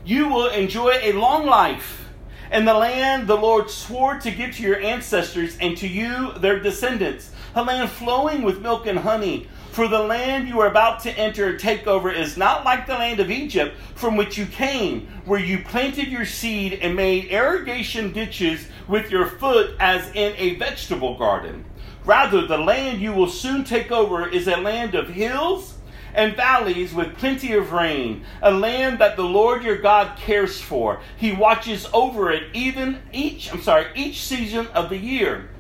you 0.05 0.29
will 0.29 0.49
enjoy 0.49 0.99
a 1.03 1.13
long 1.13 1.47
life 1.47 2.09
and 2.51 2.67
the 2.67 2.75
land 2.75 3.27
the 3.27 3.37
Lord 3.37 3.71
swore 3.71 4.19
to 4.21 4.31
give 4.31 4.57
to 4.57 4.63
your 4.63 4.81
ancestors 4.81 5.57
and 5.61 5.77
to 5.79 5.89
you, 5.89 6.33
their 6.39 6.61
descendants, 6.61 7.31
a 7.55 7.63
land 7.63 7.91
flowing 7.91 8.43
with 8.43 8.63
milk 8.63 8.87
and 8.87 9.01
honey. 9.01 9.49
For 9.79 9.87
the 9.87 10.03
land 10.03 10.49
you 10.49 10.59
are 10.59 10.67
about 10.67 10.99
to 11.05 11.17
enter 11.17 11.51
and 11.51 11.61
take 11.61 11.87
over 11.87 12.11
is 12.11 12.37
not 12.37 12.65
like 12.65 12.89
the 12.89 12.95
land 12.95 13.21
of 13.21 13.31
Egypt 13.31 13.77
from 13.95 14.17
which 14.17 14.37
you 14.37 14.45
came, 14.45 15.07
where 15.25 15.39
you 15.39 15.63
planted 15.63 16.09
your 16.09 16.25
seed 16.25 16.81
and 16.83 16.97
made 16.97 17.27
irrigation 17.27 18.13
ditches 18.13 18.67
with 18.89 19.09
your 19.09 19.27
foot 19.27 19.77
as 19.79 20.11
in 20.17 20.35
a 20.37 20.57
vegetable 20.57 21.17
garden. 21.17 21.65
Rather, 22.05 22.45
the 22.45 22.59
land 22.59 23.01
you 23.01 23.13
will 23.13 23.29
soon 23.29 23.63
take 23.63 23.93
over 23.93 24.27
is 24.27 24.49
a 24.49 24.57
land 24.57 24.97
of 24.97 25.11
hills 25.11 25.75
and 26.13 26.35
valleys 26.35 26.93
with 26.93 27.17
plenty 27.17 27.53
of 27.53 27.71
rain, 27.71 28.25
a 28.43 28.51
land 28.51 28.99
that 28.99 29.15
the 29.15 29.23
Lord 29.23 29.63
your 29.63 29.79
God 29.79 30.19
cares 30.19 30.61
for. 30.61 31.01
He 31.17 31.31
watches 31.31 31.87
over 31.93 32.33
it 32.33 32.53
even 32.53 33.01
each, 33.13 33.53
I'm 33.53 33.63
sorry, 33.63 33.87
each 33.95 34.25
season 34.25 34.67
of 34.75 34.89
the 34.89 34.99
year. 34.99 35.51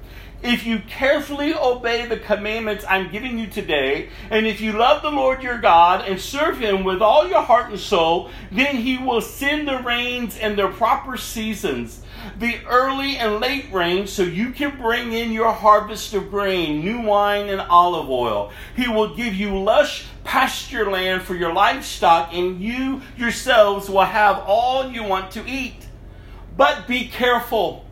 If 0.40 0.64
you 0.64 0.78
carefully 0.78 1.52
obey 1.52 2.06
the 2.06 2.16
commandments 2.16 2.84
I'm 2.88 3.10
giving 3.10 3.40
you 3.40 3.48
today, 3.48 4.10
and 4.30 4.46
if 4.46 4.60
you 4.60 4.72
love 4.72 5.02
the 5.02 5.10
Lord 5.10 5.42
your 5.42 5.58
God 5.58 6.06
and 6.06 6.20
serve 6.20 6.58
him 6.58 6.84
with 6.84 7.02
all 7.02 7.26
your 7.26 7.42
heart 7.42 7.70
and 7.70 7.80
soul, 7.80 8.30
then 8.52 8.76
he 8.76 8.98
will 8.98 9.20
send 9.20 9.66
the 9.66 9.82
rains 9.82 10.38
in 10.38 10.54
their 10.54 10.68
proper 10.68 11.16
seasons, 11.16 12.02
the 12.38 12.60
early 12.68 13.16
and 13.16 13.40
late 13.40 13.66
rains, 13.72 14.12
so 14.12 14.22
you 14.22 14.52
can 14.52 14.78
bring 14.78 15.12
in 15.12 15.32
your 15.32 15.52
harvest 15.52 16.14
of 16.14 16.30
grain, 16.30 16.84
new 16.84 17.00
wine, 17.00 17.48
and 17.48 17.60
olive 17.60 18.08
oil. 18.08 18.52
He 18.76 18.86
will 18.86 19.16
give 19.16 19.34
you 19.34 19.58
lush 19.58 20.06
pasture 20.22 20.88
land 20.88 21.22
for 21.22 21.34
your 21.34 21.52
livestock, 21.52 22.32
and 22.32 22.60
you 22.60 23.02
yourselves 23.16 23.90
will 23.90 24.04
have 24.04 24.38
all 24.46 24.88
you 24.88 25.02
want 25.02 25.32
to 25.32 25.44
eat. 25.48 25.88
But 26.56 26.86
be 26.86 27.08
careful 27.08 27.87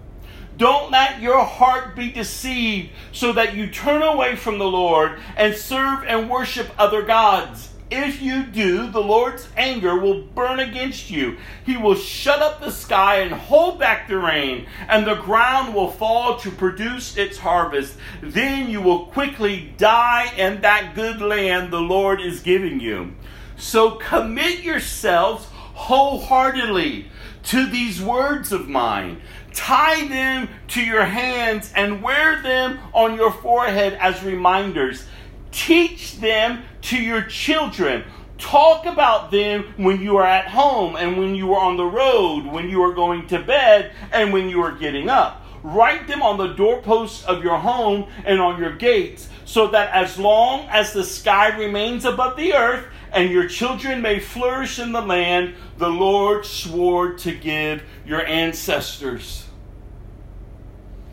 don't 0.56 0.90
let 0.90 1.20
your 1.20 1.44
heart 1.44 1.94
be 1.94 2.10
deceived 2.10 2.90
so 3.12 3.32
that 3.32 3.54
you 3.54 3.68
turn 3.68 4.02
away 4.02 4.36
from 4.36 4.58
the 4.58 4.64
Lord 4.64 5.18
and 5.36 5.54
serve 5.54 6.04
and 6.04 6.30
worship 6.30 6.68
other 6.78 7.02
gods. 7.02 7.70
If 7.88 8.20
you 8.20 8.42
do, 8.42 8.90
the 8.90 9.02
Lord's 9.02 9.48
anger 9.56 9.96
will 9.96 10.22
burn 10.22 10.58
against 10.58 11.08
you. 11.08 11.36
He 11.64 11.76
will 11.76 11.94
shut 11.94 12.40
up 12.40 12.60
the 12.60 12.72
sky 12.72 13.20
and 13.20 13.32
hold 13.32 13.78
back 13.78 14.08
the 14.08 14.18
rain, 14.18 14.66
and 14.88 15.06
the 15.06 15.14
ground 15.14 15.72
will 15.72 15.90
fall 15.90 16.36
to 16.38 16.50
produce 16.50 17.16
its 17.16 17.38
harvest. 17.38 17.96
Then 18.20 18.68
you 18.70 18.80
will 18.80 19.06
quickly 19.06 19.72
die 19.76 20.32
in 20.36 20.62
that 20.62 20.96
good 20.96 21.20
land 21.20 21.72
the 21.72 21.80
Lord 21.80 22.20
is 22.20 22.40
giving 22.40 22.80
you. 22.80 23.14
So 23.56 23.92
commit 23.92 24.64
yourselves 24.64 25.46
wholeheartedly 25.74 27.06
to 27.44 27.66
these 27.66 28.02
words 28.02 28.50
of 28.50 28.68
mine 28.68 29.20
tie 29.56 30.06
them 30.06 30.48
to 30.68 30.80
your 30.80 31.04
hands 31.04 31.72
and 31.74 32.02
wear 32.02 32.40
them 32.42 32.78
on 32.92 33.16
your 33.16 33.32
forehead 33.32 33.94
as 33.94 34.22
reminders. 34.22 35.06
Teach 35.50 36.18
them 36.18 36.62
to 36.82 36.96
your 37.02 37.22
children. 37.22 38.04
Talk 38.38 38.84
about 38.84 39.30
them 39.30 39.64
when 39.78 40.02
you 40.02 40.18
are 40.18 40.26
at 40.26 40.48
home 40.48 40.94
and 40.94 41.18
when 41.18 41.34
you 41.34 41.54
are 41.54 41.64
on 41.64 41.78
the 41.78 41.86
road, 41.86 42.44
when 42.44 42.68
you 42.68 42.82
are 42.82 42.92
going 42.92 43.26
to 43.28 43.42
bed, 43.42 43.92
and 44.12 44.32
when 44.32 44.50
you 44.50 44.62
are 44.62 44.72
getting 44.72 45.08
up. 45.08 45.42
Write 45.62 46.06
them 46.06 46.22
on 46.22 46.36
the 46.36 46.48
doorposts 46.48 47.24
of 47.24 47.42
your 47.42 47.58
home 47.58 48.08
and 48.24 48.38
on 48.38 48.60
your 48.60 48.76
gates, 48.76 49.28
so 49.46 49.68
that 49.68 49.90
as 49.90 50.18
long 50.18 50.66
as 50.68 50.92
the 50.92 51.02
sky 51.02 51.56
remains 51.56 52.04
above 52.04 52.36
the 52.36 52.52
earth 52.52 52.86
and 53.10 53.30
your 53.30 53.48
children 53.48 54.02
may 54.02 54.20
flourish 54.20 54.78
in 54.78 54.92
the 54.92 55.00
land 55.00 55.54
the 55.78 55.88
Lord 55.88 56.44
swore 56.44 57.14
to 57.14 57.34
give 57.34 57.82
your 58.04 58.24
ancestors. 58.26 59.45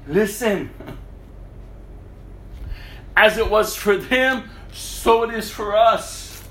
Listen. 0.08 0.70
As 3.16 3.38
it 3.38 3.50
was 3.50 3.76
for 3.76 3.96
them, 3.96 4.50
so 4.72 5.24
it 5.24 5.34
is 5.34 5.50
for 5.50 5.76
us. 5.76 6.44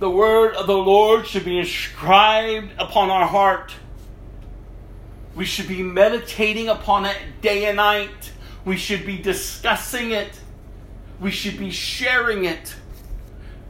The 0.00 0.10
word 0.10 0.56
of 0.56 0.66
the 0.66 0.76
Lord 0.76 1.26
should 1.26 1.44
be 1.44 1.58
inscribed 1.60 2.72
upon 2.78 3.08
our 3.08 3.26
heart. 3.26 3.72
We 5.36 5.44
should 5.44 5.68
be 5.68 5.82
meditating 5.82 6.68
upon 6.68 7.06
it 7.06 7.16
day 7.40 7.66
and 7.66 7.76
night. 7.76 8.32
We 8.64 8.76
should 8.76 9.06
be 9.06 9.16
discussing 9.16 10.10
it. 10.10 10.40
We 11.20 11.30
should 11.30 11.56
be 11.56 11.70
sharing 11.70 12.44
it. 12.44 12.74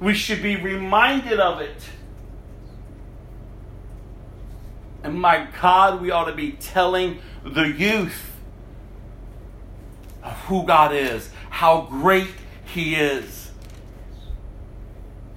We 0.00 0.14
should 0.14 0.42
be 0.42 0.56
reminded 0.56 1.38
of 1.38 1.60
it. 1.60 1.76
And 5.02 5.20
my 5.20 5.48
God, 5.60 6.00
we 6.00 6.10
ought 6.10 6.26
to 6.26 6.34
be 6.34 6.52
telling 6.52 7.18
the 7.44 7.68
youth 7.68 8.30
of 10.22 10.32
who 10.42 10.64
God 10.64 10.94
is, 10.94 11.28
how 11.50 11.82
great 11.82 12.28
He 12.64 12.94
is. 12.94 13.50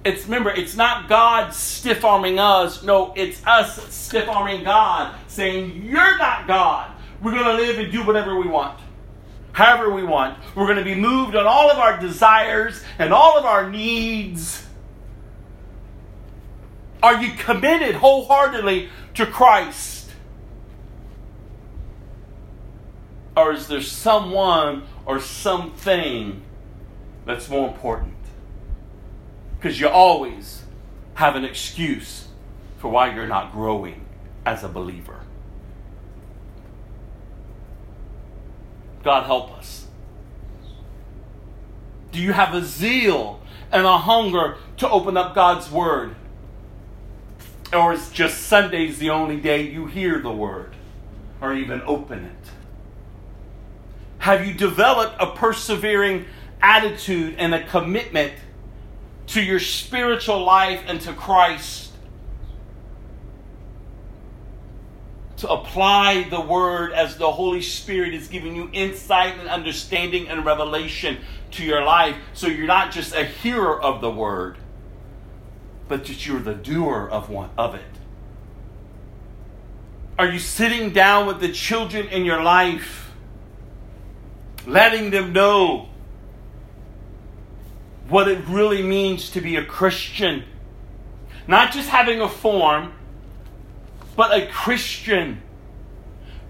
It's 0.04 0.24
remember, 0.24 0.50
it's 0.50 0.76
not 0.76 1.08
God 1.08 1.52
stiff 1.52 2.04
arming 2.04 2.38
us. 2.38 2.84
No, 2.84 3.12
it's 3.16 3.44
us 3.44 3.92
stiff 3.92 4.28
arming 4.28 4.62
God, 4.62 5.16
saying, 5.26 5.82
You're 5.82 6.16
not 6.18 6.46
God. 6.46 6.92
We're 7.22 7.32
going 7.32 7.44
to 7.44 7.54
live 7.54 7.78
and 7.78 7.90
do 7.90 8.06
whatever 8.06 8.36
we 8.36 8.46
want, 8.46 8.78
however 9.50 9.90
we 9.90 10.04
want. 10.04 10.38
We're 10.54 10.66
going 10.66 10.78
to 10.78 10.84
be 10.84 10.94
moved 10.94 11.34
on 11.34 11.46
all 11.46 11.70
of 11.70 11.78
our 11.78 11.98
desires 11.98 12.84
and 12.98 13.12
all 13.12 13.36
of 13.36 13.44
our 13.44 13.68
needs. 13.68 14.65
Are 17.06 17.22
you 17.22 17.34
committed 17.34 17.94
wholeheartedly 17.94 18.88
to 19.14 19.26
Christ? 19.26 20.10
Or 23.36 23.52
is 23.52 23.68
there 23.68 23.80
someone 23.80 24.82
or 25.04 25.20
something 25.20 26.42
that's 27.24 27.48
more 27.48 27.68
important? 27.68 28.16
Because 29.56 29.78
you 29.78 29.88
always 29.88 30.64
have 31.14 31.36
an 31.36 31.44
excuse 31.44 32.26
for 32.78 32.90
why 32.90 33.14
you're 33.14 33.28
not 33.28 33.52
growing 33.52 34.04
as 34.44 34.64
a 34.64 34.68
believer. 34.68 35.20
God 39.04 39.26
help 39.26 39.52
us. 39.52 39.86
Do 42.10 42.18
you 42.20 42.32
have 42.32 42.52
a 42.52 42.64
zeal 42.64 43.40
and 43.70 43.86
a 43.86 43.96
hunger 43.96 44.56
to 44.78 44.90
open 44.90 45.16
up 45.16 45.36
God's 45.36 45.70
Word? 45.70 46.16
Or 47.72 47.92
is 47.92 48.10
just 48.10 48.42
Sundays 48.42 48.98
the 48.98 49.10
only 49.10 49.38
day 49.38 49.62
you 49.62 49.86
hear 49.86 50.20
the 50.20 50.32
word 50.32 50.74
or 51.40 51.54
even 51.54 51.82
open 51.82 52.24
it? 52.24 52.50
Have 54.18 54.46
you 54.46 54.54
developed 54.54 55.16
a 55.20 55.32
persevering 55.32 56.24
attitude 56.60 57.36
and 57.38 57.54
a 57.54 57.64
commitment 57.64 58.32
to 59.28 59.42
your 59.42 59.60
spiritual 59.60 60.44
life 60.44 60.82
and 60.86 61.00
to 61.02 61.12
Christ? 61.12 61.92
To 65.38 65.48
apply 65.48 66.28
the 66.30 66.40
word 66.40 66.92
as 66.92 67.18
the 67.18 67.30
Holy 67.30 67.62
Spirit 67.62 68.14
is 68.14 68.28
giving 68.28 68.56
you 68.56 68.70
insight 68.72 69.38
and 69.38 69.48
understanding 69.48 70.28
and 70.28 70.44
revelation 70.46 71.18
to 71.52 71.64
your 71.64 71.84
life 71.84 72.16
so 72.32 72.46
you're 72.46 72.66
not 72.66 72.90
just 72.90 73.14
a 73.14 73.24
hearer 73.24 73.80
of 73.80 74.00
the 74.00 74.10
word 74.10 74.56
but 75.88 76.04
that 76.06 76.26
you're 76.26 76.40
the 76.40 76.54
doer 76.54 77.08
of 77.10 77.30
one 77.30 77.50
of 77.56 77.74
it. 77.74 77.82
Are 80.18 80.28
you 80.28 80.38
sitting 80.38 80.92
down 80.92 81.26
with 81.26 81.40
the 81.40 81.52
children 81.52 82.08
in 82.08 82.24
your 82.24 82.42
life, 82.42 83.12
letting 84.66 85.10
them 85.10 85.32
know 85.32 85.88
what 88.08 88.28
it 88.28 88.44
really 88.46 88.82
means 88.82 89.30
to 89.30 89.40
be 89.40 89.56
a 89.56 89.64
Christian? 89.64 90.44
not 91.48 91.72
just 91.72 91.88
having 91.88 92.20
a 92.20 92.28
form, 92.28 92.92
but 94.16 94.36
a 94.36 94.46
Christian, 94.48 95.42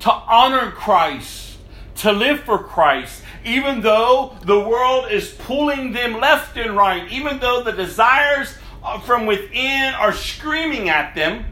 to 0.01 0.13
honor 0.13 0.71
Christ, 0.71 1.59
to 1.97 2.13
live 2.13 2.41
for 2.41 2.59
Christ, 2.59 3.23
even 3.45 3.81
though 3.81 4.37
the 4.43 4.59
world 4.59 5.11
is 5.11 5.31
pulling 5.31 5.93
them 5.93 6.21
left 6.21 6.57
and 6.57 6.77
right, 6.77 7.11
even 7.11 7.39
though 7.39 7.63
the 7.63 7.73
desires 7.73 8.57
Uh, 8.87 9.01
from 9.01 9.27
within 9.27 9.95
are 9.95 10.13
screaming 10.13 10.89
at 10.89 11.17
them, 11.17 11.45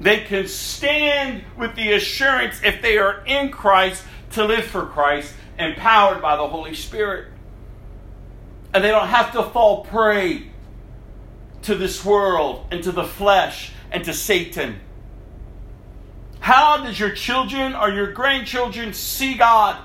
they 0.00 0.24
can 0.24 0.48
stand 0.48 1.44
with 1.56 1.76
the 1.76 1.92
assurance, 1.92 2.60
if 2.64 2.82
they 2.82 2.98
are 2.98 3.24
in 3.26 3.50
Christ, 3.50 4.02
to 4.32 4.44
live 4.44 4.64
for 4.64 4.86
Christ, 4.86 5.32
empowered 5.56 6.20
by 6.20 6.36
the 6.36 6.48
Holy 6.48 6.74
Spirit. 6.74 7.28
And 8.74 8.82
they 8.82 8.90
don't 8.90 9.06
have 9.06 9.32
to 9.32 9.44
fall 9.44 9.84
prey 9.84 10.50
to 11.62 11.76
this 11.76 12.04
world 12.04 12.66
and 12.72 12.82
to 12.82 12.90
the 12.90 13.04
flesh 13.04 13.72
and 13.92 14.04
to 14.04 14.12
Satan. 14.12 14.80
How 16.40 16.82
does 16.82 16.98
your 16.98 17.12
children 17.12 17.72
or 17.76 17.88
your 17.88 18.12
grandchildren 18.12 18.94
see 18.94 19.34
God 19.34 19.80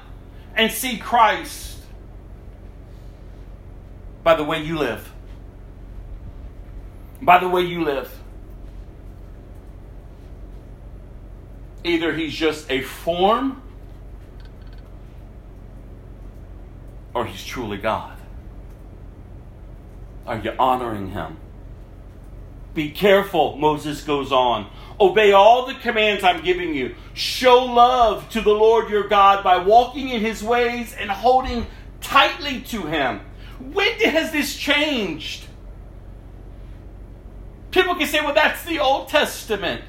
and 0.56 0.72
see 0.72 0.98
Christ? 0.98 1.78
By 4.24 4.34
the 4.34 4.44
way 4.44 4.64
you 4.64 4.80
live. 4.80 5.11
By 7.22 7.40
the 7.40 7.48
way 7.48 7.62
you 7.62 7.84
live. 7.84 8.12
Either 11.84 12.14
he's 12.14 12.34
just 12.34 12.70
a 12.70 12.82
form 12.82 13.62
or 17.14 17.26
he's 17.26 17.44
truly 17.44 17.78
God. 17.78 18.18
Are 20.26 20.38
you 20.38 20.54
honoring 20.58 21.12
him? 21.12 21.38
Be 22.74 22.90
careful, 22.92 23.58
Moses 23.58 24.04
goes 24.04 24.32
on. 24.32 24.70
Obey 25.00 25.34
all 25.34 25.66
the 25.66 25.74
commands 25.74 26.24
I'm 26.24 26.44
giving 26.44 26.74
you. 26.74 26.96
Show 27.14 27.66
love 27.66 28.30
to 28.30 28.42
the 28.42 28.52
Lord 28.52 28.90
your 28.90 29.08
God 29.08 29.44
by 29.44 29.58
walking 29.58 30.10
in 30.10 30.22
his 30.22 30.42
ways 30.44 30.96
and 30.98 31.10
holding 31.10 31.66
tightly 32.00 32.62
to 32.62 32.84
him. 32.84 33.22
When 33.60 33.92
has 34.00 34.32
this 34.32 34.56
changed? 34.56 35.46
People 37.72 37.96
can 37.96 38.08
say, 38.08 38.20
well, 38.20 38.34
that's 38.34 38.64
the 38.66 38.80
Old 38.80 39.08
Testament. 39.08 39.82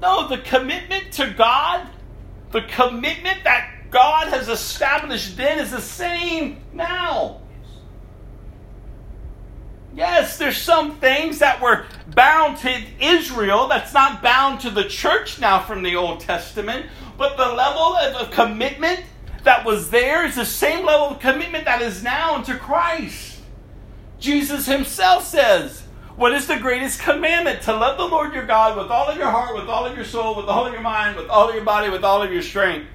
No, 0.00 0.28
the 0.28 0.38
commitment 0.38 1.12
to 1.12 1.30
God, 1.30 1.86
the 2.52 2.62
commitment 2.62 3.44
that 3.44 3.90
God 3.90 4.28
has 4.28 4.48
established 4.48 5.36
then 5.36 5.58
is 5.58 5.70
the 5.70 5.80
same 5.80 6.58
now. 6.72 7.40
Yes, 9.94 10.36
there's 10.36 10.58
some 10.58 10.98
things 10.98 11.38
that 11.38 11.62
were 11.62 11.86
bound 12.08 12.58
to 12.58 12.82
Israel 13.00 13.68
that's 13.68 13.94
not 13.94 14.22
bound 14.22 14.60
to 14.60 14.70
the 14.70 14.84
church 14.84 15.40
now 15.40 15.62
from 15.62 15.82
the 15.82 15.96
Old 15.96 16.20
Testament, 16.20 16.86
but 17.16 17.38
the 17.38 17.46
level 17.46 17.96
of 17.96 18.30
commitment 18.30 19.00
that 19.44 19.64
was 19.64 19.88
there 19.88 20.26
is 20.26 20.34
the 20.34 20.44
same 20.44 20.84
level 20.84 21.08
of 21.08 21.20
commitment 21.20 21.64
that 21.64 21.80
is 21.80 22.02
now 22.02 22.34
unto 22.34 22.58
Christ. 22.58 23.35
Jesus 24.26 24.66
himself 24.66 25.24
says, 25.24 25.82
What 26.16 26.32
is 26.32 26.48
the 26.48 26.56
greatest 26.56 27.00
commandment? 27.00 27.62
To 27.62 27.72
love 27.72 27.96
the 27.96 28.08
Lord 28.08 28.34
your 28.34 28.44
God 28.44 28.76
with 28.76 28.90
all 28.90 29.08
of 29.08 29.16
your 29.16 29.30
heart, 29.30 29.54
with 29.54 29.68
all 29.68 29.86
of 29.86 29.94
your 29.94 30.04
soul, 30.04 30.34
with 30.34 30.46
all 30.46 30.66
of 30.66 30.72
your 30.72 30.82
mind, 30.82 31.16
with 31.16 31.28
all 31.28 31.48
of 31.48 31.54
your 31.54 31.62
body, 31.62 31.90
with 31.90 32.02
all 32.02 32.22
of 32.22 32.32
your 32.32 32.42
strength. 32.42 32.88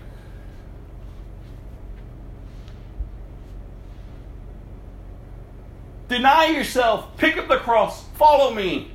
Deny 6.10 6.48
yourself, 6.48 7.16
pick 7.16 7.38
up 7.38 7.48
the 7.48 7.60
cross, 7.60 8.04
follow 8.18 8.54
me. 8.54 8.92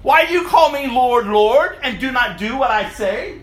Why 0.00 0.24
do 0.24 0.32
you 0.32 0.44
call 0.44 0.72
me 0.72 0.86
Lord, 0.86 1.26
Lord, 1.26 1.78
and 1.82 2.00
do 2.00 2.10
not 2.10 2.38
do 2.38 2.56
what 2.56 2.70
I 2.70 2.88
say? 2.88 3.42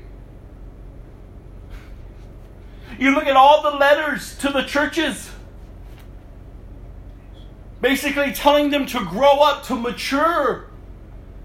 You 2.97 3.13
look 3.13 3.27
at 3.27 3.35
all 3.35 3.61
the 3.61 3.77
letters 3.77 4.35
to 4.39 4.49
the 4.49 4.63
churches, 4.63 5.30
basically 7.81 8.31
telling 8.31 8.69
them 8.69 8.85
to 8.87 9.03
grow 9.05 9.39
up, 9.39 9.63
to 9.65 9.75
mature, 9.75 10.67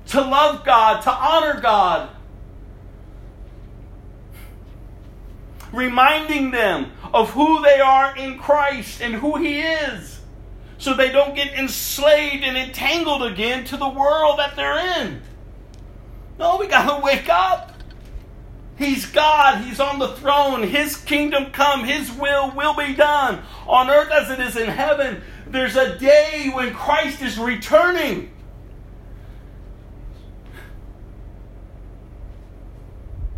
to 0.09 0.21
love 0.21 0.65
God, 0.65 1.01
to 1.03 1.11
honor 1.11 1.61
God. 1.61 2.11
Reminding 5.73 6.53
them 6.53 6.93
of 7.13 7.31
who 7.31 7.63
they 7.63 7.81
are 7.81 8.17
in 8.17 8.39
Christ 8.39 9.01
and 9.01 9.15
who 9.15 9.37
He 9.37 9.61
is 9.61 10.21
so 10.79 10.95
they 10.95 11.11
don't 11.11 11.35
get 11.35 11.55
enslaved 11.55 12.45
and 12.45 12.57
entangled 12.57 13.23
again 13.23 13.65
to 13.65 13.77
the 13.77 13.89
world 13.89 14.39
that 14.39 14.57
they're 14.57 15.01
in. 15.03 15.23
No, 16.39 16.59
we 16.59 16.67
got 16.67 16.97
to 16.97 17.03
wake 17.03 17.29
up. 17.29 17.73
He's 18.77 19.07
God. 19.07 19.65
He's 19.65 19.81
on 19.81 19.99
the 19.99 20.09
throne. 20.09 20.63
His 20.63 20.97
kingdom 20.97 21.51
come. 21.51 21.85
His 21.85 22.13
will 22.13 22.51
will 22.51 22.75
be 22.75 22.95
done 22.95 23.43
on 23.67 23.89
earth 23.89 24.11
as 24.13 24.31
it 24.31 24.39
is 24.39 24.57
in 24.57 24.69
heaven. 24.69 25.23
There's 25.47 25.77
a 25.77 25.99
day 25.99 26.51
when 26.53 26.75
Christ 26.75 27.23
is 27.23 27.39
returning. 27.39 28.31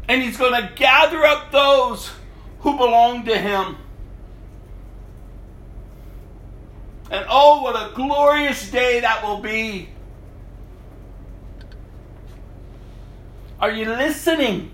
And 0.09 0.23
he's 0.23 0.39
going 0.39 0.61
to 0.61 0.73
gather 0.75 1.25
up 1.25 1.53
those 1.53 2.11
who 2.61 2.77
belong 2.79 3.27
to 3.27 3.37
him. 3.37 3.77
And 7.11 7.27
oh, 7.29 7.63
what 7.63 7.75
a 7.75 7.95
glorious 7.95 8.71
day 8.71 9.01
that 9.01 9.23
will 9.23 9.41
be. 9.41 9.91
Are 13.61 13.71
you 13.71 13.87
listening? 13.87 14.73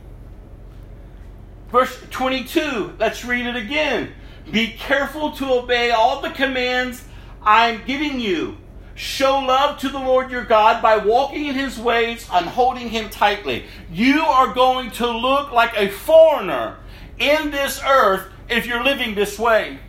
Verse 1.70 2.01
22, 2.11 2.94
let's 2.98 3.24
read 3.24 3.47
it 3.47 3.56
again. 3.56 4.12
Be 4.51 4.69
careful 4.69 5.32
to 5.32 5.52
obey 5.52 5.90
all 5.90 6.20
the 6.20 6.31
commands 6.31 7.02
I'm 7.45 7.85
giving 7.87 8.21
you. 8.21 8.59
Show 8.95 9.41
love 9.41 9.81
to 9.81 9.89
the 9.89 9.99
Lord 9.99 10.31
your 10.31 10.45
God 10.45 10.81
by 10.81 10.99
walking 10.99 11.47
in 11.47 11.55
his 11.55 11.79
ways 11.79 12.29
and 12.33 12.47
holding 12.47 12.89
him 12.89 13.11
tightly. 13.11 13.65
You 13.91 14.21
are 14.21 14.55
going 14.55 14.93
to 14.93 15.11
look 15.11 15.51
like 15.51 15.77
a 15.77 15.89
foreigner 15.89 16.77
in 17.19 17.51
this 17.51 17.81
earth 17.85 18.29
if 18.49 18.66
you're 18.66 18.85
living 18.85 19.15
this 19.15 19.39
way. 19.39 19.81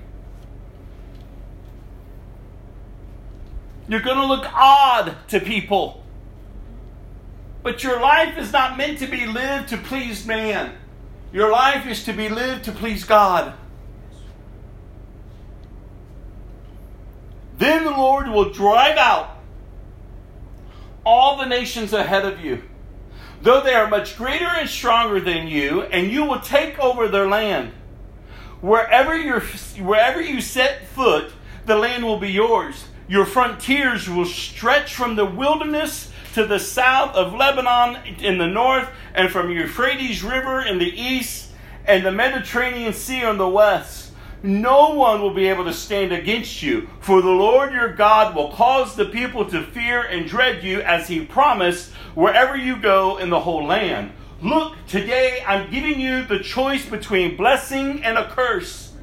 You're 3.87 4.01
going 4.01 4.17
to 4.17 4.25
look 4.25 4.51
odd 4.51 5.15
to 5.27 5.39
people. 5.39 6.03
But 7.61 7.83
your 7.83 7.99
life 8.01 8.37
is 8.37 8.51
not 8.51 8.77
meant 8.77 8.99
to 8.99 9.07
be 9.07 9.27
lived 9.27 9.69
to 9.69 9.77
please 9.77 10.25
man. 10.25 10.75
Your 11.31 11.51
life 11.51 11.85
is 11.85 12.03
to 12.05 12.13
be 12.13 12.29
lived 12.29 12.65
to 12.65 12.71
please 12.71 13.03
God. 13.03 13.53
Then 17.57 17.83
the 17.85 17.91
Lord 17.91 18.27
will 18.27 18.51
drive 18.51 18.97
out 18.97 19.37
all 21.05 21.37
the 21.37 21.45
nations 21.45 21.93
ahead 21.93 22.25
of 22.25 22.43
you, 22.43 22.63
though 23.41 23.61
they 23.61 23.73
are 23.73 23.87
much 23.87 24.17
greater 24.17 24.47
and 24.47 24.69
stronger 24.69 25.19
than 25.19 25.47
you, 25.47 25.83
and 25.83 26.11
you 26.11 26.25
will 26.25 26.39
take 26.39 26.79
over 26.79 27.07
their 27.07 27.27
land. 27.27 27.71
Wherever, 28.61 29.15
you 29.15 29.39
wherever 29.83 30.19
you 30.19 30.41
set 30.41 30.87
foot, 30.87 31.31
the 31.65 31.75
land 31.75 32.03
will 32.03 32.19
be 32.19 32.31
yours 32.31 32.85
your 33.07 33.25
frontiers 33.25 34.09
will 34.09 34.25
stretch 34.25 34.95
from 34.95 35.15
the 35.15 35.25
wilderness 35.25 36.11
to 36.33 36.45
the 36.45 36.59
south 36.59 37.15
of 37.15 37.33
Lebanon 37.33 37.97
in 38.19 38.37
the 38.37 38.47
north, 38.47 38.89
and 39.13 39.31
from 39.31 39.51
Euphrates 39.51 40.23
River 40.23 40.61
in 40.61 40.79
the 40.79 40.89
east, 40.89 41.51
and 41.85 42.05
the 42.05 42.11
Mediterranean 42.11 42.93
Sea 42.93 43.23
on 43.23 43.37
the 43.37 43.47
west. 43.47 44.04
No 44.45 44.93
one 44.93 45.23
will 45.23 45.33
be 45.33 45.47
able 45.47 45.63
to 45.63 45.73
stand 45.73 46.11
against 46.11 46.61
you, 46.61 46.87
for 46.99 47.19
the 47.19 47.31
Lord 47.31 47.73
your 47.73 47.91
God 47.91 48.35
will 48.35 48.51
cause 48.51 48.95
the 48.95 49.05
people 49.05 49.49
to 49.49 49.63
fear 49.63 50.03
and 50.03 50.27
dread 50.27 50.63
you 50.63 50.81
as 50.81 51.07
he 51.07 51.25
promised 51.25 51.91
wherever 52.13 52.55
you 52.55 52.77
go 52.77 53.17
in 53.17 53.31
the 53.31 53.39
whole 53.39 53.65
land. 53.65 54.11
Look, 54.43 54.75
today 54.85 55.43
I'm 55.47 55.71
giving 55.71 55.99
you 55.99 56.25
the 56.25 56.37
choice 56.37 56.85
between 56.85 57.35
blessing 57.35 58.03
and 58.03 58.19
a 58.19 58.29
curse. 58.29 58.93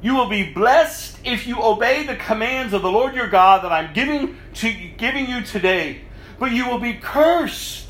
You 0.00 0.14
will 0.14 0.30
be 0.30 0.50
blessed 0.50 1.18
if 1.22 1.46
you 1.46 1.62
obey 1.62 2.06
the 2.06 2.16
commands 2.16 2.72
of 2.72 2.80
the 2.80 2.90
Lord 2.90 3.14
your 3.14 3.28
God 3.28 3.64
that 3.64 3.72
I'm 3.72 3.92
giving 3.92 4.38
to 4.54 4.72
giving 4.96 5.28
you 5.28 5.42
today. 5.42 6.00
But 6.38 6.52
you 6.52 6.66
will 6.66 6.78
be 6.78 6.94
cursed 6.94 7.89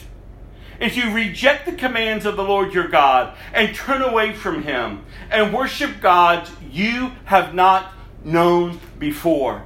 if 0.81 0.97
you 0.97 1.13
reject 1.13 1.67
the 1.67 1.73
commands 1.73 2.25
of 2.25 2.37
the 2.37 2.43
Lord 2.43 2.73
your 2.73 2.89
God 2.89 3.37
and 3.53 3.75
turn 3.75 4.03
away 4.03 4.33
from 4.33 4.63
him 4.63 5.05
and 5.31 5.55
worship 5.55 6.01
gods 6.01 6.51
you 6.71 7.13
have 7.27 7.55
not 7.55 7.93
known 8.25 8.81
before. 8.99 9.65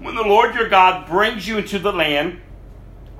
When 0.00 0.14
the 0.14 0.22
Lord 0.22 0.54
your 0.54 0.68
God 0.68 1.08
brings 1.08 1.46
you 1.46 1.58
into 1.58 1.78
the 1.78 1.92
land 1.92 2.40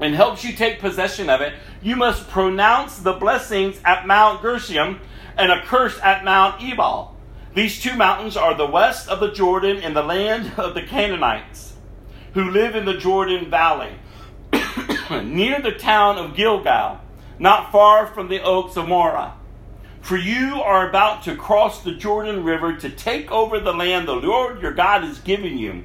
and 0.01 0.15
helps 0.15 0.45
you 0.45 0.53
take 0.53 0.81
possession 0.81 1.29
of 1.29 1.41
it, 1.41 1.55
you 1.83 1.97
must 1.97 2.29
pronounce 2.29 2.99
the 2.99 3.13
blessings 3.13 3.81
at 3.85 4.07
Mount 4.07 4.43
Gerizim 4.43 5.01
and 5.37 5.53
a 5.53 5.63
curse 5.63 5.99
at 6.01 6.25
Mount 6.25 6.63
Ebal. 6.63 7.17
These 7.55 7.81
two 7.81 7.97
mountains 7.97 8.37
are 8.37 8.55
the 8.55 8.67
west 8.67 9.09
of 9.09 9.21
the 9.21 9.33
Jordan 9.33 9.79
and 9.79 9.95
the 9.95 10.03
land 10.03 10.53
of 10.57 10.75
the 10.75 10.83
Canaanites, 10.83 11.75
who 12.35 12.51
live 12.51 12.75
in 12.75 12.85
the 12.85 12.97
Jordan 12.97 13.51
Valley, 13.51 13.93
near 15.21 15.61
the 15.61 15.73
town 15.73 16.17
of 16.17 16.35
Gilgal, 16.35 17.01
not 17.39 17.71
far 17.71 18.07
from 18.07 18.29
the 18.29 18.43
oaks 18.43 18.77
of 18.77 18.89
Moreh. 18.89 19.33
For 20.01 20.17
you 20.17 20.61
are 20.63 20.89
about 20.89 21.23
to 21.25 21.37
cross 21.37 21.83
the 21.83 21.93
Jordan 21.93 22.43
River 22.43 22.77
to 22.77 22.91
take 22.91 23.31
over 23.31 23.61
the 23.61 23.73
land 23.73 24.09
the 24.09 24.15
Lord 24.15 24.63
your 24.63 24.73
God 24.73 25.05
is 25.05 25.19
giving 25.19 25.59
you. 25.59 25.85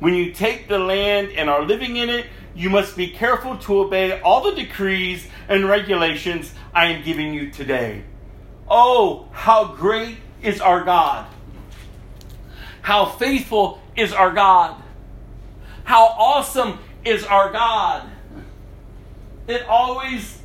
When 0.00 0.14
you 0.14 0.32
take 0.32 0.68
the 0.68 0.78
land 0.78 1.30
and 1.36 1.48
are 1.48 1.64
living 1.64 1.96
in 1.96 2.10
it, 2.10 2.26
you 2.54 2.70
must 2.70 2.96
be 2.96 3.08
careful 3.08 3.56
to 3.58 3.80
obey 3.80 4.20
all 4.20 4.42
the 4.42 4.54
decrees 4.54 5.26
and 5.48 5.68
regulations 5.68 6.52
I 6.72 6.86
am 6.86 7.04
giving 7.04 7.32
you 7.32 7.50
today. 7.50 8.04
Oh, 8.68 9.28
how 9.32 9.74
great 9.74 10.18
is 10.42 10.60
our 10.60 10.82
God! 10.84 11.26
How 12.82 13.06
faithful 13.06 13.80
is 13.96 14.12
our 14.12 14.32
God! 14.32 14.82
How 15.84 16.06
awesome 16.06 16.78
is 17.04 17.24
our 17.24 17.52
God! 17.52 18.10
It 19.46 19.62
always 19.66 20.40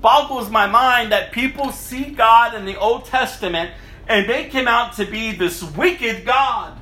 boggles 0.00 0.50
my 0.50 0.66
mind 0.66 1.12
that 1.12 1.32
people 1.32 1.72
see 1.72 2.04
God 2.10 2.54
in 2.54 2.64
the 2.64 2.78
Old 2.78 3.06
Testament 3.06 3.70
and 4.06 4.28
they 4.28 4.48
come 4.48 4.68
out 4.68 4.94
to 4.94 5.04
be 5.04 5.32
this 5.32 5.62
wicked 5.62 6.24
God. 6.24 6.78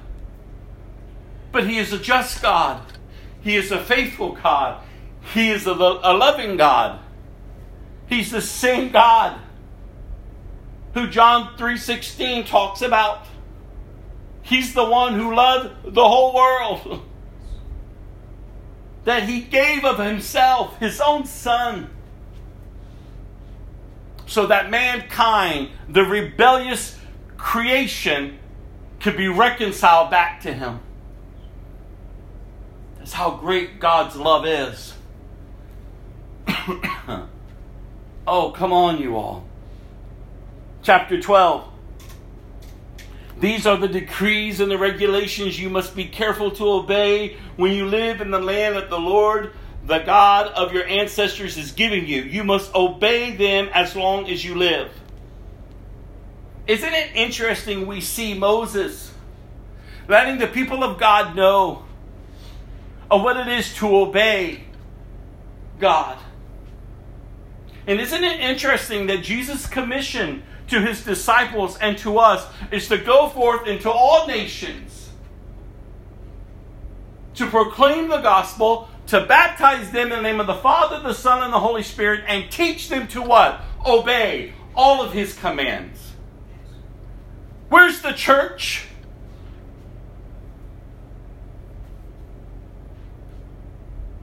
But 1.53 1.67
He 1.67 1.79
is 1.79 1.93
a 1.93 1.99
just 1.99 2.43
God. 2.43 2.83
He 3.43 3.57
is 3.57 3.71
a 3.71 3.83
faithful 3.83 4.33
God. 4.33 4.83
He 5.33 5.51
is 5.51 5.67
a, 5.67 5.73
lo- 5.73 6.01
a 6.03 6.13
loving 6.13 6.57
God. 6.57 7.01
He's 8.07 8.31
the 8.31 8.43
same 8.43 8.91
God 8.91 9.41
who 10.95 11.09
John 11.09 11.57
3:16 11.57 12.47
talks 12.47 12.83
about. 12.83 13.27
He's 14.43 14.75
the 14.75 14.85
one 14.85 15.15
who 15.15 15.35
loved 15.35 15.95
the 15.95 16.09
whole 16.09 16.35
world. 16.35 17.03
that 19.05 19.29
he 19.29 19.41
gave 19.41 19.85
of 19.85 19.99
himself, 19.99 20.79
his 20.79 21.01
own 21.01 21.27
son, 21.27 21.91
so 24.27 24.47
that 24.47 24.71
mankind, 24.71 25.71
the 25.89 26.03
rebellious 26.03 26.99
creation, 27.37 28.39
could 29.01 29.17
be 29.17 29.29
reconciled 29.29 30.11
back 30.11 30.41
to 30.43 30.53
him. 30.53 30.81
That's 32.99 33.13
how 33.13 33.33
great 33.33 33.81
God's 33.81 34.17
love 34.17 34.47
is. 34.47 34.95
oh, 38.27 38.51
come 38.53 38.73
on, 38.73 38.99
you 38.99 39.17
all. 39.17 39.45
Chapter 40.83 41.21
12. 41.21 41.74
These 43.39 43.67
are 43.67 43.77
the 43.77 43.89
decrees 43.89 44.61
and 44.61 44.71
the 44.71 44.79
regulations 44.79 45.59
you 45.59 45.69
must 45.69 45.97
be 45.97 46.07
careful 46.07 46.51
to 46.53 46.69
obey 46.69 47.37
when 47.57 47.73
you 47.73 47.87
live 47.87 48.21
in 48.21 48.31
the 48.31 48.41
land 48.41 48.77
that 48.77 48.91
the 48.91 48.99
Lord, 48.99 49.53
the 49.87 49.99
God 49.99 50.49
of 50.49 50.73
your 50.73 50.87
ancestors, 50.87 51.57
is 51.57 51.73
giving 51.73 52.07
you. 52.07 52.23
You 52.23 52.45
must 52.45 52.75
obey 52.75 53.35
them 53.35 53.69
as 53.73 53.97
long 53.97 54.29
as 54.31 54.45
you 54.45 54.55
live. 54.55 54.91
Isn't 56.67 56.95
it 56.95 57.11
interesting 57.15 57.87
we 57.87 58.01
see 58.01 58.35
Moses 58.35 59.13
letting 60.09 60.39
the 60.39 60.47
people 60.47 60.83
of 60.83 60.99
God 60.99 61.35
know 61.37 61.85
of 63.11 63.23
what 63.23 63.37
it 63.37 63.49
is 63.49 63.75
to 63.77 63.97
obey 63.97 64.65
God? 65.79 66.19
And 67.87 68.01
isn't 68.01 68.25
it 68.25 68.41
interesting 68.41 69.09
that 69.09 69.23
Jesus' 69.23 69.67
commission 69.67 70.43
to 70.69 70.81
his 70.81 71.05
disciples 71.05 71.77
and 71.79 71.99
to 71.99 72.19
us 72.19 72.47
is 72.71 72.89
to 72.89 72.99
go 72.99 73.29
forth 73.29 73.67
into 73.67 73.91
all 73.91 74.27
nations, 74.27 75.11
to 77.35 77.47
proclaim 77.47 78.09
the 78.09 78.21
gospel, 78.21 78.89
to 79.09 79.25
baptize 79.27 79.91
them 79.91 80.13
in 80.13 80.19
the 80.19 80.23
name 80.23 80.41
of 80.41 80.47
the 80.47 80.55
Father, 80.55 81.01
the 81.01 81.13
Son, 81.13 81.43
and 81.43 81.53
the 81.53 81.61
Holy 81.61 81.83
Spirit, 81.83 82.25
and 82.27 82.51
teach 82.51 82.89
them 82.89 83.07
to 83.09 83.21
what? 83.21 83.61
Obey 83.85 84.55
all 84.75 85.03
of 85.03 85.13
his 85.13 85.35
commands. 85.35 86.13
Where's 87.69 88.01
the 88.01 88.13
church? 88.13 88.87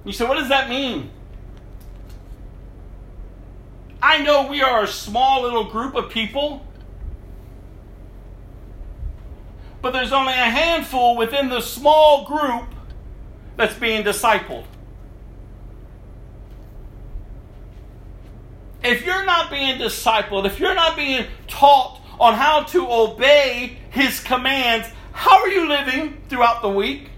You 0.04 0.12
say, 0.12 0.26
what 0.26 0.38
does 0.38 0.50
that 0.50 0.68
mean? 0.68 1.12
I 4.02 4.24
know 4.24 4.48
we 4.48 4.62
are 4.62 4.84
a 4.84 4.88
small 4.88 5.44
little 5.44 5.66
group 5.66 5.94
of 5.96 6.10
people, 6.10 6.66
but 9.82 9.94
there's 9.94 10.12
only 10.12 10.34
a 10.34 10.36
handful 10.36 11.16
within 11.16 11.50
the 11.50 11.62
small 11.62 12.26
group 12.26 12.74
that's 13.58 13.76
being 13.76 14.04
discipled. 14.04 14.66
If 18.84 19.06
you're 19.06 19.26
not 19.26 19.52
being 19.52 19.78
discipled, 19.78 20.46
if 20.46 20.60
you're 20.60 20.74
not 20.74 20.96
being 20.96 21.28
taught 21.48 22.02
on 22.20 22.34
how 22.34 22.64
to 22.64 22.88
obey 22.90 23.78
his 23.92 24.20
commands, 24.20 24.88
how 25.12 25.42
are 25.42 25.50
you 25.50 25.70
living 25.70 26.20
throughout 26.28 26.64
the 26.64 26.70
week? 26.70 27.10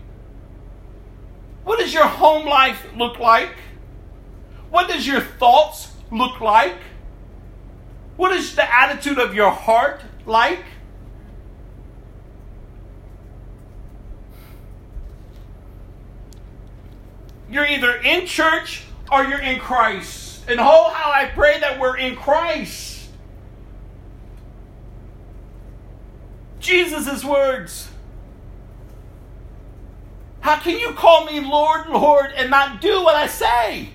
What 1.63 1.79
does 1.79 1.93
your 1.93 2.07
home 2.07 2.45
life 2.45 2.85
look 2.97 3.19
like? 3.19 3.55
What 4.69 4.89
does 4.89 5.07
your 5.07 5.21
thoughts 5.21 5.92
look 6.13 6.39
like? 6.39 6.77
What 8.15 8.31
is 8.31 8.55
the 8.55 8.73
attitude 8.73 9.17
of 9.17 9.33
your 9.33 9.51
heart 9.51 10.01
like? 10.25 10.63
You're 17.49 17.65
either 17.65 17.95
in 17.97 18.25
church 18.25 18.83
or 19.11 19.23
you're 19.23 19.41
in 19.41 19.59
Christ. 19.59 20.45
And 20.47 20.59
oh, 20.59 20.89
how 20.89 21.11
I 21.11 21.25
pray 21.27 21.59
that 21.59 21.79
we're 21.79 21.97
in 21.97 22.15
Christ. 22.15 23.09
Jesus' 26.59 27.23
words. 27.23 27.89
How 30.39 30.57
can 30.57 30.77
you 30.77 30.93
call 30.93 31.25
me 31.25 31.39
Lord, 31.39 31.87
Lord, 31.89 32.31
and 32.35 32.49
not 32.49 32.81
do 32.81 33.03
what 33.03 33.15
I 33.15 33.27
say? 33.27 33.89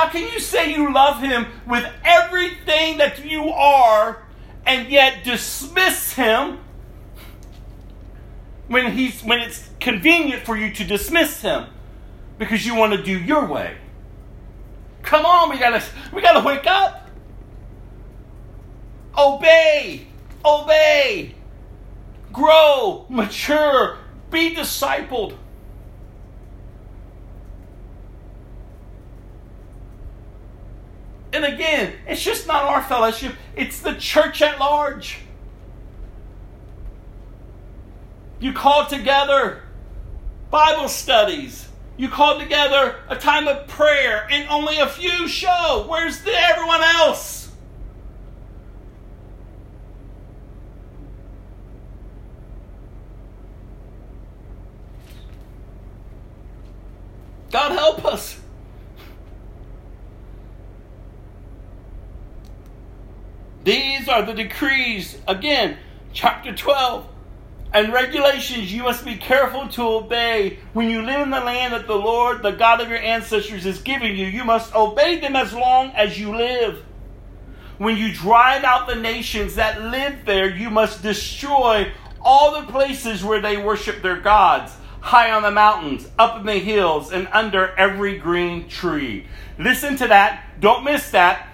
How 0.00 0.08
can 0.08 0.32
you 0.32 0.40
say 0.40 0.72
you 0.72 0.94
love 0.94 1.20
him 1.20 1.46
with 1.68 1.84
everything 2.06 2.96
that 2.96 3.22
you 3.22 3.50
are 3.50 4.22
and 4.64 4.88
yet 4.90 5.24
dismiss 5.24 6.14
him 6.14 6.58
when 8.66 8.92
he's 8.92 9.22
when 9.22 9.40
it's 9.40 9.68
convenient 9.78 10.44
for 10.44 10.56
you 10.56 10.72
to 10.72 10.84
dismiss 10.84 11.42
him 11.42 11.66
because 12.38 12.64
you 12.64 12.74
want 12.74 12.94
to 12.94 13.02
do 13.02 13.12
your 13.12 13.44
way? 13.44 13.76
Come 15.02 15.26
on, 15.26 15.50
we 15.50 15.58
gotta 15.58 15.84
we 16.14 16.22
gotta 16.22 16.46
wake 16.46 16.66
up. 16.66 17.06
Obey, 19.18 20.06
obey, 20.42 21.34
grow, 22.32 23.04
mature, 23.10 23.98
be 24.30 24.54
discipled. 24.54 25.36
And 31.32 31.44
again, 31.44 31.94
it's 32.06 32.22
just 32.22 32.46
not 32.46 32.64
our 32.64 32.82
fellowship, 32.82 33.34
it's 33.56 33.80
the 33.80 33.94
church 33.94 34.42
at 34.42 34.58
large. 34.58 35.18
You 38.40 38.52
call 38.52 38.86
together 38.86 39.62
Bible 40.50 40.88
studies. 40.88 41.68
You 41.96 42.08
call 42.08 42.38
together 42.38 42.96
a 43.08 43.16
time 43.16 43.46
of 43.46 43.68
prayer, 43.68 44.26
and 44.30 44.48
only 44.48 44.78
a 44.78 44.88
few 44.88 45.28
show. 45.28 45.84
Where's 45.86 46.22
the, 46.22 46.32
everyone 46.32 46.82
else? 46.82 47.52
God 57.50 57.72
help 57.72 58.04
us. 58.04 58.40
These 63.70 64.08
are 64.08 64.22
the 64.22 64.34
decrees, 64.34 65.16
again, 65.28 65.76
chapter 66.12 66.52
12, 66.52 67.06
and 67.72 67.92
regulations 67.92 68.74
you 68.74 68.82
must 68.82 69.04
be 69.04 69.14
careful 69.14 69.68
to 69.68 69.82
obey 69.82 70.58
when 70.72 70.90
you 70.90 71.02
live 71.02 71.20
in 71.20 71.30
the 71.30 71.38
land 71.38 71.72
that 71.72 71.86
the 71.86 71.94
Lord, 71.94 72.42
the 72.42 72.50
God 72.50 72.80
of 72.80 72.88
your 72.88 72.98
ancestors, 72.98 73.64
is 73.64 73.80
giving 73.80 74.16
you. 74.16 74.26
You 74.26 74.42
must 74.42 74.74
obey 74.74 75.20
them 75.20 75.36
as 75.36 75.52
long 75.52 75.90
as 75.90 76.18
you 76.18 76.36
live. 76.36 76.84
When 77.78 77.96
you 77.96 78.12
drive 78.12 78.64
out 78.64 78.88
the 78.88 78.96
nations 78.96 79.54
that 79.54 79.80
live 79.80 80.24
there, 80.24 80.50
you 80.50 80.68
must 80.68 81.04
destroy 81.04 81.92
all 82.20 82.60
the 82.60 82.72
places 82.72 83.22
where 83.22 83.40
they 83.40 83.56
worship 83.56 84.02
their 84.02 84.18
gods 84.18 84.72
high 85.00 85.30
on 85.30 85.44
the 85.44 85.50
mountains, 85.52 86.08
up 86.18 86.40
in 86.40 86.46
the 86.46 86.58
hills, 86.58 87.12
and 87.12 87.28
under 87.30 87.68
every 87.76 88.18
green 88.18 88.68
tree. 88.68 89.26
Listen 89.60 89.96
to 89.98 90.08
that. 90.08 90.58
Don't 90.58 90.82
miss 90.82 91.12
that. 91.12 91.46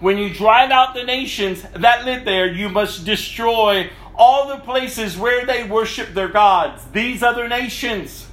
When 0.00 0.18
you 0.18 0.32
drive 0.32 0.70
out 0.70 0.94
the 0.94 1.04
nations 1.04 1.62
that 1.74 2.04
live 2.04 2.24
there, 2.24 2.50
you 2.52 2.68
must 2.68 3.04
destroy 3.04 3.90
all 4.14 4.48
the 4.48 4.58
places 4.58 5.16
where 5.16 5.46
they 5.46 5.64
worship 5.64 6.14
their 6.14 6.28
gods, 6.28 6.84
these 6.92 7.22
other 7.22 7.48
nations. 7.48 8.26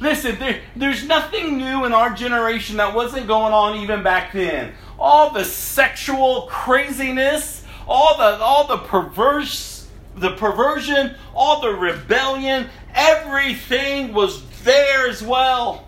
Listen, 0.00 0.38
there, 0.38 0.60
there's 0.74 1.06
nothing 1.06 1.58
new 1.58 1.84
in 1.84 1.92
our 1.92 2.10
generation 2.10 2.78
that 2.78 2.94
wasn't 2.94 3.26
going 3.26 3.52
on 3.52 3.78
even 3.78 4.02
back 4.02 4.32
then. 4.32 4.72
All 4.98 5.30
the 5.30 5.44
sexual 5.44 6.48
craziness, 6.50 7.64
all 7.86 8.16
the 8.16 8.38
all 8.42 8.66
the 8.66 8.78
perverse 8.78 9.72
the 10.16 10.32
perversion, 10.36 11.14
all 11.34 11.60
the 11.60 11.72
rebellion, 11.72 12.68
everything 12.94 14.12
was 14.12 14.42
there 14.64 15.08
as 15.08 15.22
well. 15.22 15.86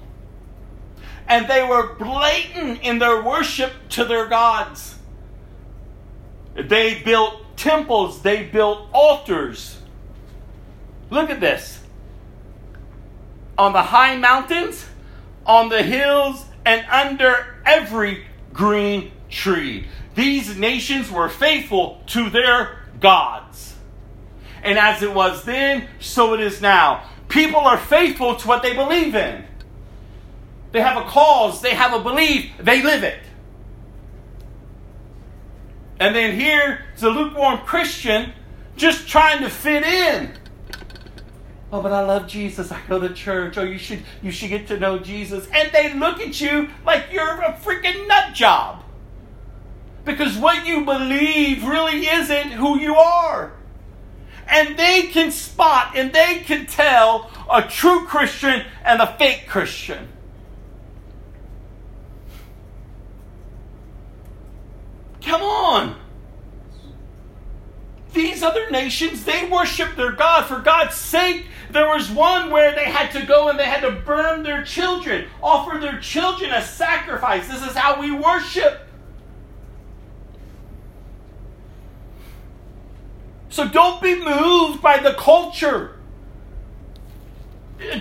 And 1.27 1.49
they 1.49 1.63
were 1.63 1.95
blatant 1.95 2.83
in 2.83 2.99
their 2.99 3.23
worship 3.23 3.73
to 3.91 4.05
their 4.05 4.27
gods. 4.27 4.97
They 6.55 7.03
built 7.03 7.57
temples, 7.57 8.23
they 8.23 8.45
built 8.45 8.89
altars. 8.93 9.79
Look 11.11 11.31
at 11.31 11.41
this. 11.41 11.81
On 13.57 13.73
the 13.73 13.83
high 13.83 14.17
mountains, 14.17 14.85
on 15.47 15.69
the 15.69 15.83
hills, 15.83 16.45
and 16.65 16.85
under 16.91 17.57
every 17.65 18.25
green 18.53 19.13
tree. 19.31 19.87
These 20.15 20.57
nations 20.57 21.11
were 21.11 21.29
faithful 21.29 22.03
to 22.09 22.31
their 22.31 22.79
gods. 23.01 23.75
And 24.63 24.79
as 24.79 25.03
it 25.03 25.13
was 25.13 25.45
then, 25.45 25.89
so 26.01 26.35
it 26.35 26.41
is 26.41 26.61
now. 26.61 27.05
People 27.29 27.61
are 27.61 27.77
faithful 27.77 28.37
to 28.37 28.49
what 28.49 28.63
they 28.63 28.75
believe 28.75 29.15
in. 29.15 29.45
They 30.75 30.81
have 30.81 30.97
a 30.97 31.09
cause, 31.09 31.61
they 31.61 31.73
have 31.73 31.93
a 31.93 32.01
belief, 32.03 32.51
they 32.59 32.83
live 32.83 33.05
it. 33.05 33.21
And 36.01 36.17
then 36.17 36.35
here's 36.35 37.01
a 37.01 37.11
lukewarm 37.11 37.59
Christian 37.59 38.33
just 38.75 39.07
trying 39.07 39.45
to 39.45 39.51
fit 39.51 39.85
in. 39.85 40.33
Oh, 41.71 41.81
but 41.81 41.93
I 41.93 42.01
love 42.01 42.27
Jesus. 42.27 42.73
I 42.73 42.81
go 42.89 42.99
to 42.99 43.15
church. 43.15 43.57
Oh, 43.57 43.63
you 43.63 43.79
should 43.79 44.03
you 44.21 44.33
should 44.33 44.49
get 44.49 44.67
to 44.67 44.77
know 44.77 44.99
Jesus. 44.99 45.47
And 45.53 45.71
they 45.71 45.95
look 45.95 46.21
at 46.21 46.41
you 46.41 46.69
like 46.85 47.05
you're 47.13 47.41
a 47.43 47.53
freaking 47.53 48.09
nut 48.09 48.35
job. 48.35 48.83
Because 50.05 50.37
what 50.37 50.67
you 50.67 50.85
believe 50.85 51.65
really 51.65 52.05
isn't 52.05 52.51
who 52.51 52.81
you 52.81 52.97
are. 52.97 53.53
And 54.49 54.77
they 54.77 55.03
can 55.03 55.31
spot 55.31 55.97
and 55.97 56.13
they 56.13 56.41
can 56.41 56.67
tell 56.67 57.31
a 57.49 57.63
true 57.63 58.07
Christian 58.07 58.65
and 58.85 59.01
a 59.01 59.17
fake 59.17 59.47
Christian. 59.47 60.09
Come 65.25 65.43
on. 65.43 65.97
These 68.13 68.43
other 68.43 68.71
nations, 68.71 69.25
they 69.25 69.49
worship 69.49 69.97
their 69.97 70.13
God. 70.13 70.45
For 70.45 70.61
God's 70.61 70.95
sake, 70.95 71.47
there 71.71 71.89
was 71.89 72.11
one 72.11 72.51
where 72.51 72.75
they 72.75 72.85
had 72.85 73.11
to 73.13 73.27
go 73.27 73.49
and 73.49 73.59
they 73.59 73.65
had 73.65 73.81
to 73.81 73.91
burn 73.91 74.45
their 74.45 74.63
children, 74.63 75.27
offer 75.43 75.81
their 75.81 75.99
children 75.99 76.51
as 76.51 76.71
sacrifice. 76.71 77.49
This 77.49 77.63
is 77.63 77.75
how 77.75 78.01
we 78.01 78.13
worship. 78.13 78.87
So 83.49 83.69
don't 83.69 84.01
be 84.03 84.17
moved 84.23 84.83
by 84.83 84.99
the 84.99 85.15
culture. 85.15 85.97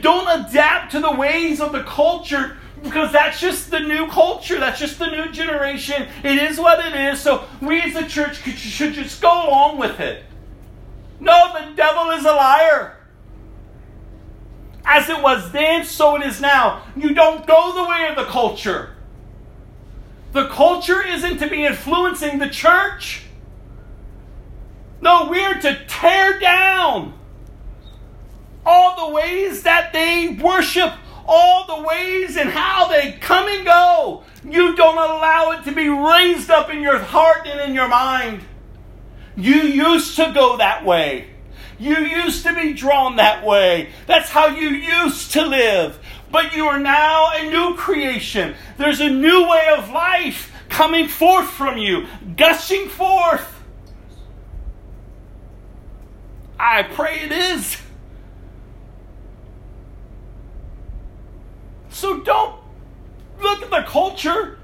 Don't 0.01 0.47
adapt 0.47 0.91
to 0.91 0.99
the 0.99 1.11
ways 1.11 1.59
of 1.59 1.71
the 1.71 1.83
culture 1.83 2.57
because 2.83 3.13
that's 3.13 3.39
just 3.39 3.71
the 3.71 3.79
new 3.79 4.07
culture. 4.07 4.59
That's 4.59 4.79
just 4.79 4.99
the 4.99 5.07
new 5.07 5.31
generation. 5.31 6.07
It 6.23 6.37
is 6.37 6.59
what 6.59 6.85
it 6.85 6.93
is. 6.93 7.19
So 7.19 7.45
we 7.61 7.81
as 7.81 7.95
a 7.95 8.07
church 8.07 8.37
should 8.57 8.93
just 8.93 9.21
go 9.21 9.47
along 9.47 9.77
with 9.77 9.99
it. 9.99 10.23
No, 11.19 11.53
the 11.53 11.73
devil 11.75 12.11
is 12.11 12.25
a 12.25 12.33
liar. 12.33 12.97
As 14.85 15.09
it 15.09 15.21
was 15.21 15.51
then, 15.53 15.85
so 15.85 16.17
it 16.17 16.23
is 16.23 16.41
now. 16.41 16.83
You 16.97 17.13
don't 17.13 17.47
go 17.47 17.73
the 17.73 17.89
way 17.89 18.07
of 18.09 18.17
the 18.17 18.29
culture. 18.29 18.95
The 20.33 20.49
culture 20.49 21.05
isn't 21.05 21.37
to 21.37 21.47
be 21.47 21.63
influencing 21.63 22.39
the 22.39 22.49
church. 22.49 23.23
No, 24.99 25.27
we're 25.29 25.59
to 25.61 25.85
tear 25.87 26.39
down 26.39 27.13
all 28.65 29.07
the 29.07 29.13
ways 29.13 29.63
that 29.63 29.93
they 29.93 30.29
worship 30.29 30.93
all 31.25 31.65
the 31.65 31.83
ways 31.83 32.37
and 32.37 32.49
how 32.49 32.87
they 32.87 33.13
come 33.13 33.47
and 33.47 33.65
go. 33.65 34.23
You 34.43 34.75
don't 34.75 34.97
allow 34.97 35.51
it 35.51 35.63
to 35.65 35.71
be 35.71 35.87
raised 35.87 36.49
up 36.49 36.69
in 36.69 36.81
your 36.81 36.99
heart 36.99 37.47
and 37.47 37.59
in 37.61 37.73
your 37.73 37.87
mind. 37.87 38.41
You 39.35 39.61
used 39.61 40.15
to 40.17 40.31
go 40.33 40.57
that 40.57 40.85
way. 40.85 41.29
You 41.79 41.97
used 41.97 42.45
to 42.45 42.53
be 42.53 42.73
drawn 42.73 43.15
that 43.15 43.45
way. 43.45 43.89
That's 44.05 44.29
how 44.29 44.47
you 44.47 44.69
used 44.69 45.31
to 45.33 45.45
live. 45.45 45.99
But 46.31 46.55
you 46.55 46.67
are 46.67 46.79
now 46.79 47.31
a 47.33 47.49
new 47.49 47.75
creation. 47.75 48.55
There's 48.77 48.99
a 48.99 49.09
new 49.09 49.49
way 49.49 49.67
of 49.77 49.89
life 49.89 50.51
coming 50.69 51.07
forth 51.07 51.49
from 51.49 51.77
you, 51.77 52.07
gushing 52.35 52.87
forth. 52.89 53.61
I 56.59 56.83
pray 56.83 57.19
it 57.21 57.31
is. 57.31 57.77
So 61.93 62.19
don't 62.21 62.59
look 63.39 63.61
at 63.61 63.69
the 63.69 63.83
culture 63.87 64.57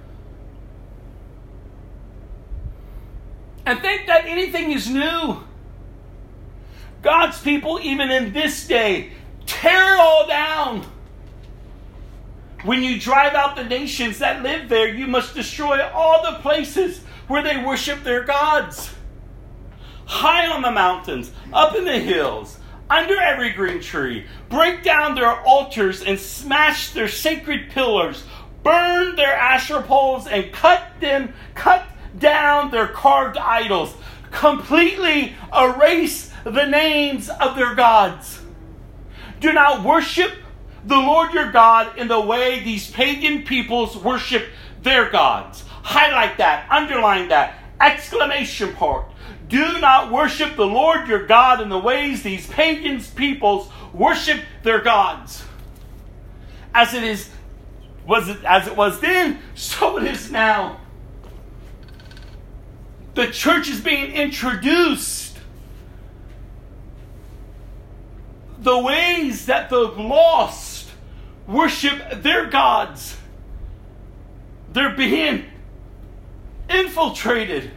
and 3.66 3.80
think 3.82 4.08
that 4.08 4.26
anything 4.26 4.72
is 4.72 4.90
new. 4.90 5.44
God's 7.02 7.40
people, 7.40 7.80
even 7.82 8.10
in 8.10 8.34
this 8.34 8.68
day, 8.68 9.12
tear 9.46 9.94
it 9.94 10.00
all 10.00 10.28
down. 10.28 10.86
When 12.66 12.84
you 12.84 13.00
drive 13.00 13.36
out 13.36 13.56
the 13.56 13.64
nations 13.64 14.20
that 14.20 14.44
live 14.44 14.68
there, 14.68 14.94
you 14.94 15.08
must 15.08 15.36
destroy 15.36 15.88
all 15.90 16.24
the 16.24 16.40
places 16.40 17.00
where 17.28 17.44
they 17.44 17.64
worship 17.64 18.04
their 18.04 18.24
gods. 18.24 18.92
High 20.06 20.48
on 20.48 20.64
the 20.64 20.72
mountains, 20.72 21.32
up 21.54 21.76
in 21.76 21.86
the 21.86 22.00
hills, 22.00 22.59
under 22.90 23.20
every 23.20 23.52
green 23.52 23.82
tree, 23.82 24.26
break 24.50 24.84
down 24.84 25.16
their 25.16 25.40
altars 25.42 26.02
and 26.02 26.20
smash 26.20 26.92
their 26.92 27.08
sacred 27.08 27.70
pillars, 27.70 28.24
burn 28.64 29.16
their 29.16 29.36
Asherah 29.36 29.84
poles 29.84 30.28
and 30.28 30.52
cut 30.52 30.82
them, 31.00 31.34
cut 31.54 31.86
down 32.18 32.72
their 32.72 32.88
carved 32.88 33.38
idols, 33.38 33.94
completely 34.32 35.36
erase 35.56 36.32
the 36.44 36.66
names 36.66 37.30
of 37.30 37.56
their 37.56 37.76
gods. 37.76 38.42
Do 39.40 39.54
not 39.54 39.84
worship 39.84 40.32
the 40.86 40.98
Lord 40.98 41.34
your 41.34 41.52
God 41.52 41.98
in 41.98 42.08
the 42.08 42.20
way 42.20 42.62
these 42.64 42.90
pagan 42.90 43.44
peoples 43.44 43.96
worship 43.98 44.48
their 44.82 45.10
gods. 45.10 45.64
Highlight 45.84 46.38
that, 46.38 46.70
underline 46.72 47.30
that, 47.30 47.56
exclamation 47.80 48.74
point. 48.74 49.06
Do 49.50 49.80
not 49.80 50.12
worship 50.12 50.56
the 50.56 50.66
Lord 50.66 51.08
your 51.08 51.26
God 51.26 51.60
in 51.60 51.70
the 51.70 51.78
ways 51.78 52.22
these 52.22 52.46
pagan 52.48 53.02
peoples 53.02 53.70
worship 53.94 54.40
their 54.64 54.80
gods. 54.80 55.44
As 56.74 56.94
it 56.94 57.04
is 57.04 57.30
was 58.06 58.30
it 58.30 58.44
as 58.44 58.68
it 58.68 58.76
was 58.76 59.00
then, 59.00 59.40
so 59.56 59.98
it 59.98 60.04
is 60.04 60.32
now. 60.32 60.80
The 63.16 63.28
church 63.28 63.70
is 63.70 63.82
being 63.82 64.12
introduced. 64.14 65.38
The 68.60 68.78
ways 68.78 69.48
that 69.48 69.70
the 69.70 69.80
lost 69.80 70.90
worship 71.48 72.22
their 72.22 72.46
gods. 72.46 73.18
They're 74.74 74.96
being 74.96 75.46
infiltrated. 76.70 77.72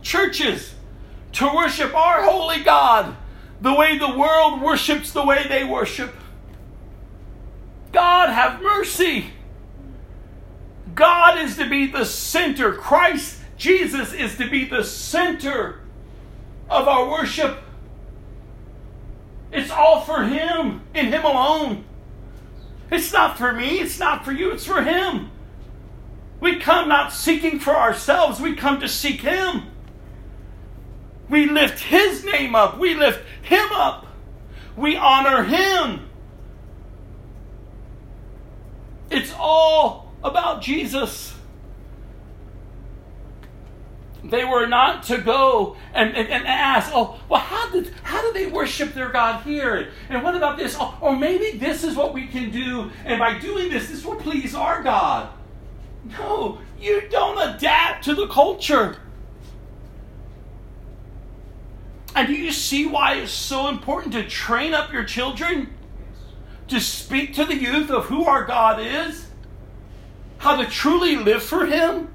Churches 0.00 0.74
to 1.32 1.54
worship 1.54 1.94
our 1.94 2.22
holy 2.22 2.62
God 2.62 3.16
the 3.60 3.74
way 3.74 3.98
the 3.98 4.16
world 4.16 4.60
worships 4.60 5.12
the 5.12 5.24
way 5.24 5.46
they 5.48 5.64
worship. 5.64 6.14
God 7.92 8.30
have 8.30 8.62
mercy. 8.62 9.26
God 10.94 11.38
is 11.38 11.56
to 11.56 11.68
be 11.68 11.86
the 11.86 12.04
center. 12.04 12.72
Christ 12.72 13.40
Jesus 13.56 14.12
is 14.12 14.36
to 14.38 14.48
be 14.48 14.64
the 14.64 14.82
center 14.82 15.80
of 16.68 16.88
our 16.88 17.10
worship. 17.10 17.58
It's 19.52 19.70
all 19.70 20.00
for 20.00 20.24
Him 20.24 20.82
and 20.94 21.08
Him 21.08 21.24
alone. 21.24 21.84
It's 22.90 23.12
not 23.12 23.36
for 23.36 23.52
me, 23.52 23.80
it's 23.80 23.98
not 23.98 24.24
for 24.24 24.32
you, 24.32 24.50
it's 24.50 24.64
for 24.64 24.82
Him. 24.82 25.30
We 26.40 26.56
come 26.56 26.88
not 26.88 27.12
seeking 27.12 27.58
for 27.60 27.76
ourselves, 27.76 28.40
we 28.40 28.54
come 28.54 28.80
to 28.80 28.88
seek 28.88 29.20
Him. 29.20 29.69
We 31.30 31.46
lift 31.46 31.78
His 31.84 32.24
name 32.24 32.54
up. 32.54 32.78
We 32.78 32.94
lift 32.94 33.24
Him 33.42 33.68
up. 33.72 34.06
We 34.76 34.96
honor 34.96 35.44
Him. 35.44 36.08
It's 39.10 39.32
all 39.38 40.12
about 40.22 40.60
Jesus. 40.60 41.34
They 44.22 44.44
were 44.44 44.66
not 44.66 45.04
to 45.04 45.18
go 45.18 45.76
and, 45.94 46.14
and, 46.14 46.28
and 46.28 46.46
ask, 46.46 46.90
oh, 46.92 47.18
well, 47.28 47.40
how 47.40 47.70
did, 47.70 47.90
how 48.02 48.20
do 48.20 48.32
they 48.32 48.46
worship 48.46 48.92
their 48.92 49.08
God 49.08 49.42
here? 49.44 49.90
And 50.08 50.22
what 50.22 50.34
about 50.34 50.58
this? 50.58 50.76
Oh, 50.78 50.96
or 51.00 51.16
maybe 51.16 51.56
this 51.58 51.84
is 51.84 51.96
what 51.96 52.12
we 52.12 52.26
can 52.26 52.50
do, 52.50 52.90
and 53.04 53.18
by 53.18 53.38
doing 53.38 53.70
this, 53.70 53.88
this 53.88 54.04
will 54.04 54.16
please 54.16 54.54
our 54.54 54.82
God. 54.82 55.32
No, 56.04 56.60
you 56.78 57.08
don't 57.08 57.54
adapt 57.54 58.04
to 58.04 58.14
the 58.14 58.26
culture. 58.28 58.98
And 62.14 62.26
do 62.26 62.34
you 62.34 62.52
see 62.52 62.86
why 62.86 63.14
it's 63.14 63.32
so 63.32 63.68
important 63.68 64.12
to 64.14 64.26
train 64.26 64.74
up 64.74 64.92
your 64.92 65.04
children? 65.04 65.72
To 66.68 66.80
speak 66.80 67.34
to 67.34 67.44
the 67.44 67.56
youth 67.56 67.90
of 67.90 68.06
who 68.06 68.24
our 68.24 68.44
God 68.44 68.80
is? 68.80 69.26
How 70.38 70.56
to 70.56 70.66
truly 70.66 71.16
live 71.16 71.42
for 71.42 71.66
Him? 71.66 72.08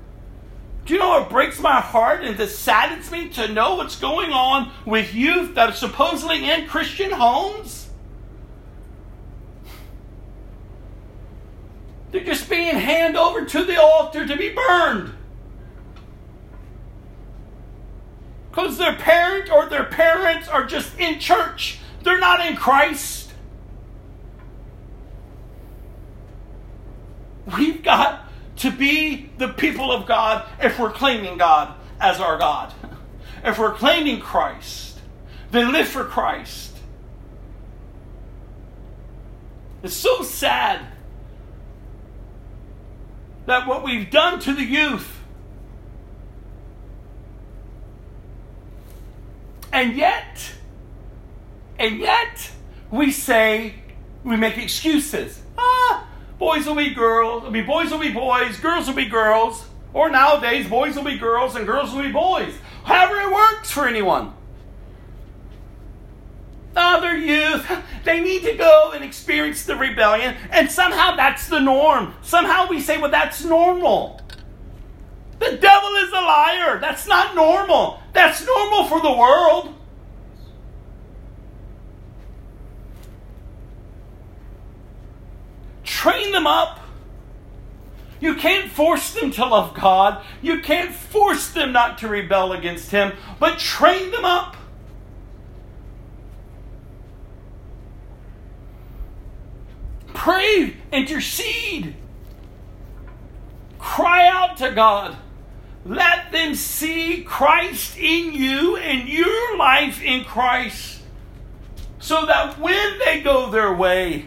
Do 0.86 0.94
you 0.94 1.00
know 1.00 1.10
what 1.10 1.30
breaks 1.30 1.60
my 1.60 1.82
heart 1.82 2.24
and 2.24 2.38
that 2.38 2.50
saddens 2.50 3.12
me 3.12 3.30
to 3.30 3.48
know 3.48 3.76
what's 3.76 4.00
going 4.00 4.32
on 4.32 4.72
with 4.86 5.16
youth 5.16 5.56
that 5.56 5.70
are 5.70 5.76
supposedly 5.76 6.50
in 6.50 6.68
Christian 6.68 7.12
homes? 7.12 7.90
They're 12.12 12.24
just 12.24 12.50
being 12.50 12.76
handed 12.76 13.20
over 13.20 13.46
to 13.46 13.64
the 13.64 13.82
altar 13.82 14.28
to 14.28 14.38
be 14.38 14.50
burned. 14.50 15.14
Because 18.56 18.78
their 18.78 18.96
parent 18.96 19.52
or 19.52 19.66
their 19.66 19.84
parents 19.84 20.48
are 20.48 20.64
just 20.64 20.98
in 20.98 21.20
church. 21.20 21.80
They're 22.04 22.22
not 22.22 22.46
in 22.46 22.56
Christ. 22.56 23.34
We've 27.58 27.84
got 27.84 28.30
to 28.58 28.72
be 28.72 29.30
the 29.38 29.50
people 29.50 29.92
of 29.92 30.08
God 30.08 30.48
if 30.62 30.80
we're 30.80 30.92
claiming 30.92 31.38
God 31.38 31.76
as 32.00 32.22
our 32.22 32.38
God. 32.38 32.74
If 33.44 33.60
we're 33.60 33.74
claiming 33.74 34.22
Christ, 34.22 35.00
then 35.52 35.74
live 35.74 35.90
for 35.90 36.06
Christ. 36.06 36.78
It's 39.84 39.94
so 39.94 40.24
sad 40.24 40.80
that 43.48 43.68
what 43.68 43.84
we've 43.84 44.10
done 44.10 44.40
to 44.40 44.54
the 44.54 44.64
youth, 44.64 45.15
and 49.76 49.98
yet, 49.98 50.54
and 51.78 52.00
yet, 52.00 52.50
we 52.90 53.12
say, 53.12 53.76
we 54.24 54.38
make 54.38 54.58
excuses. 54.58 55.42
Ah, 55.58 56.08
boys 56.40 56.66
will 56.66 56.76
be 56.76 56.92
girls. 56.92 57.44
I 57.46 57.50
mean, 57.50 57.66
boys 57.66 57.92
will 57.92 58.00
be 58.00 58.12
boys, 58.12 58.58
girls 58.58 58.88
will 58.88 58.96
be 58.96 59.10
girls. 59.10 59.66
Or 59.94 60.10
nowadays, 60.10 60.70
boys 60.70 60.96
will 60.96 61.04
be 61.04 61.18
girls 61.18 61.58
and 61.58 61.66
girls 61.66 61.94
will 61.94 62.04
be 62.04 62.12
boys. 62.12 62.54
However, 62.86 63.20
it 63.20 63.34
works 63.34 63.70
for 63.70 63.86
anyone. 63.86 64.34
Other 66.74 67.18
youth, 67.18 67.70
they 68.06 68.22
need 68.22 68.44
to 68.44 68.56
go 68.56 68.94
and 68.94 69.04
experience 69.04 69.66
the 69.66 69.76
rebellion, 69.76 70.36
and 70.52 70.72
somehow 70.72 71.18
that's 71.18 71.50
the 71.50 71.60
norm. 71.60 72.14
Somehow 72.22 72.68
we 72.70 72.80
say, 72.80 72.98
well, 72.98 73.12
that's 73.12 73.44
normal. 73.44 74.22
The 75.40 75.58
devil 75.58 75.90
is 75.96 76.10
a 76.10 76.22
liar. 76.22 76.80
That's 76.80 77.08
not 77.08 77.36
normal. 77.36 78.02
That's 78.14 78.46
normal 78.46 78.86
for 78.86 79.02
the 79.02 79.12
world. 79.12 79.76
train 86.06 86.32
them 86.32 86.46
up. 86.46 86.82
You 88.20 88.36
can't 88.36 88.70
force 88.70 89.14
them 89.16 89.32
to 89.32 89.46
love 89.46 89.74
God. 89.74 90.24
You 90.40 90.62
can't 90.62 90.94
force 90.94 91.50
them 91.50 91.72
not 91.72 91.98
to 92.00 92.08
rebel 92.08 92.54
against 92.54 92.92
Him, 92.92 93.14
but 93.40 93.58
train 93.58 94.12
them 94.12 94.24
up. 94.24 94.56
Pray, 100.14 100.76
intercede, 100.92 101.96
cry 103.80 104.28
out 104.28 104.58
to 104.58 104.72
God. 104.72 105.18
Let 105.86 106.32
them 106.32 106.56
see 106.56 107.24
Christ 107.24 107.98
in 107.98 108.34
you 108.34 108.76
and 108.78 109.08
your 109.08 109.58
life 109.58 110.02
in 110.02 110.26
Christ 110.26 111.02
so 112.00 112.26
that 112.26 112.60
when 112.60 113.00
they 113.00 113.22
go 113.22 113.52
their 113.52 113.74
way, 113.74 114.26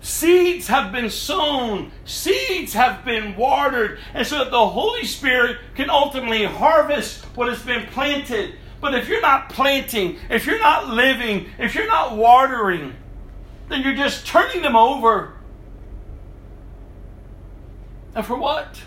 Seeds 0.00 0.68
have 0.68 0.92
been 0.92 1.10
sown, 1.10 1.90
seeds 2.04 2.72
have 2.72 3.04
been 3.04 3.36
watered, 3.36 3.98
and 4.14 4.26
so 4.26 4.38
that 4.38 4.50
the 4.50 4.68
Holy 4.68 5.04
Spirit 5.04 5.58
can 5.74 5.90
ultimately 5.90 6.44
harvest 6.44 7.24
what 7.36 7.48
has 7.48 7.62
been 7.62 7.86
planted. 7.88 8.54
But 8.80 8.94
if 8.94 9.08
you're 9.08 9.20
not 9.20 9.50
planting, 9.50 10.18
if 10.30 10.46
you're 10.46 10.60
not 10.60 10.88
living, 10.88 11.50
if 11.58 11.74
you're 11.74 11.88
not 11.88 12.16
watering, 12.16 12.94
then 13.68 13.82
you're 13.82 13.96
just 13.96 14.26
turning 14.26 14.62
them 14.62 14.76
over. 14.76 15.34
And 18.14 18.24
for 18.24 18.38
what? 18.38 18.80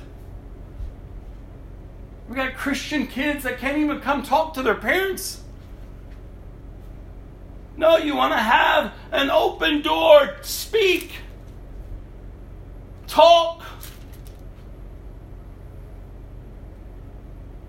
We 2.32 2.38
got 2.38 2.56
Christian 2.56 3.08
kids 3.08 3.44
that 3.44 3.58
can't 3.58 3.78
even 3.78 4.00
come 4.00 4.24
talk 4.24 4.54
to 4.54 4.64
their 4.64 4.76
parents. 4.76 5.42
No, 7.76 7.98
you 7.98 8.16
want 8.16 8.32
to 8.32 8.40
have 8.40 8.94
an 9.12 9.30
open 9.30 9.82
door. 9.82 10.38
Speak. 10.42 11.12
Talk. 13.06 13.66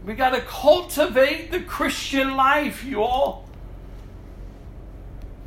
We 0.07 0.15
got 0.15 0.31
to 0.31 0.41
cultivate 0.43 1.51
the 1.51 1.59
Christian 1.59 2.37
life, 2.37 2.85
you 2.85 3.03
all. 3.03 3.49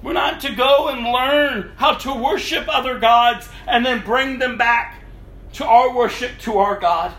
We're 0.04 0.12
not 0.12 0.42
to 0.42 0.54
go 0.54 0.90
and 0.90 1.06
learn 1.06 1.72
how 1.78 1.94
to 2.00 2.14
worship 2.14 2.66
other 2.68 3.00
gods 3.00 3.48
and 3.66 3.86
then 3.86 4.04
bring 4.04 4.40
them 4.40 4.58
back 4.58 5.04
to 5.54 5.66
our 5.66 5.96
worship 5.96 6.32
to 6.40 6.58
our 6.58 6.78
God. 6.78 7.14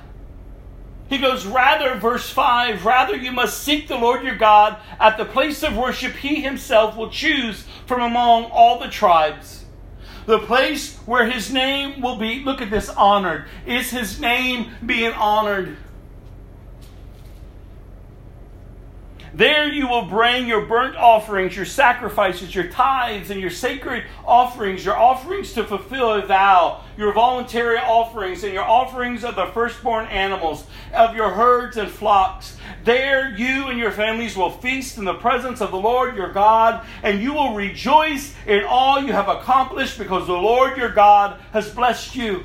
He 1.08 1.18
goes, 1.18 1.46
rather, 1.46 1.94
verse 1.94 2.28
5, 2.28 2.84
rather 2.84 3.14
you 3.14 3.30
must 3.30 3.62
seek 3.62 3.86
the 3.86 3.96
Lord 3.96 4.24
your 4.24 4.36
God 4.36 4.76
at 4.98 5.16
the 5.16 5.24
place 5.24 5.62
of 5.62 5.76
worship 5.76 6.14
he 6.14 6.42
himself 6.42 6.96
will 6.96 7.10
choose 7.10 7.64
from 7.86 8.02
among 8.02 8.44
all 8.46 8.80
the 8.80 8.88
tribes. 8.88 9.64
The 10.26 10.40
place 10.40 10.96
where 11.06 11.30
his 11.30 11.52
name 11.52 12.00
will 12.02 12.16
be, 12.16 12.40
look 12.40 12.60
at 12.60 12.70
this, 12.70 12.88
honored. 12.88 13.44
Is 13.64 13.90
his 13.90 14.20
name 14.20 14.72
being 14.84 15.12
honored? 15.12 15.76
There 19.36 19.70
you 19.70 19.86
will 19.86 20.06
bring 20.06 20.48
your 20.48 20.64
burnt 20.64 20.96
offerings, 20.96 21.54
your 21.54 21.66
sacrifices, 21.66 22.54
your 22.54 22.68
tithes, 22.68 23.28
and 23.28 23.38
your 23.38 23.50
sacred 23.50 24.04
offerings, 24.24 24.82
your 24.82 24.96
offerings 24.96 25.52
to 25.52 25.64
fulfill 25.64 26.14
a 26.14 26.24
vow, 26.24 26.82
your 26.96 27.12
voluntary 27.12 27.76
offerings, 27.76 28.44
and 28.44 28.54
your 28.54 28.64
offerings 28.64 29.24
of 29.24 29.36
the 29.36 29.44
firstborn 29.48 30.06
animals, 30.06 30.64
of 30.94 31.14
your 31.14 31.28
herds 31.28 31.76
and 31.76 31.90
flocks. 31.90 32.56
There 32.84 33.36
you 33.36 33.66
and 33.66 33.78
your 33.78 33.90
families 33.90 34.38
will 34.38 34.52
feast 34.52 34.96
in 34.96 35.04
the 35.04 35.12
presence 35.12 35.60
of 35.60 35.70
the 35.70 35.76
Lord 35.76 36.16
your 36.16 36.32
God, 36.32 36.86
and 37.02 37.22
you 37.22 37.34
will 37.34 37.52
rejoice 37.52 38.34
in 38.46 38.64
all 38.64 39.02
you 39.02 39.12
have 39.12 39.28
accomplished 39.28 39.98
because 39.98 40.26
the 40.26 40.32
Lord 40.32 40.78
your 40.78 40.88
God 40.88 41.38
has 41.52 41.68
blessed 41.68 42.16
you. 42.16 42.42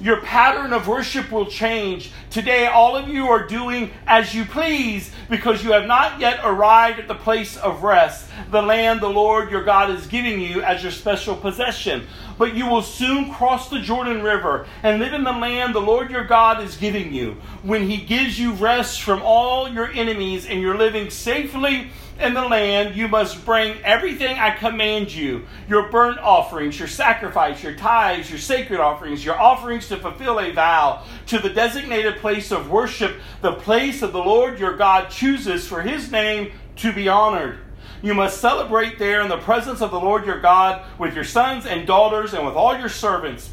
Your 0.00 0.20
pattern 0.20 0.72
of 0.72 0.86
worship 0.86 1.32
will 1.32 1.46
change. 1.46 2.10
Today, 2.30 2.66
all 2.66 2.96
of 2.96 3.08
you 3.08 3.28
are 3.28 3.46
doing 3.46 3.90
as 4.06 4.34
you 4.34 4.44
please 4.44 5.10
because 5.30 5.64
you 5.64 5.72
have 5.72 5.86
not 5.86 6.20
yet 6.20 6.40
arrived 6.44 6.98
at 6.98 7.08
the 7.08 7.14
place 7.14 7.56
of 7.56 7.82
rest, 7.82 8.30
the 8.50 8.60
land 8.60 9.00
the 9.00 9.08
Lord 9.08 9.50
your 9.50 9.64
God 9.64 9.90
is 9.90 10.06
giving 10.06 10.40
you 10.40 10.62
as 10.62 10.82
your 10.82 10.92
special 10.92 11.34
possession. 11.34 12.06
But 12.38 12.54
you 12.54 12.66
will 12.66 12.82
soon 12.82 13.32
cross 13.32 13.70
the 13.70 13.80
Jordan 13.80 14.22
River 14.22 14.66
and 14.82 15.00
live 15.00 15.14
in 15.14 15.24
the 15.24 15.32
land 15.32 15.74
the 15.74 15.80
Lord 15.80 16.10
your 16.10 16.24
God 16.24 16.62
is 16.62 16.76
giving 16.76 17.14
you. 17.14 17.38
When 17.62 17.88
he 17.88 17.96
gives 17.96 18.38
you 18.38 18.52
rest 18.52 19.00
from 19.00 19.22
all 19.22 19.68
your 19.68 19.90
enemies 19.90 20.46
and 20.46 20.60
you're 20.60 20.76
living 20.76 21.08
safely 21.08 21.88
in 22.18 22.32
the 22.32 22.42
land, 22.42 22.96
you 22.96 23.08
must 23.08 23.44
bring 23.44 23.82
everything 23.82 24.38
I 24.38 24.50
command 24.50 25.12
you 25.12 25.46
your 25.68 25.90
burnt 25.90 26.18
offerings, 26.18 26.78
your 26.78 26.88
sacrifice, 26.88 27.62
your 27.62 27.74
tithes, 27.74 28.30
your 28.30 28.38
sacred 28.38 28.80
offerings, 28.80 29.24
your 29.24 29.38
offerings 29.38 29.88
to 29.88 29.96
fulfill 29.98 30.40
a 30.40 30.50
vow, 30.52 31.04
to 31.26 31.38
the 31.38 31.50
designated 31.50 32.16
place 32.16 32.50
of 32.50 32.70
worship, 32.70 33.16
the 33.42 33.52
place 33.52 34.02
of 34.02 34.12
the 34.12 34.18
Lord 34.18 34.58
your 34.58 34.76
God 34.76 35.10
chooses 35.10 35.66
for 35.66 35.82
his 35.82 36.10
name 36.10 36.52
to 36.76 36.92
be 36.92 37.08
honored. 37.08 37.58
You 38.02 38.14
must 38.14 38.40
celebrate 38.40 38.98
there 38.98 39.20
in 39.20 39.28
the 39.28 39.38
presence 39.38 39.80
of 39.80 39.90
the 39.90 40.00
Lord 40.00 40.26
your 40.26 40.40
God 40.40 40.84
with 40.98 41.14
your 41.14 41.24
sons 41.24 41.66
and 41.66 41.86
daughters 41.86 42.34
and 42.34 42.46
with 42.46 42.54
all 42.54 42.78
your 42.78 42.88
servants. 42.88 43.50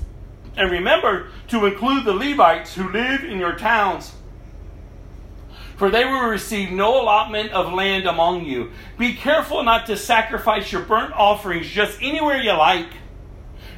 And 0.55 0.71
remember 0.71 1.29
to 1.47 1.65
include 1.65 2.05
the 2.05 2.13
Levites 2.13 2.75
who 2.75 2.89
live 2.89 3.23
in 3.23 3.39
your 3.39 3.55
towns 3.55 4.13
for 5.83 5.89
they 5.89 6.05
will 6.05 6.29
receive 6.29 6.71
no 6.71 7.01
allotment 7.01 7.51
of 7.51 7.73
land 7.73 8.05
among 8.05 8.45
you. 8.45 8.71
Be 8.97 9.13
careful 9.13 9.61
not 9.63 9.85
to 9.87 9.97
sacrifice 9.97 10.71
your 10.71 10.83
burnt 10.83 11.11
offerings 11.11 11.67
just 11.67 12.01
anywhere 12.01 12.37
you 12.37 12.53
like. 12.53 12.87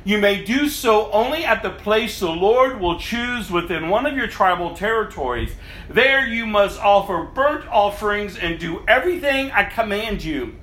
You 0.04 0.20
may 0.20 0.44
do 0.44 0.70
so 0.70 1.10
only 1.12 1.44
at 1.44 1.64
the 1.64 1.72
place 1.72 2.20
the 2.20 2.30
Lord 2.30 2.80
will 2.80 3.00
choose 3.00 3.50
within 3.50 3.90
one 3.90 4.06
of 4.06 4.16
your 4.16 4.28
tribal 4.28 4.76
territories. 4.76 5.56
There 5.90 6.28
you 6.28 6.46
must 6.46 6.80
offer 6.80 7.24
burnt 7.24 7.68
offerings 7.70 8.38
and 8.38 8.60
do 8.60 8.84
everything 8.88 9.50
I 9.50 9.64
command 9.64 10.24
you. 10.24 10.58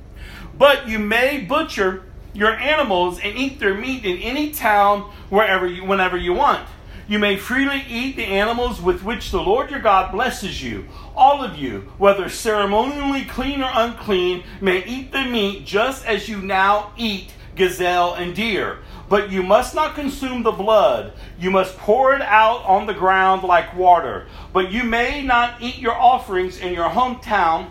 But 0.56 0.86
you 0.86 1.00
may 1.00 1.40
butcher 1.40 2.04
your 2.32 2.52
animals 2.52 3.18
and 3.18 3.36
eat 3.36 3.58
their 3.58 3.74
meat 3.74 4.04
in 4.04 4.18
any 4.18 4.52
town 4.52 5.10
wherever 5.28 5.66
you, 5.66 5.84
whenever 5.84 6.16
you 6.16 6.34
want. 6.34 6.68
You 7.12 7.18
may 7.18 7.36
freely 7.36 7.84
eat 7.90 8.16
the 8.16 8.24
animals 8.24 8.80
with 8.80 9.04
which 9.04 9.32
the 9.32 9.42
Lord 9.42 9.70
your 9.70 9.80
God 9.80 10.12
blesses 10.12 10.62
you. 10.62 10.86
All 11.14 11.44
of 11.44 11.58
you, 11.58 11.92
whether 11.98 12.30
ceremonially 12.30 13.26
clean 13.26 13.60
or 13.60 13.70
unclean, 13.70 14.44
may 14.62 14.82
eat 14.86 15.12
the 15.12 15.24
meat 15.24 15.66
just 15.66 16.06
as 16.06 16.26
you 16.26 16.40
now 16.40 16.94
eat 16.96 17.34
gazelle 17.54 18.14
and 18.14 18.34
deer. 18.34 18.78
But 19.10 19.30
you 19.30 19.42
must 19.42 19.74
not 19.74 19.94
consume 19.94 20.42
the 20.42 20.52
blood. 20.52 21.12
You 21.38 21.50
must 21.50 21.76
pour 21.76 22.14
it 22.14 22.22
out 22.22 22.64
on 22.64 22.86
the 22.86 22.94
ground 22.94 23.42
like 23.42 23.76
water. 23.76 24.26
But 24.54 24.72
you 24.72 24.82
may 24.82 25.22
not 25.22 25.60
eat 25.60 25.76
your 25.76 25.94
offerings 25.94 26.60
in 26.60 26.72
your 26.72 26.88
hometown, 26.88 27.68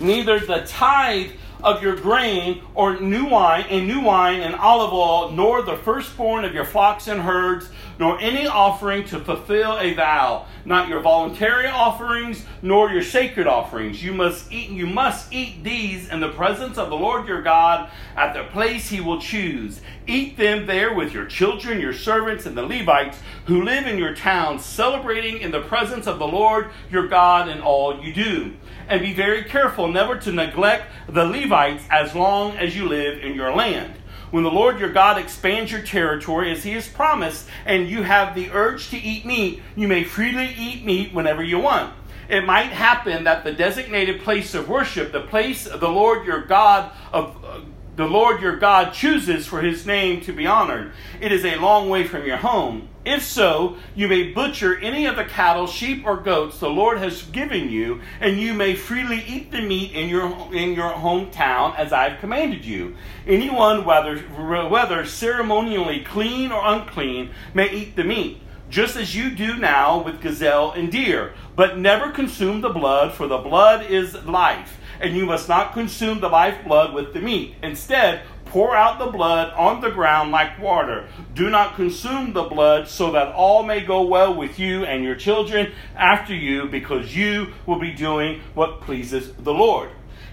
neither 0.00 0.40
the 0.40 0.64
tithe 0.66 1.30
of 1.62 1.82
your 1.82 1.94
grain 1.94 2.62
or 2.74 2.98
new 2.98 3.26
wine 3.26 3.66
and 3.68 3.86
new 3.86 4.00
wine 4.00 4.40
and 4.40 4.54
olive 4.54 4.92
oil, 4.92 5.30
nor 5.30 5.62
the 5.62 5.76
firstborn 5.76 6.44
of 6.44 6.54
your 6.54 6.64
flocks 6.64 7.06
and 7.06 7.20
herds, 7.20 7.68
nor 8.00 8.18
any 8.18 8.46
offering 8.46 9.04
to 9.04 9.20
fulfill 9.20 9.78
a 9.78 9.92
vow, 9.92 10.46
not 10.64 10.88
your 10.88 11.00
voluntary 11.00 11.66
offerings, 11.66 12.46
nor 12.62 12.90
your 12.90 13.02
sacred 13.02 13.46
offerings. 13.46 14.02
You 14.02 14.14
must 14.14 14.50
eat 14.50 14.70
you 14.70 14.86
must 14.86 15.30
eat 15.30 15.62
these 15.62 16.08
in 16.08 16.20
the 16.20 16.30
presence 16.30 16.78
of 16.78 16.88
the 16.88 16.96
Lord 16.96 17.28
your 17.28 17.42
God 17.42 17.90
at 18.16 18.32
the 18.32 18.44
place 18.44 18.88
he 18.88 19.02
will 19.02 19.20
choose. 19.20 19.82
Eat 20.06 20.38
them 20.38 20.66
there 20.66 20.94
with 20.94 21.12
your 21.12 21.26
children, 21.26 21.78
your 21.78 21.92
servants, 21.92 22.46
and 22.46 22.56
the 22.56 22.62
Levites 22.62 23.18
who 23.44 23.62
live 23.62 23.86
in 23.86 23.98
your 23.98 24.14
towns, 24.14 24.64
celebrating 24.64 25.38
in 25.38 25.50
the 25.50 25.60
presence 25.60 26.06
of 26.06 26.18
the 26.18 26.26
Lord 26.26 26.70
your 26.90 27.06
God 27.06 27.50
in 27.50 27.60
all 27.60 28.02
you 28.02 28.14
do. 28.14 28.54
And 28.88 29.02
be 29.02 29.12
very 29.12 29.44
careful 29.44 29.88
never 29.88 30.16
to 30.16 30.32
neglect 30.32 30.90
the 31.06 31.26
Levites 31.26 31.84
as 31.90 32.14
long 32.14 32.56
as 32.56 32.74
you 32.74 32.88
live 32.88 33.22
in 33.22 33.34
your 33.34 33.54
land. 33.54 33.94
When 34.30 34.44
the 34.44 34.50
Lord 34.50 34.78
your 34.78 34.92
God 34.92 35.18
expands 35.18 35.72
your 35.72 35.82
territory 35.82 36.52
as 36.52 36.62
he 36.62 36.72
has 36.72 36.88
promised, 36.88 37.48
and 37.66 37.88
you 37.88 38.02
have 38.02 38.34
the 38.34 38.50
urge 38.50 38.90
to 38.90 38.98
eat 38.98 39.26
meat, 39.26 39.62
you 39.74 39.88
may 39.88 40.04
freely 40.04 40.54
eat 40.56 40.84
meat 40.84 41.12
whenever 41.12 41.42
you 41.42 41.58
want. 41.58 41.92
It 42.28 42.46
might 42.46 42.70
happen 42.70 43.24
that 43.24 43.42
the 43.42 43.52
designated 43.52 44.20
place 44.20 44.54
of 44.54 44.68
worship, 44.68 45.10
the 45.10 45.20
place 45.20 45.64
the 45.64 45.88
Lord 45.88 46.24
your 46.24 46.42
God 46.42 46.92
of 47.12 47.44
uh, 47.44 47.60
the 47.96 48.06
Lord 48.06 48.40
your 48.40 48.56
God 48.56 48.92
chooses 48.92 49.46
for 49.46 49.60
his 49.60 49.84
name 49.84 50.20
to 50.22 50.32
be 50.32 50.46
honored. 50.46 50.92
It 51.20 51.32
is 51.32 51.44
a 51.44 51.56
long 51.56 51.90
way 51.90 52.06
from 52.06 52.24
your 52.24 52.36
home. 52.36 52.88
If 53.04 53.22
so, 53.22 53.76
you 53.94 54.08
may 54.08 54.24
butcher 54.24 54.78
any 54.78 55.06
of 55.06 55.16
the 55.16 55.24
cattle, 55.24 55.66
sheep, 55.66 56.06
or 56.06 56.18
goats 56.18 56.58
the 56.58 56.68
Lord 56.68 56.98
has 56.98 57.22
given 57.22 57.70
you, 57.70 58.02
and 58.20 58.38
you 58.38 58.52
may 58.52 58.74
freely 58.74 59.24
eat 59.26 59.50
the 59.50 59.62
meat 59.62 59.92
in 59.92 60.10
your 60.10 60.26
in 60.54 60.74
your 60.74 60.90
hometown 60.92 61.74
as 61.76 61.94
I 61.94 62.10
have 62.10 62.20
commanded 62.20 62.66
you. 62.66 62.96
Anyone, 63.26 63.86
whether 63.86 64.18
whether 64.18 65.06
ceremonially 65.06 66.00
clean 66.00 66.52
or 66.52 66.60
unclean, 66.62 67.30
may 67.54 67.70
eat 67.70 67.96
the 67.96 68.04
meat, 68.04 68.42
just 68.68 68.96
as 68.96 69.16
you 69.16 69.30
do 69.30 69.56
now 69.56 70.02
with 70.02 70.20
gazelle 70.20 70.72
and 70.72 70.92
deer. 70.92 71.32
But 71.56 71.78
never 71.78 72.10
consume 72.10 72.60
the 72.60 72.68
blood, 72.68 73.14
for 73.14 73.26
the 73.26 73.38
blood 73.38 73.86
is 73.90 74.14
life 74.26 74.76
and 75.00 75.16
you 75.16 75.26
must 75.26 75.48
not 75.48 75.72
consume 75.72 76.20
the 76.20 76.28
lifeblood 76.28 76.92
with 76.92 77.14
the 77.14 77.20
meat. 77.20 77.54
Instead, 77.62 78.22
pour 78.50 78.76
out 78.76 78.98
the 78.98 79.06
blood 79.06 79.52
on 79.54 79.80
the 79.80 79.90
ground 79.90 80.30
like 80.30 80.58
water. 80.58 81.08
Do 81.34 81.48
not 81.48 81.76
consume 81.76 82.32
the 82.32 82.42
blood, 82.42 82.88
so 82.88 83.12
that 83.12 83.32
all 83.34 83.62
may 83.62 83.80
go 83.80 84.02
well 84.02 84.34
with 84.34 84.58
you 84.58 84.84
and 84.84 85.02
your 85.02 85.14
children 85.14 85.72
after 85.96 86.34
you, 86.34 86.66
because 86.66 87.16
you 87.16 87.54
will 87.64 87.78
be 87.78 87.92
doing 87.92 88.40
what 88.54 88.80
pleases 88.82 89.32
the 89.34 89.54
Lord. 89.54 89.90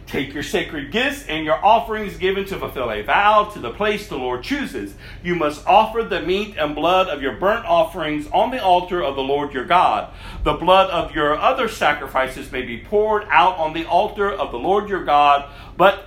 Take 0.08 0.34
your 0.34 0.44
sacred 0.44 0.92
gifts 0.92 1.26
and 1.28 1.44
your 1.44 1.64
offerings 1.64 2.16
given 2.16 2.46
to 2.46 2.58
fulfill 2.58 2.90
a 2.92 3.02
vow 3.02 3.44
to 3.54 3.60
the 3.60 3.72
place 3.72 4.08
the 4.08 4.16
Lord 4.16 4.42
chooses. 4.42 4.96
You 5.22 5.36
must 5.36 5.68
offer 5.68 6.02
the 6.02 6.22
meat 6.22 6.56
and 6.58 6.74
blood 6.74 7.10
of 7.10 7.22
your 7.22 7.34
burnt 7.34 7.66
offerings 7.66 8.26
on 8.28 8.52
the 8.52 8.64
altar 8.64 9.04
of 9.04 9.18
the 9.18 9.22
Lord 9.22 9.54
your 9.54 9.66
God. 9.66 10.14
The 10.46 10.54
blood 10.54 10.90
of 10.92 11.14
your 11.14 11.38
other 11.38 11.68
sacrifices 11.68 12.54
may 12.54 12.62
be 12.62 12.78
poured 12.80 13.28
out 13.30 13.58
on 13.58 13.74
the 13.74 13.86
altar 13.86 14.32
of 14.32 14.52
the 14.52 14.60
Lord 14.60 14.88
your 14.88 15.04
God, 15.04 15.50
but 15.76 16.06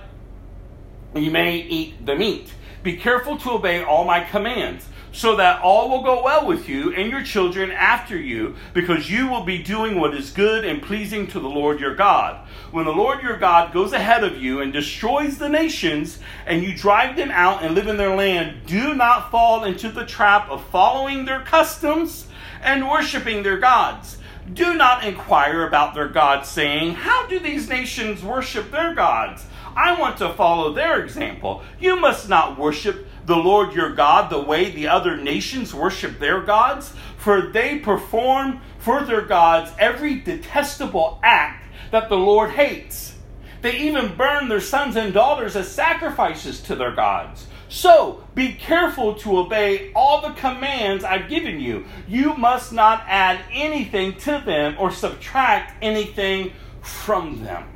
you 1.15 1.31
may 1.31 1.57
eat 1.57 2.05
the 2.05 2.15
meat. 2.15 2.53
Be 2.83 2.97
careful 2.97 3.37
to 3.37 3.51
obey 3.51 3.83
all 3.83 4.05
my 4.05 4.23
commands 4.23 4.87
so 5.11 5.35
that 5.35 5.61
all 5.61 5.89
will 5.89 6.03
go 6.03 6.23
well 6.23 6.47
with 6.47 6.69
you 6.69 6.93
and 6.93 7.11
your 7.11 7.23
children 7.23 7.71
after 7.71 8.17
you, 8.17 8.55
because 8.73 9.11
you 9.11 9.27
will 9.27 9.43
be 9.43 9.61
doing 9.61 9.99
what 9.99 10.15
is 10.15 10.31
good 10.31 10.63
and 10.63 10.81
pleasing 10.81 11.27
to 11.27 11.39
the 11.39 11.49
Lord 11.49 11.79
your 11.79 11.95
God. 11.95 12.47
When 12.71 12.85
the 12.85 12.91
Lord 12.91 13.21
your 13.21 13.37
God 13.37 13.73
goes 13.73 13.91
ahead 13.91 14.23
of 14.23 14.37
you 14.37 14.61
and 14.61 14.71
destroys 14.71 15.37
the 15.37 15.49
nations, 15.49 16.19
and 16.45 16.63
you 16.63 16.73
drive 16.73 17.17
them 17.17 17.31
out 17.31 17.63
and 17.63 17.75
live 17.75 17.87
in 17.87 17.97
their 17.97 18.15
land, 18.15 18.65
do 18.65 18.93
not 18.93 19.31
fall 19.31 19.65
into 19.65 19.91
the 19.91 20.05
trap 20.05 20.49
of 20.49 20.65
following 20.67 21.25
their 21.25 21.41
customs 21.41 22.27
and 22.61 22.89
worshiping 22.89 23.43
their 23.43 23.57
gods. 23.57 24.17
Do 24.53 24.73
not 24.75 25.03
inquire 25.03 25.67
about 25.67 25.93
their 25.93 26.07
gods, 26.07 26.49
saying, 26.49 26.95
How 26.95 27.27
do 27.27 27.39
these 27.39 27.69
nations 27.69 28.23
worship 28.23 28.71
their 28.71 28.95
gods? 28.95 29.45
I 29.75 29.99
want 29.99 30.17
to 30.17 30.33
follow 30.33 30.73
their 30.73 31.03
example. 31.03 31.63
You 31.79 31.99
must 31.99 32.29
not 32.29 32.57
worship 32.57 33.07
the 33.25 33.35
Lord 33.35 33.73
your 33.73 33.93
God 33.93 34.29
the 34.29 34.41
way 34.41 34.71
the 34.71 34.87
other 34.87 35.17
nations 35.17 35.73
worship 35.73 36.19
their 36.19 36.41
gods, 36.41 36.93
for 37.17 37.41
they 37.51 37.79
perform 37.79 38.61
for 38.79 39.03
their 39.03 39.21
gods 39.21 39.71
every 39.79 40.19
detestable 40.19 41.19
act 41.23 41.67
that 41.91 42.09
the 42.09 42.17
Lord 42.17 42.51
hates. 42.51 43.15
They 43.61 43.77
even 43.77 44.15
burn 44.15 44.49
their 44.49 44.59
sons 44.59 44.95
and 44.95 45.13
daughters 45.13 45.55
as 45.55 45.71
sacrifices 45.71 46.61
to 46.61 46.75
their 46.75 46.95
gods. 46.95 47.47
So 47.69 48.23
be 48.35 48.53
careful 48.53 49.15
to 49.19 49.37
obey 49.37 49.93
all 49.95 50.19
the 50.21 50.33
commands 50.33 51.03
I've 51.03 51.29
given 51.29 51.59
you. 51.59 51.85
You 52.07 52.35
must 52.35 52.73
not 52.73 53.03
add 53.07 53.39
anything 53.51 54.17
to 54.19 54.41
them 54.45 54.75
or 54.77 54.91
subtract 54.91 55.81
anything 55.81 56.51
from 56.81 57.43
them. 57.43 57.69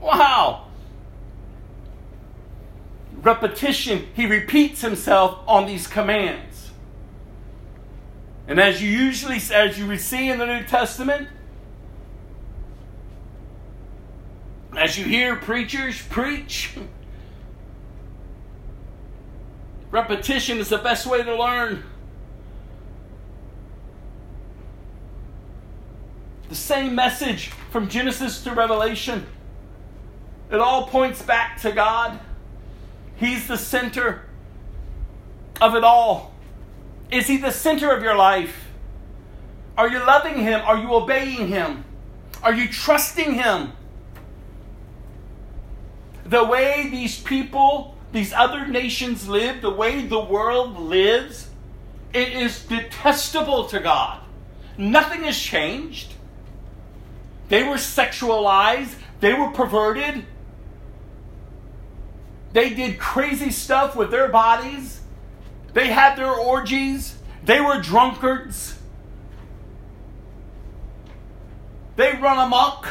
Wow! 0.00 0.68
Repetition, 3.22 4.08
he 4.14 4.26
repeats 4.26 4.80
himself 4.80 5.38
on 5.46 5.66
these 5.66 5.86
commands. 5.86 6.70
And 8.46 8.60
as 8.60 8.82
you 8.82 8.88
usually 8.88 9.40
as 9.52 9.78
you 9.78 9.96
see 9.96 10.28
in 10.28 10.38
the 10.38 10.46
New 10.46 10.64
Testament, 10.64 11.28
as 14.76 14.98
you 14.98 15.04
hear 15.04 15.36
preachers 15.36 16.02
preach, 16.02 16.74
repetition 19.90 20.58
is 20.58 20.68
the 20.68 20.78
best 20.78 21.06
way 21.06 21.22
to 21.22 21.36
learn. 21.36 21.84
The 26.48 26.54
same 26.54 26.94
message 26.94 27.48
from 27.70 27.88
Genesis 27.88 28.42
to 28.44 28.52
Revelation. 28.52 29.26
It 30.50 30.58
all 30.58 30.86
points 30.86 31.22
back 31.22 31.60
to 31.62 31.72
God. 31.72 32.18
He's 33.22 33.46
the 33.46 33.56
center 33.56 34.22
of 35.60 35.76
it 35.76 35.84
all. 35.84 36.34
Is 37.08 37.28
He 37.28 37.36
the 37.36 37.52
center 37.52 37.92
of 37.92 38.02
your 38.02 38.16
life? 38.16 38.52
Are 39.78 39.88
you 39.88 40.00
loving 40.00 40.40
Him? 40.40 40.60
Are 40.62 40.76
you 40.76 40.92
obeying 40.92 41.46
Him? 41.46 41.84
Are 42.42 42.52
you 42.52 42.66
trusting 42.66 43.34
Him? 43.34 43.74
The 46.26 46.42
way 46.42 46.88
these 46.90 47.20
people, 47.20 47.96
these 48.10 48.32
other 48.32 48.66
nations 48.66 49.28
live, 49.28 49.62
the 49.62 49.70
way 49.70 50.04
the 50.04 50.18
world 50.18 50.76
lives, 50.76 51.48
it 52.12 52.32
is 52.32 52.64
detestable 52.64 53.66
to 53.68 53.78
God. 53.78 54.20
Nothing 54.76 55.22
has 55.22 55.38
changed. 55.38 56.14
They 57.50 57.62
were 57.62 57.76
sexualized, 57.76 58.96
they 59.20 59.32
were 59.32 59.50
perverted, 59.50 60.24
they 62.52 62.70
did 62.74 62.98
crazy 62.98 63.50
stuff 63.50 63.96
with 63.96 64.10
their 64.10 64.28
bodies. 64.28 65.00
They 65.72 65.88
had 65.88 66.16
their 66.16 66.30
orgies. 66.30 67.16
They 67.44 67.60
were 67.60 67.80
drunkards. 67.80 68.78
They 71.96 72.12
run 72.12 72.38
amok. 72.38 72.88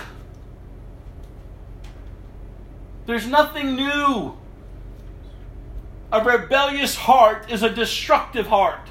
There's 3.05 3.27
nothing 3.27 3.75
new. 3.75 4.37
A 6.11 6.23
rebellious 6.23 6.95
heart 6.95 7.49
is 7.51 7.63
a 7.63 7.69
destructive 7.69 8.47
heart. 8.47 8.90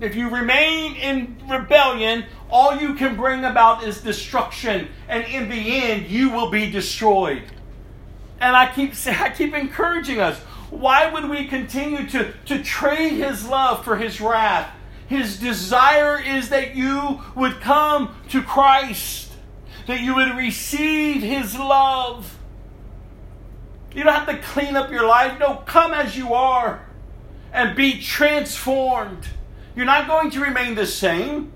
If 0.00 0.14
you 0.14 0.28
remain 0.28 0.94
in 0.94 1.36
rebellion, 1.48 2.24
all 2.50 2.76
you 2.76 2.94
can 2.94 3.16
bring 3.16 3.44
about 3.44 3.82
is 3.82 4.00
destruction, 4.00 4.88
and 5.08 5.24
in 5.24 5.48
the 5.48 5.82
end, 5.82 6.06
you 6.06 6.30
will 6.30 6.50
be 6.50 6.70
destroyed. 6.70 7.42
And 8.40 8.54
I 8.54 8.72
keep 8.72 8.94
I 9.06 9.30
keep 9.30 9.54
encouraging 9.54 10.20
us. 10.20 10.38
Why 10.70 11.10
would 11.10 11.28
we 11.28 11.46
continue 11.46 12.06
to, 12.08 12.32
to 12.44 12.62
trade 12.62 13.14
his 13.14 13.48
love 13.48 13.84
for 13.84 13.96
his 13.96 14.20
wrath? 14.20 14.70
His 15.08 15.38
desire 15.40 16.20
is 16.20 16.50
that 16.50 16.76
you 16.76 17.22
would 17.34 17.60
come 17.60 18.14
to 18.28 18.42
Christ, 18.42 19.32
that 19.86 20.00
you 20.00 20.14
would 20.14 20.36
receive 20.36 21.22
his 21.22 21.58
love. 21.58 22.38
You 23.94 24.04
don't 24.04 24.14
have 24.14 24.28
to 24.28 24.38
clean 24.38 24.76
up 24.76 24.90
your 24.90 25.06
life. 25.06 25.38
No, 25.40 25.56
come 25.64 25.94
as 25.94 26.16
you 26.16 26.34
are 26.34 26.86
and 27.52 27.74
be 27.74 27.98
transformed. 27.98 29.26
You're 29.78 29.86
not 29.86 30.08
going 30.08 30.32
to 30.32 30.40
remain 30.40 30.74
the 30.74 30.86
same. 30.86 31.52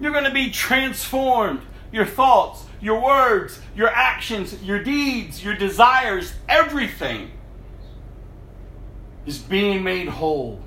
You're 0.00 0.10
going 0.10 0.24
to 0.24 0.32
be 0.32 0.50
transformed. 0.50 1.60
Your 1.92 2.04
thoughts, 2.04 2.64
your 2.80 3.00
words, 3.00 3.60
your 3.76 3.90
actions, 3.90 4.60
your 4.60 4.82
deeds, 4.82 5.44
your 5.44 5.54
desires, 5.54 6.32
everything 6.48 7.30
is 9.24 9.38
being 9.38 9.84
made 9.84 10.08
whole. 10.08 10.60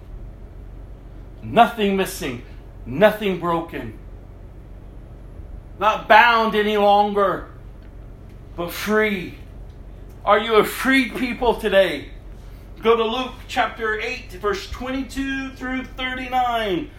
Nothing 1.41 1.97
missing, 1.97 2.43
nothing 2.85 3.41
broken. 3.41 3.99
Not 5.77 6.07
bound 6.07 6.55
any 6.55 6.77
longer, 6.77 7.49
but 8.55 8.71
free. 8.71 9.39
Are 10.23 10.39
you 10.39 10.55
a 10.55 10.63
free 10.63 11.09
people 11.11 11.55
today? 11.55 12.12
Go 12.83 12.97
to 12.97 13.05
Luke 13.05 13.31
chapter 13.47 13.97
8, 13.97 14.33
verse 14.33 14.69
22 14.69 15.51
through 15.51 15.85
39. 15.85 16.91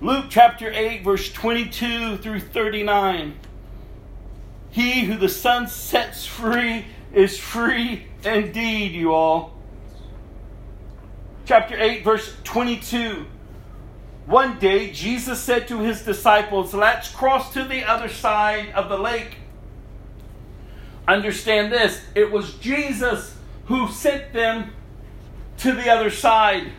Luke 0.00 0.24
chapter 0.30 0.72
8, 0.72 1.04
verse 1.04 1.30
22 1.30 2.16
through 2.16 2.40
39. 2.40 3.38
He 4.70 5.04
who 5.04 5.18
the 5.18 5.28
Son 5.28 5.68
sets 5.68 6.24
free 6.24 6.86
is 7.12 7.38
free 7.38 8.06
indeed, 8.24 8.92
you 8.92 9.12
all. 9.12 9.52
Chapter 11.44 11.76
8, 11.78 12.02
verse 12.02 12.34
22. 12.44 13.26
One 14.24 14.58
day, 14.58 14.90
Jesus 14.90 15.38
said 15.38 15.68
to 15.68 15.80
his 15.80 16.00
disciples, 16.00 16.72
Let's 16.72 17.10
cross 17.10 17.52
to 17.52 17.62
the 17.62 17.84
other 17.84 18.08
side 18.08 18.70
of 18.70 18.88
the 18.88 18.98
lake. 18.98 19.36
Understand 21.06 21.70
this 21.70 22.00
it 22.14 22.32
was 22.32 22.54
Jesus 22.54 23.36
who 23.66 23.88
sent 23.88 24.32
them 24.32 24.70
to 25.66 25.72
the 25.72 25.90
other 25.90 26.10
side. 26.10 26.70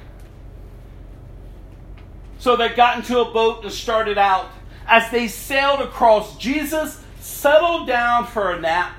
So 2.40 2.56
they 2.56 2.70
got 2.70 2.98
into 2.98 3.20
a 3.20 3.30
boat 3.34 3.66
and 3.66 3.72
started 3.74 4.18
out. 4.18 4.50
As 4.88 5.12
they 5.12 5.28
sailed 5.28 5.82
across, 5.82 6.38
Jesus 6.38 7.04
settled 7.20 7.86
down 7.86 8.28
for 8.28 8.52
a 8.52 8.62
nap. 8.62 8.94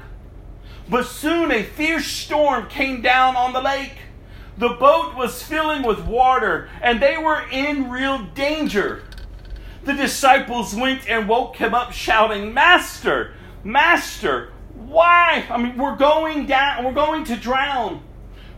But 0.90 1.06
soon 1.06 1.50
a 1.50 1.62
fierce 1.62 2.06
storm 2.06 2.68
came 2.68 3.00
down 3.00 3.34
on 3.34 3.54
the 3.54 3.62
lake. 3.62 3.94
The 4.58 4.68
boat 4.68 5.14
was 5.14 5.42
filling 5.42 5.82
with 5.82 6.00
water, 6.00 6.68
and 6.82 7.00
they 7.00 7.16
were 7.16 7.48
in 7.50 7.88
real 7.88 8.18
danger. 8.34 9.04
The 9.84 9.94
disciples 9.94 10.74
went 10.74 11.08
and 11.08 11.26
woke 11.26 11.56
him 11.56 11.72
up, 11.72 11.92
shouting, 11.92 12.52
Master, 12.52 13.32
Master, 13.64 14.52
why? 14.74 15.46
I 15.48 15.56
mean, 15.56 15.78
we're 15.78 15.96
going 15.96 16.44
down, 16.44 16.84
we're 16.84 16.92
going 16.92 17.24
to 17.24 17.36
drown. 17.36 18.02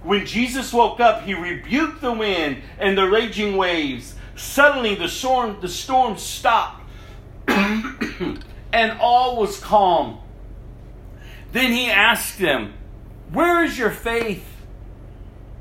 When 0.03 0.25
Jesus 0.25 0.73
woke 0.73 1.01
up, 1.01 1.25
he 1.25 1.35
rebuked 1.35 2.01
the 2.01 2.13
wind 2.13 2.63
and 2.79 2.97
the 2.97 3.09
raging 3.09 3.57
waves. 3.57 4.15
Suddenly, 4.35 4.95
the 4.95 5.09
storm, 5.09 5.59
the 5.61 5.69
storm 5.69 6.17
stopped, 6.17 6.83
and 7.49 8.99
all 8.99 9.37
was 9.37 9.61
calm. 9.61 10.21
Then 11.53 11.73
he 11.73 11.91
asked 11.91 12.39
them, 12.39 12.73
Where 13.33 13.63
is 13.63 13.79
your 13.79 13.91
faith? 13.91 14.47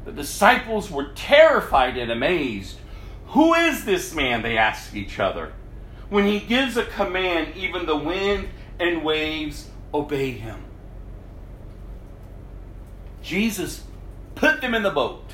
The 0.05 0.11
disciples 0.13 0.89
were 0.89 1.11
terrified 1.15 1.97
and 1.97 2.11
amazed. 2.11 2.77
Who 3.27 3.53
is 3.53 3.85
this 3.85 4.15
man? 4.15 4.41
They 4.41 4.57
asked 4.57 4.95
each 4.95 5.19
other. 5.19 5.51
When 6.09 6.25
he 6.25 6.39
gives 6.39 6.77
a 6.77 6.85
command, 6.85 7.55
even 7.55 7.85
the 7.85 7.97
wind 7.97 8.49
and 8.79 9.03
waves 9.03 9.69
obey 9.93 10.31
him. 10.31 10.63
Jesus 13.21 13.83
put 14.39 14.61
them 14.61 14.73
in 14.73 14.83
the 14.83 14.89
boat, 14.89 15.29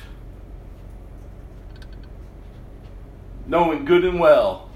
knowing 3.46 3.84
good 3.84 4.04
and 4.04 4.18
well 4.18 4.68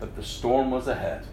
that 0.00 0.16
the 0.16 0.22
storm 0.22 0.72
was 0.72 0.88
ahead. 0.88 1.24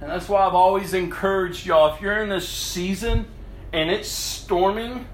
And 0.00 0.10
that's 0.10 0.28
why 0.28 0.44
I've 0.44 0.54
always 0.54 0.92
encouraged 0.92 1.64
y'all 1.64 1.94
if 1.94 2.00
you're 2.00 2.20
in 2.20 2.28
this 2.28 2.48
season 2.48 3.26
and 3.72 3.88
it's 3.88 4.08
storming, 4.08 5.06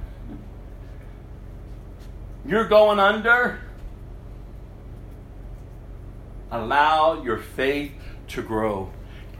you're 2.46 2.68
going 2.68 2.98
under, 2.98 3.60
allow 6.50 7.22
your 7.22 7.36
faith 7.36 7.92
to 8.28 8.40
grow. 8.40 8.90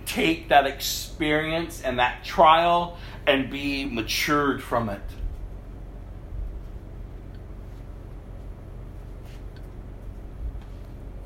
Take 0.05 0.51
that 0.51 0.67
experience 0.67 1.81
and 1.81 1.99
that 1.99 2.25
trial 2.25 2.99
and 3.27 3.49
be 3.49 3.87
matured 3.87 4.63
from 4.63 4.91
it. 4.91 5.01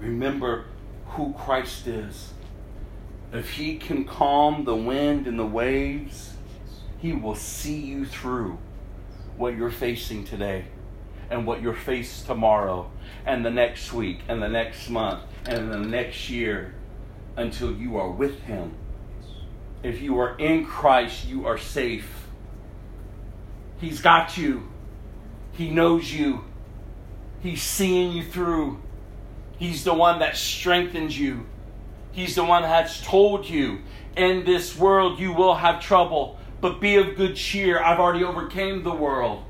Remember 0.00 0.64
who 1.06 1.34
Christ 1.34 1.86
is. 1.86 2.32
If 3.32 3.50
He 3.50 3.76
can 3.76 4.04
calm 4.04 4.64
the 4.64 4.74
wind 4.74 5.26
and 5.26 5.38
the 5.38 5.46
waves, 5.46 6.32
He 6.98 7.12
will 7.12 7.34
see 7.36 7.78
you 7.78 8.06
through 8.06 8.58
what 9.36 9.56
you're 9.56 9.70
facing 9.70 10.24
today 10.24 10.64
and 11.30 11.46
what 11.46 11.62
you're 11.62 11.74
faced 11.74 12.26
tomorrow 12.26 12.90
and 13.24 13.44
the 13.44 13.50
next 13.50 13.92
week 13.92 14.20
and 14.28 14.42
the 14.42 14.48
next 14.48 14.88
month 14.90 15.22
and 15.46 15.70
the 15.70 15.78
next 15.78 16.28
year 16.28 16.74
until 17.36 17.72
you 17.72 17.96
are 17.98 18.10
with 18.10 18.40
Him. 18.40 18.74
If 19.82 20.02
you 20.02 20.18
are 20.18 20.36
in 20.38 20.66
Christ, 20.66 21.26
you 21.26 21.46
are 21.46 21.58
safe. 21.58 22.26
He's 23.80 24.00
got 24.00 24.36
you, 24.36 24.68
He 25.52 25.70
knows 25.70 26.12
you, 26.12 26.44
He's 27.42 27.62
seeing 27.62 28.12
you 28.12 28.24
through. 28.24 28.82
He's 29.60 29.84
the 29.84 29.92
one 29.92 30.20
that 30.20 30.38
strengthens 30.38 31.18
you. 31.18 31.44
He's 32.12 32.34
the 32.34 32.42
one 32.42 32.62
that's 32.62 33.04
told 33.04 33.46
you 33.46 33.80
in 34.16 34.46
this 34.46 34.74
world 34.76 35.20
you 35.20 35.34
will 35.34 35.54
have 35.54 35.82
trouble, 35.82 36.38
but 36.62 36.80
be 36.80 36.96
of 36.96 37.14
good 37.14 37.36
cheer. 37.36 37.78
I've 37.78 38.00
already 38.00 38.24
overcame 38.24 38.82
the 38.82 38.94
world. 38.94 39.44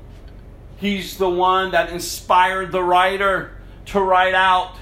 He's 0.75 1.17
the 1.17 1.29
one 1.29 1.71
that 1.71 1.91
inspired 1.91 2.73
the 2.73 2.83
writer 2.83 3.55
to 3.85 4.01
write 4.01 4.33
out. 4.33 4.75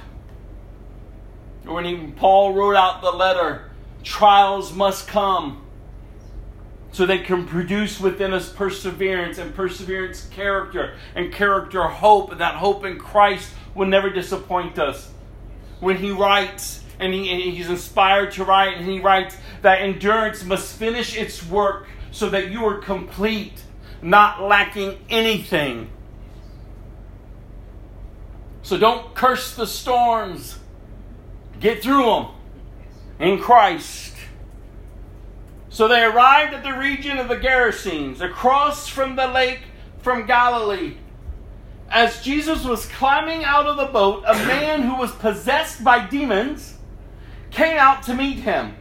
When 1.64 1.86
he, 1.86 2.08
Paul 2.16 2.56
wrote 2.56 2.76
out 2.76 3.04
the 3.04 3.12
letter, 3.12 3.70
trials 4.04 4.74
must 4.74 5.08
come 5.08 5.64
so 6.92 7.06
they 7.06 7.20
can 7.20 7.46
produce 7.46 8.00
within 8.00 8.34
us 8.34 8.52
perseverance 8.52 9.38
and 9.38 9.54
perseverance 9.54 10.26
character 10.30 10.96
and 11.14 11.32
character 11.32 11.84
hope 11.84 12.32
and 12.32 12.42
that 12.42 12.56
hope 12.56 12.84
in 12.84 12.98
christ 12.98 13.52
will 13.76 13.86
never 13.86 14.10
disappoint 14.10 14.80
us 14.80 15.12
when 15.80 15.98
he 15.98 16.12
writes 16.12 16.84
and, 17.00 17.14
he, 17.14 17.30
and 17.30 17.42
he's 17.42 17.70
inspired 17.70 18.32
to 18.34 18.44
write 18.44 18.78
and 18.78 18.86
he 18.86 19.00
writes 19.00 19.38
that 19.62 19.82
endurance 19.82 20.44
must 20.44 20.76
finish 20.76 21.16
its 21.16 21.46
work 21.46 21.88
so 22.12 22.30
that 22.30 22.52
you 22.52 22.66
are 22.66 22.78
complete 22.78 23.64
not 24.02 24.42
lacking 24.42 24.98
anything. 25.10 25.90
So 28.62 28.78
don't 28.78 29.14
curse 29.16 29.56
the 29.56 29.68
storms. 29.68 30.60
Get 31.60 31.82
through 31.82 32.06
them 32.06 32.28
in 33.20 33.40
christ. 33.40 34.16
So 35.70 35.88
they 35.88 36.04
arrived 36.04 36.54
at 36.54 36.64
the 36.64 36.78
region 36.78 37.20
of 37.20 37.28
the 37.28 37.36
Gerasenes, 37.36 38.22
across 38.22 38.88
from 38.88 39.16
the 39.16 39.28
lake 39.28 39.62
from 40.02 40.26
Galilee. 40.26 40.96
As 41.92 42.22
Jesus 42.22 42.64
was 42.64 42.86
climbing 42.86 43.44
out 43.44 43.66
of 43.66 43.78
the 43.78 43.86
boat, 43.86 44.24
a 44.28 44.34
man 44.34 44.84
who 44.84 44.96
was 44.96 45.12
possessed 45.14 45.84
by 45.84 46.08
demons 46.08 46.78
came 47.50 47.78
out 47.78 48.04
to 48.04 48.14
meet 48.14 48.40
him. 48.40 48.76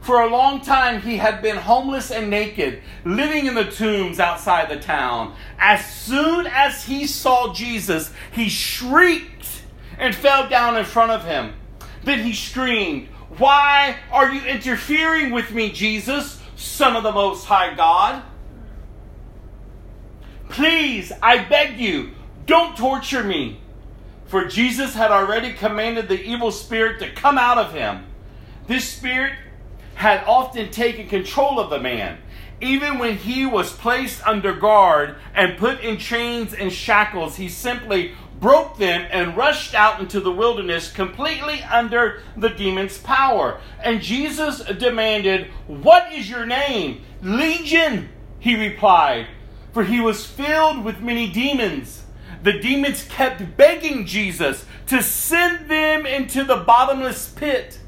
For 0.00 0.22
a 0.22 0.30
long 0.30 0.60
time 0.60 1.02
he 1.02 1.16
had 1.16 1.42
been 1.42 1.56
homeless 1.56 2.10
and 2.10 2.30
naked, 2.30 2.80
living 3.04 3.46
in 3.46 3.54
the 3.54 3.64
tombs 3.64 4.20
outside 4.20 4.70
the 4.70 4.80
town. 4.80 5.34
As 5.58 5.84
soon 5.84 6.46
as 6.46 6.84
he 6.84 7.06
saw 7.06 7.52
Jesus, 7.52 8.12
he 8.32 8.48
shrieked 8.48 9.62
and 9.98 10.14
fell 10.14 10.48
down 10.48 10.76
in 10.76 10.84
front 10.84 11.10
of 11.10 11.24
him. 11.24 11.54
Then 12.04 12.20
he 12.20 12.32
screamed, 12.32 13.08
why 13.36 13.96
are 14.12 14.32
you 14.32 14.42
interfering 14.42 15.32
with 15.32 15.50
me, 15.50 15.72
Jesus, 15.72 16.40
Son 16.54 16.96
of 16.96 17.02
the 17.02 17.12
Most 17.12 17.44
High 17.44 17.74
God? 17.74 18.22
Please, 20.48 21.12
I 21.20 21.44
beg 21.44 21.78
you, 21.78 22.12
don't 22.46 22.76
torture 22.76 23.22
me. 23.22 23.60
For 24.26 24.46
Jesus 24.46 24.94
had 24.94 25.10
already 25.10 25.52
commanded 25.52 26.08
the 26.08 26.20
evil 26.20 26.50
spirit 26.50 26.98
to 27.00 27.12
come 27.12 27.38
out 27.38 27.58
of 27.58 27.72
him. 27.72 28.06
This 28.66 28.88
spirit 28.88 29.34
had 29.94 30.24
often 30.24 30.70
taken 30.70 31.08
control 31.08 31.58
of 31.58 31.70
the 31.70 31.80
man, 31.80 32.18
Even 32.60 32.98
when 32.98 33.16
he 33.16 33.44
was 33.44 33.72
placed 33.72 34.26
under 34.26 34.54
guard 34.54 35.16
and 35.34 35.58
put 35.58 35.80
in 35.80 35.98
chains 35.98 36.54
and 36.54 36.72
shackles, 36.72 37.36
he 37.36 37.48
simply 37.48 38.12
broke 38.40 38.78
them 38.78 39.06
and 39.10 39.36
rushed 39.36 39.74
out 39.74 40.00
into 40.00 40.20
the 40.20 40.32
wilderness 40.32 40.90
completely 40.90 41.62
under 41.62 42.22
the 42.36 42.48
demon's 42.48 42.98
power. 42.98 43.60
And 43.82 44.00
Jesus 44.00 44.60
demanded, 44.60 45.48
What 45.66 46.12
is 46.12 46.30
your 46.30 46.46
name? 46.46 47.02
Legion, 47.22 48.08
he 48.38 48.54
replied, 48.54 49.26
for 49.72 49.84
he 49.84 50.00
was 50.00 50.24
filled 50.24 50.84
with 50.84 51.00
many 51.00 51.30
demons. 51.30 52.05
The 52.46 52.60
demons 52.60 53.02
kept 53.08 53.56
begging 53.56 54.06
Jesus 54.06 54.66
to 54.86 55.02
send 55.02 55.68
them 55.68 56.06
into 56.06 56.44
the 56.44 56.54
bottomless 56.54 57.28
pit. 57.28 57.80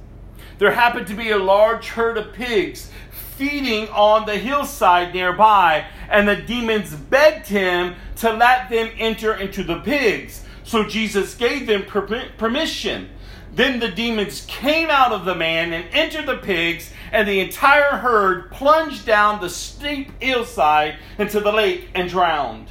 There 0.59 0.73
happened 0.73 1.07
to 1.07 1.15
be 1.15 1.31
a 1.31 1.39
large 1.39 1.87
herd 1.87 2.19
of 2.19 2.33
pigs 2.33 2.91
feeding 3.37 3.87
on 3.91 4.27
the 4.27 4.37
hillside 4.37 5.15
nearby, 5.15 5.87
and 6.11 6.27
the 6.27 6.35
demons 6.35 6.93
begged 6.93 7.47
him 7.47 7.95
to 8.17 8.33
let 8.33 8.69
them 8.69 8.91
enter 8.99 9.33
into 9.33 9.63
the 9.63 9.79
pigs. 9.79 10.43
So 10.65 10.83
Jesus 10.83 11.37
gave 11.37 11.69
them 11.69 11.85
per- 11.85 12.29
permission. 12.37 13.11
Then 13.55 13.79
the 13.79 13.93
demons 13.93 14.45
came 14.49 14.91
out 14.91 15.13
of 15.13 15.25
the 15.25 15.37
man 15.37 15.73
and 15.73 15.87
entered 15.93 16.27
the 16.27 16.37
pigs, 16.37 16.93
and 17.13 17.29
the 17.29 17.39
entire 17.39 17.99
herd 17.99 18.51
plunged 18.51 19.07
down 19.07 19.41
the 19.41 19.51
steep 19.51 20.21
hillside 20.21 20.97
into 21.17 21.39
the 21.39 21.53
lake 21.53 21.91
and 21.95 22.11
drowned. 22.11 22.67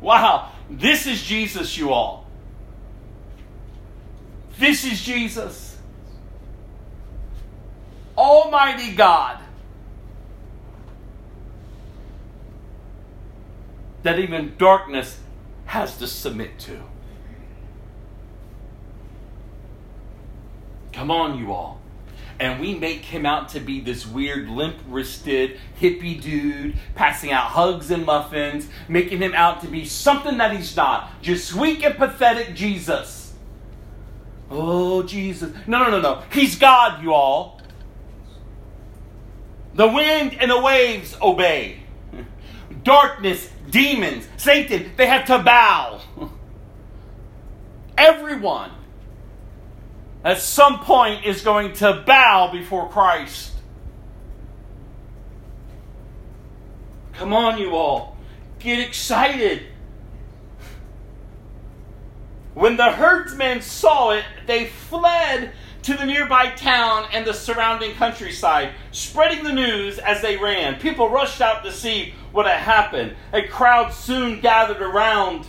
Wow, 0.00 0.52
this 0.68 1.06
is 1.06 1.22
Jesus, 1.22 1.76
you 1.76 1.92
all. 1.92 2.26
This 4.58 4.84
is 4.84 5.02
Jesus. 5.02 5.78
Almighty 8.16 8.92
God. 8.94 9.40
That 14.02 14.18
even 14.18 14.54
darkness 14.56 15.18
has 15.66 15.98
to 15.98 16.06
submit 16.06 16.58
to. 16.60 16.80
Come 20.92 21.10
on, 21.10 21.38
you 21.38 21.52
all. 21.52 21.80
And 22.38 22.60
we 22.60 22.74
make 22.74 23.02
him 23.02 23.24
out 23.24 23.48
to 23.50 23.60
be 23.60 23.80
this 23.80 24.06
weird, 24.06 24.48
limp 24.48 24.76
wristed, 24.88 25.58
hippie 25.80 26.20
dude, 26.20 26.76
passing 26.94 27.32
out 27.32 27.44
hugs 27.44 27.90
and 27.90 28.04
muffins, 28.04 28.68
making 28.88 29.18
him 29.18 29.32
out 29.34 29.62
to 29.62 29.68
be 29.68 29.86
something 29.86 30.36
that 30.38 30.54
he's 30.54 30.76
not. 30.76 31.22
Just 31.22 31.54
weak 31.54 31.82
and 31.82 31.96
pathetic 31.96 32.54
Jesus. 32.54 33.32
Oh, 34.50 35.02
Jesus. 35.02 35.52
No, 35.66 35.82
no, 35.82 35.90
no, 35.90 36.00
no. 36.00 36.22
He's 36.30 36.58
God, 36.58 37.02
you 37.02 37.14
all. 37.14 37.60
The 39.74 39.88
wind 39.88 40.36
and 40.38 40.50
the 40.50 40.60
waves 40.60 41.16
obey. 41.20 41.80
Darkness, 42.82 43.50
demons, 43.70 44.28
Satan, 44.36 44.92
they 44.96 45.06
have 45.06 45.26
to 45.26 45.38
bow. 45.38 46.00
Everyone 47.98 48.70
at 50.26 50.40
some 50.40 50.80
point 50.80 51.24
is 51.24 51.40
going 51.42 51.72
to 51.72 52.02
bow 52.04 52.50
before 52.50 52.88
Christ. 52.88 53.52
Come 57.12 57.32
on, 57.32 57.58
you 57.58 57.76
all. 57.76 58.16
Get 58.58 58.80
excited. 58.80 59.62
When 62.54 62.76
the 62.76 62.90
herdsmen 62.90 63.62
saw 63.62 64.10
it, 64.10 64.24
they 64.48 64.66
fled 64.66 65.52
to 65.82 65.94
the 65.94 66.04
nearby 66.04 66.50
town 66.56 67.06
and 67.12 67.24
the 67.24 67.32
surrounding 67.32 67.94
countryside, 67.94 68.72
spreading 68.90 69.44
the 69.44 69.52
news 69.52 70.00
as 70.00 70.22
they 70.22 70.36
ran. 70.36 70.80
People 70.80 71.08
rushed 71.08 71.40
out 71.40 71.62
to 71.62 71.70
see 71.70 72.14
what 72.32 72.46
had 72.46 72.58
happened. 72.58 73.14
A 73.32 73.46
crowd 73.46 73.92
soon 73.92 74.40
gathered 74.40 74.82
around 74.82 75.46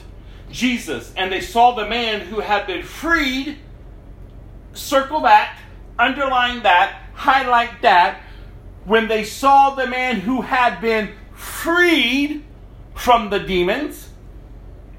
Jesus, 0.52 1.12
and 1.18 1.32
they 1.32 1.42
saw 1.42 1.72
the 1.72 1.88
man 1.88 2.22
who 2.22 2.42
had 2.42 2.68
been 2.68 2.84
freed. 2.84 3.58
Circle 4.78 5.22
that, 5.22 5.58
underline 5.98 6.64
that, 6.64 7.02
highlight 7.14 7.82
that. 7.82 8.22
When 8.86 9.08
they 9.08 9.24
saw 9.24 9.76
the 9.76 9.88
man 9.88 10.22
who 10.22 10.42
had 10.42 10.80
been 10.80 11.12
freed 11.34 12.44
from 12.96 13.30
the 13.30 13.40
demons, 13.40 14.10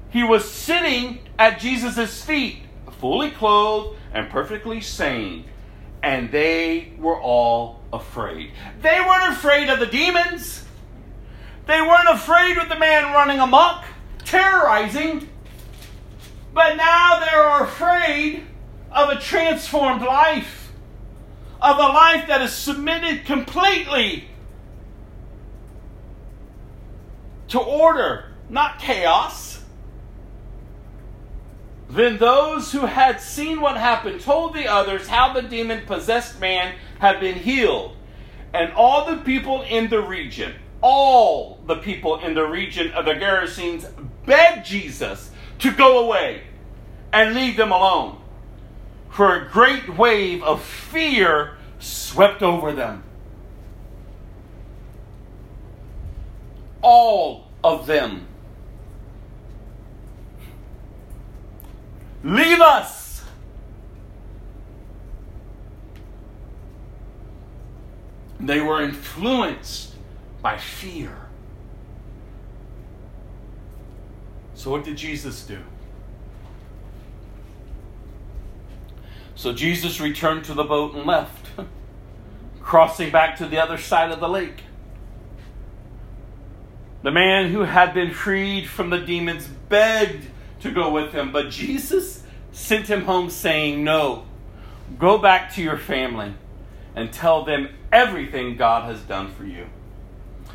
he 0.09 0.23
was 0.23 0.49
sitting 0.49 1.19
at 1.37 1.59
Jesus' 1.59 2.23
feet, 2.23 2.63
fully 2.99 3.31
clothed 3.31 3.97
and 4.13 4.29
perfectly 4.29 4.81
sane. 4.81 5.45
And 6.03 6.31
they 6.31 6.93
were 6.97 7.19
all 7.19 7.81
afraid. 7.91 8.51
They 8.81 8.99
weren't 9.01 9.33
afraid 9.33 9.69
of 9.69 9.79
the 9.79 9.85
demons. 9.85 10.65
They 11.65 11.81
weren't 11.81 12.09
afraid 12.09 12.57
of 12.57 12.69
the 12.69 12.77
man 12.77 13.13
running 13.13 13.39
amok, 13.39 13.85
terrorizing. 14.23 15.29
But 16.53 16.75
now 16.75 17.19
they 17.19 17.35
are 17.35 17.63
afraid 17.63 18.43
of 18.91 19.09
a 19.09 19.19
transformed 19.19 20.01
life, 20.01 20.71
of 21.61 21.77
a 21.77 21.93
life 21.93 22.27
that 22.27 22.41
is 22.41 22.53
submitted 22.53 23.25
completely 23.25 24.27
to 27.49 27.59
order, 27.59 28.25
not 28.49 28.79
chaos. 28.79 29.63
Then 31.89 32.17
those 32.17 32.71
who 32.71 32.85
had 32.85 33.19
seen 33.19 33.61
what 33.61 33.75
happened 33.75 34.21
told 34.21 34.53
the 34.53 34.67
others 34.67 35.07
how 35.07 35.33
the 35.33 35.41
demon 35.41 35.85
possessed 35.85 36.39
man 36.39 36.75
had 36.99 37.19
been 37.19 37.35
healed. 37.35 37.95
And 38.53 38.71
all 38.73 39.05
the 39.05 39.17
people 39.17 39.63
in 39.63 39.89
the 39.89 40.01
region, 40.01 40.53
all 40.81 41.59
the 41.65 41.77
people 41.77 42.19
in 42.19 42.35
the 42.35 42.45
region 42.45 42.91
of 42.91 43.05
the 43.05 43.13
Gerasenes 43.13 43.87
begged 44.25 44.65
Jesus 44.65 45.31
to 45.59 45.71
go 45.71 46.05
away 46.05 46.43
and 47.11 47.33
leave 47.33 47.57
them 47.57 47.71
alone. 47.71 48.18
For 49.09 49.35
a 49.35 49.49
great 49.49 49.97
wave 49.97 50.43
of 50.43 50.63
fear 50.63 51.57
swept 51.79 52.41
over 52.41 52.71
them. 52.71 53.03
All 56.81 57.47
of 57.63 57.85
them. 57.87 58.27
Leave 62.23 62.59
us! 62.59 63.23
They 68.39 68.61
were 68.61 68.81
influenced 68.81 69.95
by 70.41 70.57
fear. 70.57 71.15
So, 74.53 74.71
what 74.71 74.83
did 74.83 74.97
Jesus 74.97 75.45
do? 75.45 75.59
So, 79.39 79.53
Jesus 79.53 80.01
returned 80.01 80.43
to 80.45 80.53
the 80.53 80.65
boat 80.65 80.95
and 80.95 81.05
left, 81.05 81.47
crossing 82.61 83.09
back 83.09 83.37
to 83.37 83.47
the 83.47 83.57
other 83.57 83.77
side 83.77 84.11
of 84.11 84.19
the 84.19 84.27
lake. 84.27 84.63
The 87.03 87.11
man 87.11 87.49
who 87.49 87.61
had 87.61 87.93
been 87.93 88.13
freed 88.13 88.67
from 88.67 88.89
the 88.89 88.97
demons 88.97 89.47
begged 89.47 90.25
to 90.59 90.71
go 90.71 90.91
with 90.91 91.13
him, 91.13 91.31
but 91.31 91.51
Jesus 91.51 92.23
sent 92.51 92.87
him 92.87 93.05
home 93.05 93.29
saying, 93.29 93.81
No, 93.81 94.25
go 94.97 95.17
back 95.17 95.53
to 95.53 95.63
your 95.63 95.77
family 95.77 96.33
and 96.93 97.13
tell 97.13 97.45
them 97.45 97.69
everything 97.93 98.57
God 98.57 98.93
has 98.93 98.99
done 99.03 99.31
for 99.31 99.45
you. 99.45 99.67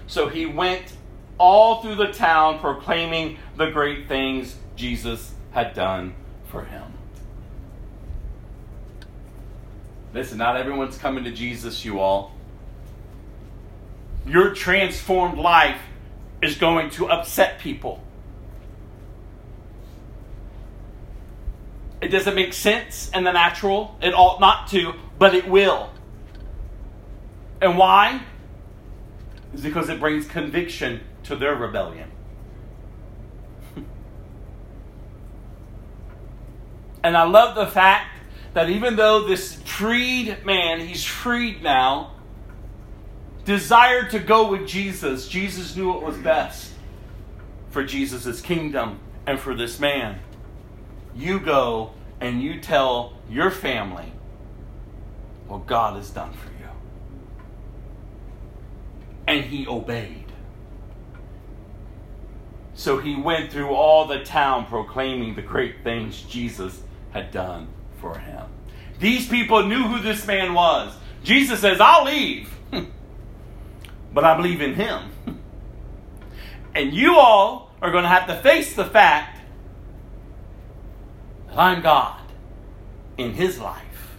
So 0.07 0.29
he 0.29 0.45
went 0.45 0.93
all 1.39 1.81
through 1.81 1.95
the 1.95 2.13
town 2.13 2.59
proclaiming 2.59 3.39
the 3.57 3.71
great 3.71 4.09
things 4.09 4.57
Jesus 4.77 5.33
had 5.53 5.73
done 5.73 6.15
for 6.45 6.67
him. 6.67 6.94
Listen, 10.15 10.39
not 10.39 10.57
everyone's 10.57 10.97
coming 10.97 11.25
to 11.25 11.33
Jesus, 11.33 11.85
you 11.85 11.99
all. 11.99 12.33
Your 14.25 14.55
transformed 14.55 15.39
life 15.39 15.81
is 16.41 16.57
going 16.57 16.91
to 16.91 17.11
upset 17.11 17.59
people. 17.59 18.01
It 22.01 22.09
doesn't 22.09 22.37
make 22.37 22.53
sense 22.53 23.11
in 23.13 23.25
the 23.25 23.33
natural. 23.33 23.99
It 24.01 24.15
ought 24.15 24.39
not 24.41 24.69
to, 24.69 24.95
but 25.19 25.35
it 25.35 25.49
will. 25.49 25.91
And 27.61 27.77
why? 27.77 28.23
Is 29.53 29.63
because 29.63 29.89
it 29.89 29.99
brings 29.99 30.29
conviction 30.29 31.01
to 31.25 31.35
their 31.35 31.57
rebellion. 31.57 32.09
and 37.03 37.17
I 37.17 37.25
love 37.25 37.57
the 37.57 37.67
fact 37.67 38.14
that 38.55 38.71
even 38.71 38.97
though 38.97 39.27
this 39.27 39.55
freed 39.63 40.45
man, 40.45 40.81
he's 40.81 41.05
freed 41.05 41.63
now, 41.63 42.13
desired 43.45 44.11
to 44.11 44.19
go 44.21 44.51
with 44.51 44.67
Jesus, 44.67 45.29
Jesus 45.29 45.77
knew 45.77 45.89
what 45.89 46.03
was 46.03 46.17
best 46.17 46.73
for 47.71 47.85
Jesus' 47.85 48.41
kingdom 48.41 49.01
and 49.27 49.39
for 49.39 49.55
this 49.55 49.79
man. 49.81 50.21
You 51.15 51.41
go 51.41 51.93
and 52.21 52.43
you 52.43 52.61
tell 52.61 53.15
your 53.29 53.51
family 53.51 54.13
what 55.49 55.67
God 55.67 55.97
has 55.97 56.11
done 56.11 56.33
for 56.33 56.49
you. 56.49 56.51
and 59.27 59.45
he 59.45 59.67
obeyed. 59.67 60.27
So 62.75 62.99
he 62.99 63.17
went 63.17 63.51
through 63.51 63.71
all 63.71 64.07
the 64.07 64.23
town 64.23 64.67
proclaiming 64.67 65.35
the 65.35 65.43
great 65.43 65.83
things 65.83 66.23
Jesus 66.23 66.83
had 67.13 67.31
done 67.31 67.69
for 68.05 68.19
him. 68.19 68.45
These 69.01 69.29
people 69.29 69.67
knew 69.67 69.83
who 69.85 70.01
this 70.01 70.27
man 70.27 70.53
was. 70.53 70.95
Jesus 71.23 71.61
says, 71.61 71.81
I'll 71.81 72.05
leave, 72.05 72.53
but 74.13 74.25
I 74.25 74.37
believe 74.37 74.61
in 74.61 74.75
him. 74.75 75.11
And 76.77 76.93
you 76.93 77.15
all 77.15 77.71
are 77.81 77.93
going 77.93 78.03
to 78.03 78.09
have 78.09 78.27
to 78.27 78.35
face 78.35 78.75
the 78.75 78.85
fact 78.85 79.39
that 81.47 81.57
I'm 81.57 81.83
God 81.83 82.21
in 83.17 83.33
his 83.33 83.61
life. 83.61 84.17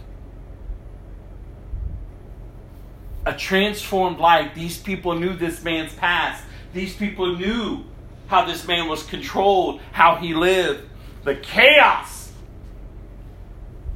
A 3.26 3.34
transformed 3.34 4.18
life. 4.18 4.54
These 4.54 4.78
people 4.78 5.16
knew 5.20 5.36
this 5.36 5.62
man's 5.62 5.92
past. 5.92 6.42
These 6.72 6.96
people 6.96 7.36
knew 7.36 7.84
how 8.28 8.46
this 8.46 8.66
man 8.66 8.88
was 8.88 9.02
controlled, 9.02 9.82
how 9.92 10.14
he 10.14 10.32
lived, 10.32 10.88
the 11.24 11.34
chaos. 11.34 12.15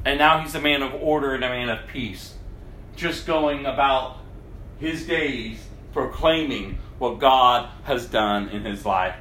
And 0.03 0.17
now 0.17 0.39
he's 0.39 0.55
a 0.55 0.61
man 0.61 0.81
of 0.81 0.93
order 0.95 1.35
and 1.35 1.43
a 1.43 1.49
man 1.49 1.69
of 1.69 1.87
peace. 1.87 2.33
Just 2.95 3.27
going 3.27 3.65
about 3.65 4.17
his 4.79 5.05
days 5.05 5.63
proclaiming 5.93 6.79
what 6.97 7.19
God 7.19 7.69
has 7.83 8.07
done 8.07 8.49
in 8.49 8.65
his 8.65 8.85
life. 8.85 9.15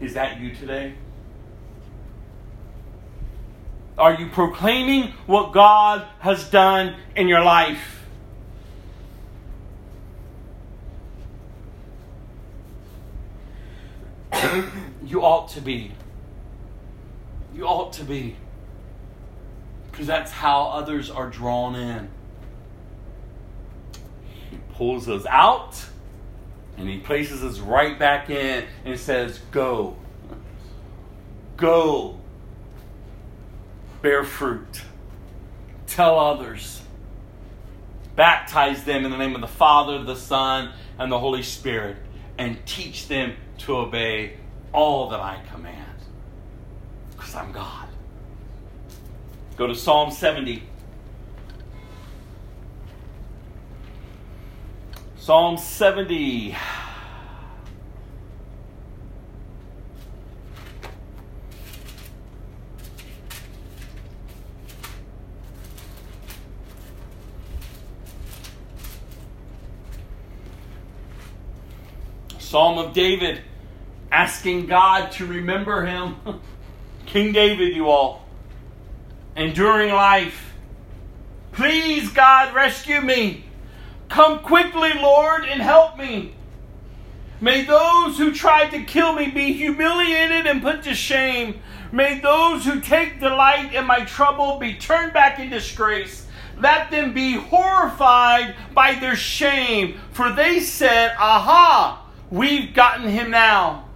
Is 0.00 0.14
that 0.14 0.40
you 0.40 0.54
today? 0.54 0.94
Are 3.98 4.14
you 4.14 4.28
proclaiming 4.28 5.12
what 5.26 5.52
God 5.52 6.06
has 6.20 6.50
done 6.50 6.96
in 7.14 7.28
your 7.28 7.42
life? 7.42 8.04
you 15.04 15.22
ought 15.22 15.48
to 15.50 15.62
be. 15.62 15.92
You 17.54 17.64
ought 17.64 17.94
to 17.94 18.04
be. 18.04 18.36
Because 19.96 20.08
that's 20.08 20.30
how 20.30 20.64
others 20.64 21.10
are 21.10 21.30
drawn 21.30 21.74
in. 21.74 22.10
He 24.50 24.58
pulls 24.74 25.08
us 25.08 25.24
out 25.24 25.82
and 26.76 26.86
he 26.86 26.98
places 26.98 27.42
us 27.42 27.60
right 27.60 27.98
back 27.98 28.28
in 28.28 28.66
and 28.84 29.00
says, 29.00 29.40
Go. 29.52 29.96
Go. 31.56 32.20
Bear 34.02 34.22
fruit. 34.22 34.82
Tell 35.86 36.18
others. 36.20 36.82
Baptize 38.16 38.84
them 38.84 39.06
in 39.06 39.10
the 39.10 39.16
name 39.16 39.34
of 39.34 39.40
the 39.40 39.46
Father, 39.46 40.04
the 40.04 40.14
Son, 40.14 40.74
and 40.98 41.10
the 41.10 41.18
Holy 41.18 41.42
Spirit, 41.42 41.96
and 42.36 42.58
teach 42.66 43.08
them 43.08 43.32
to 43.60 43.78
obey 43.78 44.36
all 44.74 45.08
that 45.08 45.20
I 45.20 45.40
command. 45.50 45.96
Because 47.12 47.34
I'm 47.34 47.50
God. 47.50 47.85
Go 49.56 49.66
to 49.66 49.74
Psalm 49.74 50.10
70. 50.10 50.62
Psalm 55.16 55.56
70. 55.56 56.54
Psalm 72.38 72.76
of 72.78 72.92
David 72.92 73.40
asking 74.12 74.66
God 74.66 75.12
to 75.12 75.24
remember 75.24 75.86
him. 75.86 76.16
King 77.06 77.32
David, 77.32 77.74
you 77.74 77.88
all. 77.88 78.25
Enduring 79.36 79.92
life. 79.92 80.54
Please, 81.52 82.10
God, 82.10 82.54
rescue 82.54 83.00
me. 83.00 83.44
Come 84.08 84.38
quickly, 84.38 84.92
Lord, 84.94 85.44
and 85.44 85.60
help 85.60 85.98
me. 85.98 86.34
May 87.40 87.64
those 87.64 88.16
who 88.16 88.32
tried 88.32 88.70
to 88.70 88.82
kill 88.84 89.12
me 89.12 89.28
be 89.28 89.52
humiliated 89.52 90.46
and 90.46 90.62
put 90.62 90.82
to 90.84 90.94
shame. 90.94 91.60
May 91.92 92.18
those 92.18 92.64
who 92.64 92.80
take 92.80 93.20
delight 93.20 93.74
in 93.74 93.84
my 93.84 94.04
trouble 94.04 94.58
be 94.58 94.74
turned 94.74 95.12
back 95.12 95.38
in 95.38 95.50
disgrace. 95.50 96.26
Let 96.58 96.90
them 96.90 97.12
be 97.12 97.34
horrified 97.34 98.56
by 98.72 98.94
their 98.94 99.16
shame, 99.16 100.00
for 100.12 100.32
they 100.32 100.60
said, 100.60 101.14
Aha, 101.18 102.06
we've 102.30 102.72
gotten 102.72 103.08
him 103.08 103.30
now. 103.30 103.88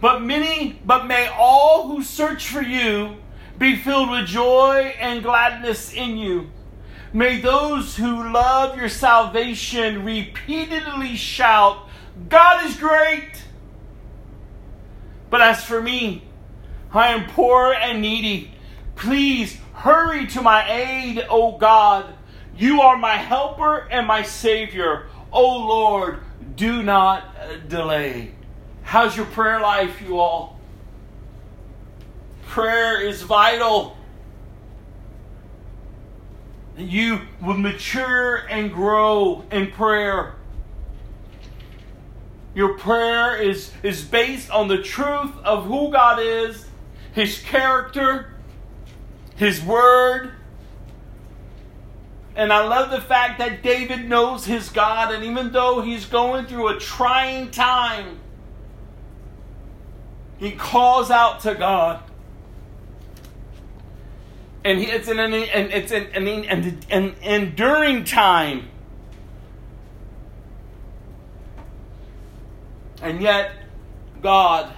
But 0.00 0.22
many, 0.22 0.80
but 0.84 1.06
may 1.06 1.26
all 1.26 1.88
who 1.88 2.04
search 2.04 2.46
for 2.46 2.62
you 2.62 3.16
be 3.64 3.76
filled 3.76 4.10
with 4.10 4.26
joy 4.26 4.94
and 5.00 5.22
gladness 5.22 5.94
in 5.94 6.18
you. 6.18 6.50
May 7.14 7.40
those 7.40 7.96
who 7.96 8.30
love 8.30 8.76
your 8.76 8.90
salvation 8.90 10.04
repeatedly 10.04 11.16
shout, 11.16 11.88
God 12.28 12.66
is 12.66 12.76
great. 12.76 13.42
But 15.30 15.40
as 15.40 15.64
for 15.64 15.80
me, 15.80 16.24
I 16.92 17.08
am 17.08 17.30
poor 17.30 17.72
and 17.72 18.02
needy. 18.02 18.52
Please 18.96 19.56
hurry 19.72 20.26
to 20.26 20.42
my 20.42 20.70
aid, 20.70 21.24
O 21.30 21.56
God. 21.56 22.12
You 22.58 22.82
are 22.82 22.98
my 22.98 23.16
helper 23.16 23.88
and 23.90 24.06
my 24.06 24.24
Savior. 24.24 25.06
O 25.32 25.42
Lord, 25.42 26.18
do 26.54 26.82
not 26.82 27.34
uh, 27.40 27.56
delay. 27.66 28.32
How's 28.82 29.16
your 29.16 29.26
prayer 29.26 29.58
life, 29.58 30.02
you 30.02 30.18
all? 30.20 30.60
Prayer 32.46 33.00
is 33.00 33.22
vital. 33.22 33.96
You 36.76 37.20
will 37.40 37.56
mature 37.56 38.36
and 38.48 38.72
grow 38.72 39.44
in 39.50 39.70
prayer. 39.70 40.34
Your 42.54 42.78
prayer 42.78 43.36
is, 43.36 43.72
is 43.82 44.04
based 44.04 44.50
on 44.50 44.68
the 44.68 44.82
truth 44.82 45.32
of 45.44 45.64
who 45.66 45.90
God 45.90 46.20
is, 46.20 46.66
His 47.12 47.40
character, 47.40 48.32
His 49.36 49.62
Word. 49.62 50.32
And 52.36 52.52
I 52.52 52.66
love 52.66 52.90
the 52.90 53.00
fact 53.00 53.38
that 53.38 53.62
David 53.62 54.08
knows 54.08 54.44
his 54.44 54.68
God, 54.68 55.14
and 55.14 55.24
even 55.24 55.52
though 55.52 55.82
he's 55.82 56.04
going 56.04 56.46
through 56.46 56.68
a 56.68 56.80
trying 56.80 57.50
time, 57.50 58.18
he 60.38 60.50
calls 60.50 61.10
out 61.12 61.40
to 61.40 61.54
God. 61.54 62.02
And 64.64 64.80
it's 64.80 65.08
an, 65.08 65.18
an, 65.18 65.34
it's 65.34 65.92
an, 65.92 66.06
an, 66.14 66.26
an, 66.26 66.80
an 66.90 67.14
enduring 67.22 68.04
time. 68.04 68.70
And 73.02 73.20
yet, 73.20 73.52
God, 74.22 74.72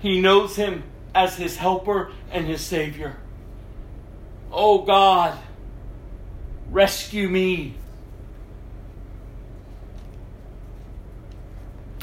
He 0.00 0.20
knows 0.20 0.56
him 0.56 0.82
as 1.14 1.36
His 1.36 1.56
helper 1.56 2.10
and 2.32 2.44
His 2.44 2.60
Savior. 2.60 3.16
Oh 4.50 4.82
God, 4.82 5.38
rescue 6.70 7.28
me. 7.28 7.74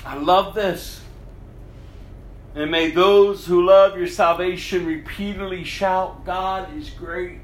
I 0.05 0.15
love 0.15 0.55
this. 0.55 1.00
And 2.53 2.69
may 2.69 2.91
those 2.91 3.45
who 3.45 3.65
love 3.65 3.97
your 3.97 4.07
salvation 4.07 4.85
repeatedly 4.85 5.63
shout, 5.63 6.25
God 6.25 6.75
is 6.77 6.89
great. 6.89 7.39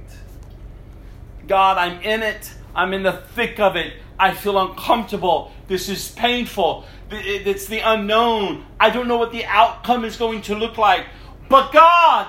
God, 1.48 1.78
I'm 1.78 2.02
in 2.02 2.24
it. 2.24 2.54
I'm 2.76 2.94
in 2.94 3.04
the 3.04 3.14
thick 3.14 3.60
of 3.60 3.76
it. 3.76 3.94
I 4.20 4.34
feel 4.34 4.60
uncomfortable. 4.60 5.54
This 5.68 5.88
is 5.88 6.12
painful. 6.12 6.86
It's 7.10 7.68
the 7.68 7.80
unknown. 7.80 8.66
I 8.80 8.90
don't 8.90 9.08
know 9.08 9.18
what 9.18 9.32
the 9.32 9.46
outcome 9.46 10.04
is 10.04 10.18
going 10.18 10.42
to 10.44 10.56
look 10.56 10.78
like. 10.78 11.06
But 11.48 11.72
God, 11.72 12.28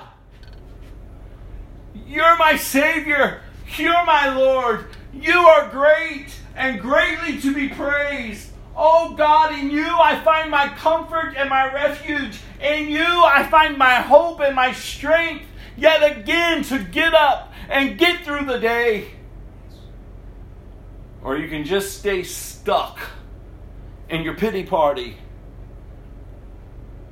you're 2.07 2.37
my 2.37 2.57
Savior. 2.57 3.43
You're 3.77 4.05
my 4.05 4.35
Lord. 4.35 4.87
You 5.13 5.33
are 5.33 5.69
great 5.69 6.29
and 6.55 6.81
greatly 6.81 7.41
to 7.41 7.53
be 7.53 7.69
praised. 7.69 8.48
Oh 8.81 9.13
God, 9.15 9.59
in 9.59 9.71
you 9.71 9.89
I 9.89 10.21
find 10.21 10.53
my 10.53 10.69
comfort 10.69 11.35
and 11.37 11.51
my 11.51 11.73
refuge. 11.75 12.39
In 12.61 12.89
you 12.89 13.03
I 13.03 13.45
find 13.51 13.77
my 13.77 13.97
hope 13.97 14.39
and 14.39 14.55
my 14.55 14.73
strength 14.73 15.47
yet 15.77 16.19
again 16.19 16.63
to 16.63 16.79
get 16.79 17.13
up 17.13 17.53
and 17.69 17.99
get 17.99 18.25
through 18.25 18.45
the 18.45 18.61
day. 18.61 19.09
Or 21.25 21.37
you 21.37 21.49
can 21.49 21.65
just 21.65 21.99
stay 21.99 22.23
stuck 22.23 23.01
in 24.09 24.23
your 24.23 24.35
pity 24.35 24.63
party 24.63 25.19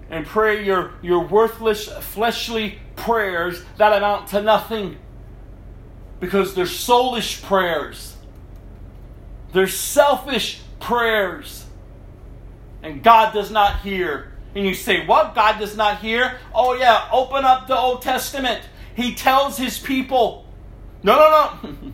and 0.08 0.24
pray 0.24 0.64
your, 0.64 0.92
your 1.02 1.26
worthless 1.26 1.88
fleshly 1.88 2.78
prayers 2.94 3.64
that 3.76 3.92
amount 3.92 4.28
to 4.28 4.40
nothing 4.40 4.98
because 6.20 6.54
they're 6.54 6.64
soulish 6.64 7.42
prayers. 7.42 8.16
They're 9.52 9.66
selfish 9.66 10.60
prayers. 10.80 11.64
And 12.82 13.02
God 13.02 13.32
does 13.32 13.50
not 13.50 13.80
hear. 13.80 14.32
And 14.54 14.64
you 14.64 14.74
say, 14.74 15.06
What? 15.06 15.34
God 15.34 15.58
does 15.58 15.76
not 15.76 15.98
hear? 15.98 16.38
Oh, 16.54 16.74
yeah, 16.74 17.08
open 17.12 17.44
up 17.44 17.66
the 17.66 17.76
Old 17.76 18.02
Testament. 18.02 18.62
He 18.94 19.14
tells 19.14 19.58
his 19.58 19.78
people, 19.78 20.46
No, 21.02 21.16
no, 21.16 21.72
no. 21.72 21.92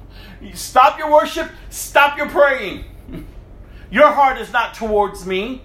Stop 0.54 0.98
your 0.98 1.10
worship, 1.10 1.50
stop 1.70 2.18
your 2.18 2.28
praying. 2.28 2.84
Your 3.92 4.08
heart 4.08 4.40
is 4.40 4.50
not 4.52 4.72
towards 4.74 5.26
me. 5.26 5.60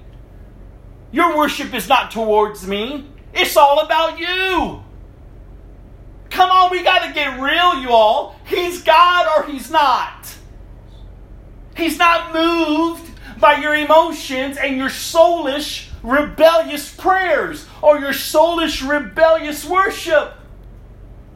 Your 1.11 1.37
worship 1.37 1.73
is 1.73 1.87
not 1.87 2.11
towards 2.11 2.67
me. 2.67 3.07
It's 3.33 3.55
all 3.55 3.79
about 3.79 4.19
you. 4.19 4.83
Come 6.29 6.51
on, 6.51 6.69
we 6.69 6.83
got 6.83 7.07
to 7.07 7.13
get 7.13 7.39
real, 7.39 7.81
you 7.81 7.89
all. 7.89 8.35
He's 8.45 8.83
God 8.83 9.27
or 9.37 9.51
he's 9.51 9.71
not. 9.71 10.36
He's 11.77 11.99
not 11.99 12.33
moved 12.33 13.07
by 13.39 13.57
your 13.57 13.75
emotions 13.75 14.57
and 14.57 14.77
your 14.77 14.89
soulish, 14.89 15.89
rebellious 16.01 16.93
prayers 16.93 17.67
or 17.83 17.99
your 17.99 18.13
soulish, 18.13 18.87
rebellious 18.87 19.63
worship 19.63 20.33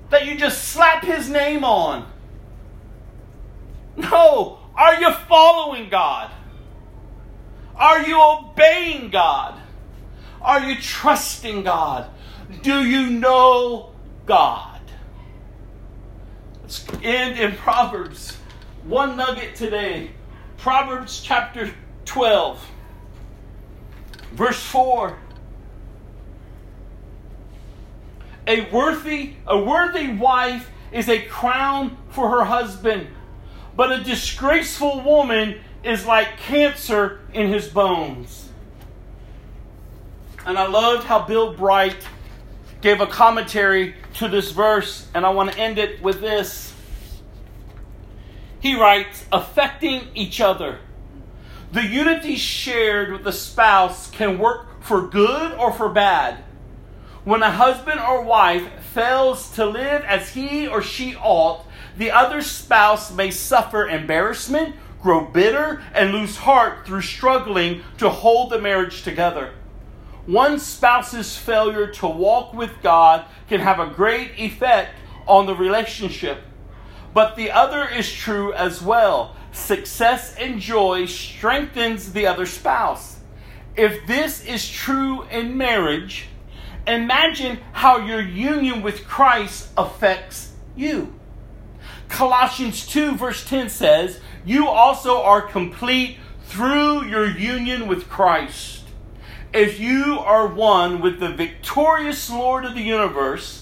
that 0.09 0.25
you 0.25 0.35
just 0.35 0.63
slap 0.69 1.05
his 1.05 1.29
name 1.29 1.63
on. 1.63 2.11
No. 3.95 4.57
Are 4.75 4.99
you 4.99 5.13
following 5.13 5.89
God? 5.89 6.31
Are 7.75 8.01
you 8.01 8.19
obeying 8.19 9.11
God? 9.11 9.59
Are 10.41 10.59
you 10.59 10.81
trusting 10.81 11.63
God? 11.63 12.09
Do 12.63 12.83
you 12.83 13.11
know 13.11 13.91
God? 14.25 14.81
Let's 16.63 16.85
end 17.03 17.39
in 17.39 17.55
Proverbs. 17.57 18.37
One 18.83 19.17
nugget 19.17 19.55
today. 19.55 20.11
Proverbs 20.61 21.19
chapter 21.23 21.73
12, 22.05 22.63
verse 24.33 24.61
4. 24.61 25.17
A 28.45 28.69
worthy, 28.69 29.33
a 29.47 29.57
worthy 29.57 30.13
wife 30.13 30.69
is 30.91 31.09
a 31.09 31.19
crown 31.23 31.97
for 32.11 32.29
her 32.29 32.45
husband, 32.45 33.07
but 33.75 33.91
a 33.91 34.03
disgraceful 34.03 35.01
woman 35.01 35.59
is 35.83 36.05
like 36.05 36.37
cancer 36.37 37.21
in 37.33 37.47
his 37.47 37.67
bones. 37.67 38.49
And 40.45 40.59
I 40.59 40.67
loved 40.67 41.05
how 41.05 41.23
Bill 41.25 41.55
Bright 41.55 42.07
gave 42.81 43.01
a 43.01 43.07
commentary 43.07 43.95
to 44.15 44.27
this 44.27 44.51
verse, 44.51 45.07
and 45.15 45.25
I 45.25 45.31
want 45.31 45.53
to 45.53 45.57
end 45.57 45.79
it 45.79 46.03
with 46.03 46.21
this. 46.21 46.70
He 48.61 48.79
writes, 48.79 49.25
affecting 49.31 50.07
each 50.13 50.39
other. 50.39 50.79
The 51.71 51.85
unity 51.85 52.35
shared 52.35 53.11
with 53.11 53.23
the 53.23 53.31
spouse 53.31 54.09
can 54.11 54.37
work 54.37 54.83
for 54.83 55.07
good 55.07 55.53
or 55.53 55.73
for 55.73 55.89
bad. 55.89 56.43
When 57.23 57.41
a 57.41 57.51
husband 57.51 57.99
or 57.99 58.23
wife 58.23 58.67
fails 58.93 59.49
to 59.55 59.65
live 59.65 60.03
as 60.03 60.29
he 60.29 60.67
or 60.67 60.81
she 60.81 61.15
ought, 61.15 61.65
the 61.97 62.11
other 62.11 62.41
spouse 62.41 63.11
may 63.11 63.31
suffer 63.31 63.87
embarrassment, 63.87 64.75
grow 65.01 65.25
bitter, 65.25 65.81
and 65.93 66.11
lose 66.11 66.37
heart 66.37 66.85
through 66.85 67.01
struggling 67.01 67.81
to 67.97 68.09
hold 68.09 68.51
the 68.51 68.59
marriage 68.59 69.01
together. 69.01 69.53
One 70.27 70.59
spouse's 70.59 71.35
failure 71.35 71.87
to 71.87 72.07
walk 72.07 72.53
with 72.53 72.71
God 72.83 73.25
can 73.49 73.59
have 73.59 73.79
a 73.79 73.87
great 73.87 74.31
effect 74.37 74.91
on 75.25 75.47
the 75.47 75.55
relationship. 75.55 76.43
But 77.13 77.35
the 77.35 77.51
other 77.51 77.87
is 77.87 78.11
true 78.11 78.53
as 78.53 78.81
well. 78.81 79.35
Success 79.51 80.35
and 80.35 80.59
joy 80.59 81.05
strengthens 81.05 82.13
the 82.13 82.25
other 82.25 82.45
spouse. 82.45 83.19
If 83.75 84.05
this 84.07 84.45
is 84.45 84.69
true 84.69 85.23
in 85.23 85.57
marriage, 85.57 86.27
imagine 86.87 87.59
how 87.73 88.05
your 88.05 88.21
union 88.21 88.81
with 88.81 89.05
Christ 89.05 89.69
affects 89.77 90.53
you. 90.75 91.13
Colossians 92.07 92.85
2, 92.87 93.15
verse 93.15 93.45
10 93.45 93.69
says, 93.69 94.19
You 94.45 94.67
also 94.67 95.21
are 95.21 95.41
complete 95.41 96.17
through 96.43 97.05
your 97.05 97.29
union 97.29 97.87
with 97.87 98.09
Christ. 98.09 98.83
If 99.53 99.79
you 99.79 100.19
are 100.19 100.47
one 100.47 101.01
with 101.01 101.19
the 101.19 101.33
victorious 101.33 102.29
Lord 102.29 102.65
of 102.65 102.73
the 102.73 102.81
universe, 102.81 103.60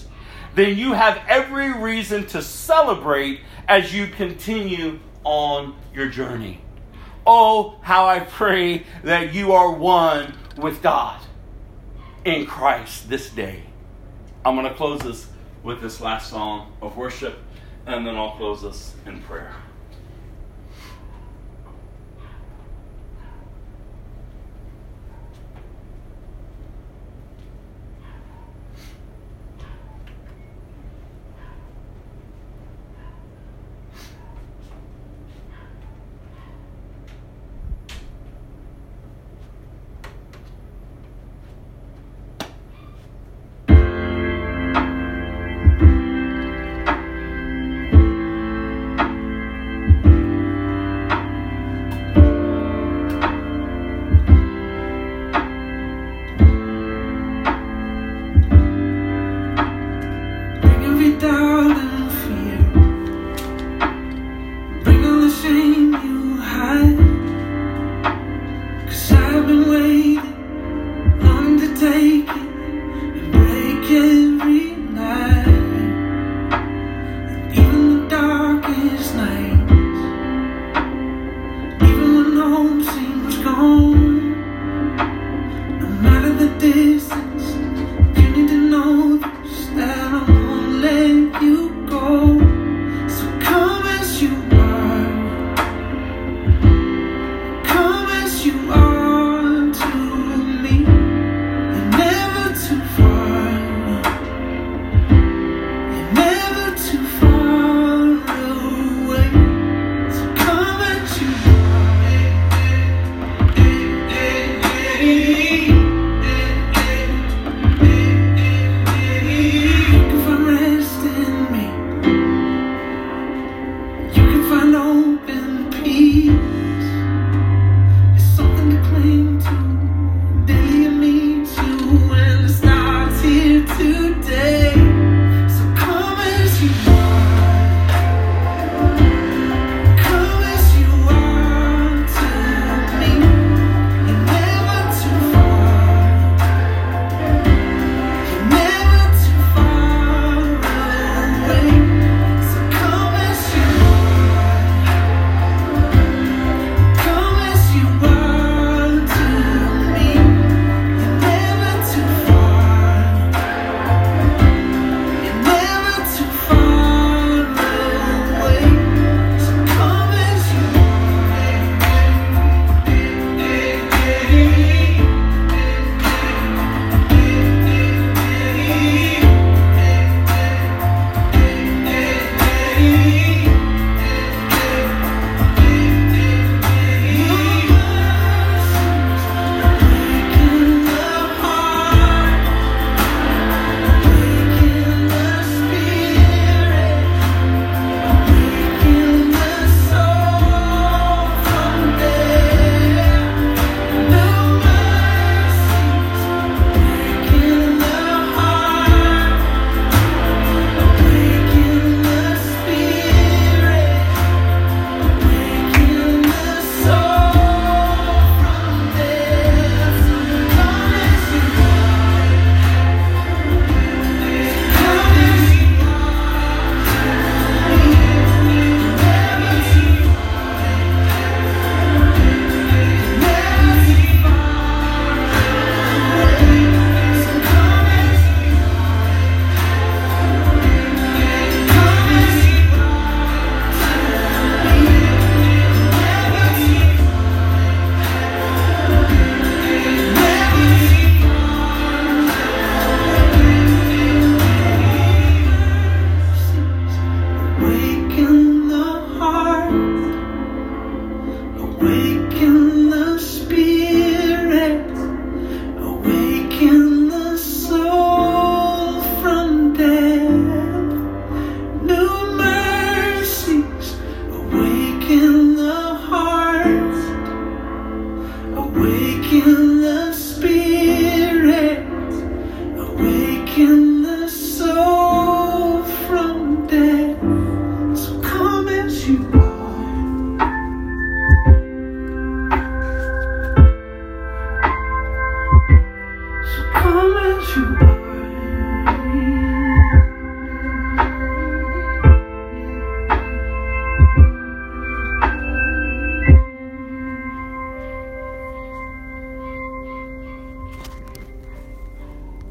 then 0.60 0.76
you 0.76 0.92
have 0.92 1.20
every 1.26 1.72
reason 1.72 2.26
to 2.26 2.42
celebrate 2.42 3.40
as 3.66 3.94
you 3.94 4.06
continue 4.06 4.98
on 5.24 5.74
your 5.94 6.08
journey. 6.08 6.60
Oh, 7.26 7.78
how 7.82 8.06
I 8.06 8.20
pray 8.20 8.84
that 9.02 9.32
you 9.32 9.52
are 9.52 9.72
one 9.72 10.34
with 10.56 10.82
God 10.82 11.20
in 12.24 12.46
Christ 12.46 13.08
this 13.08 13.30
day. 13.30 13.62
I'm 14.44 14.54
going 14.54 14.66
to 14.66 14.74
close 14.74 15.00
this 15.00 15.28
with 15.62 15.80
this 15.80 16.00
last 16.00 16.30
song 16.30 16.72
of 16.82 16.96
worship, 16.96 17.38
and 17.86 18.06
then 18.06 18.16
I'll 18.16 18.36
close 18.36 18.64
us 18.64 18.94
in 19.06 19.22
prayer. 19.22 19.54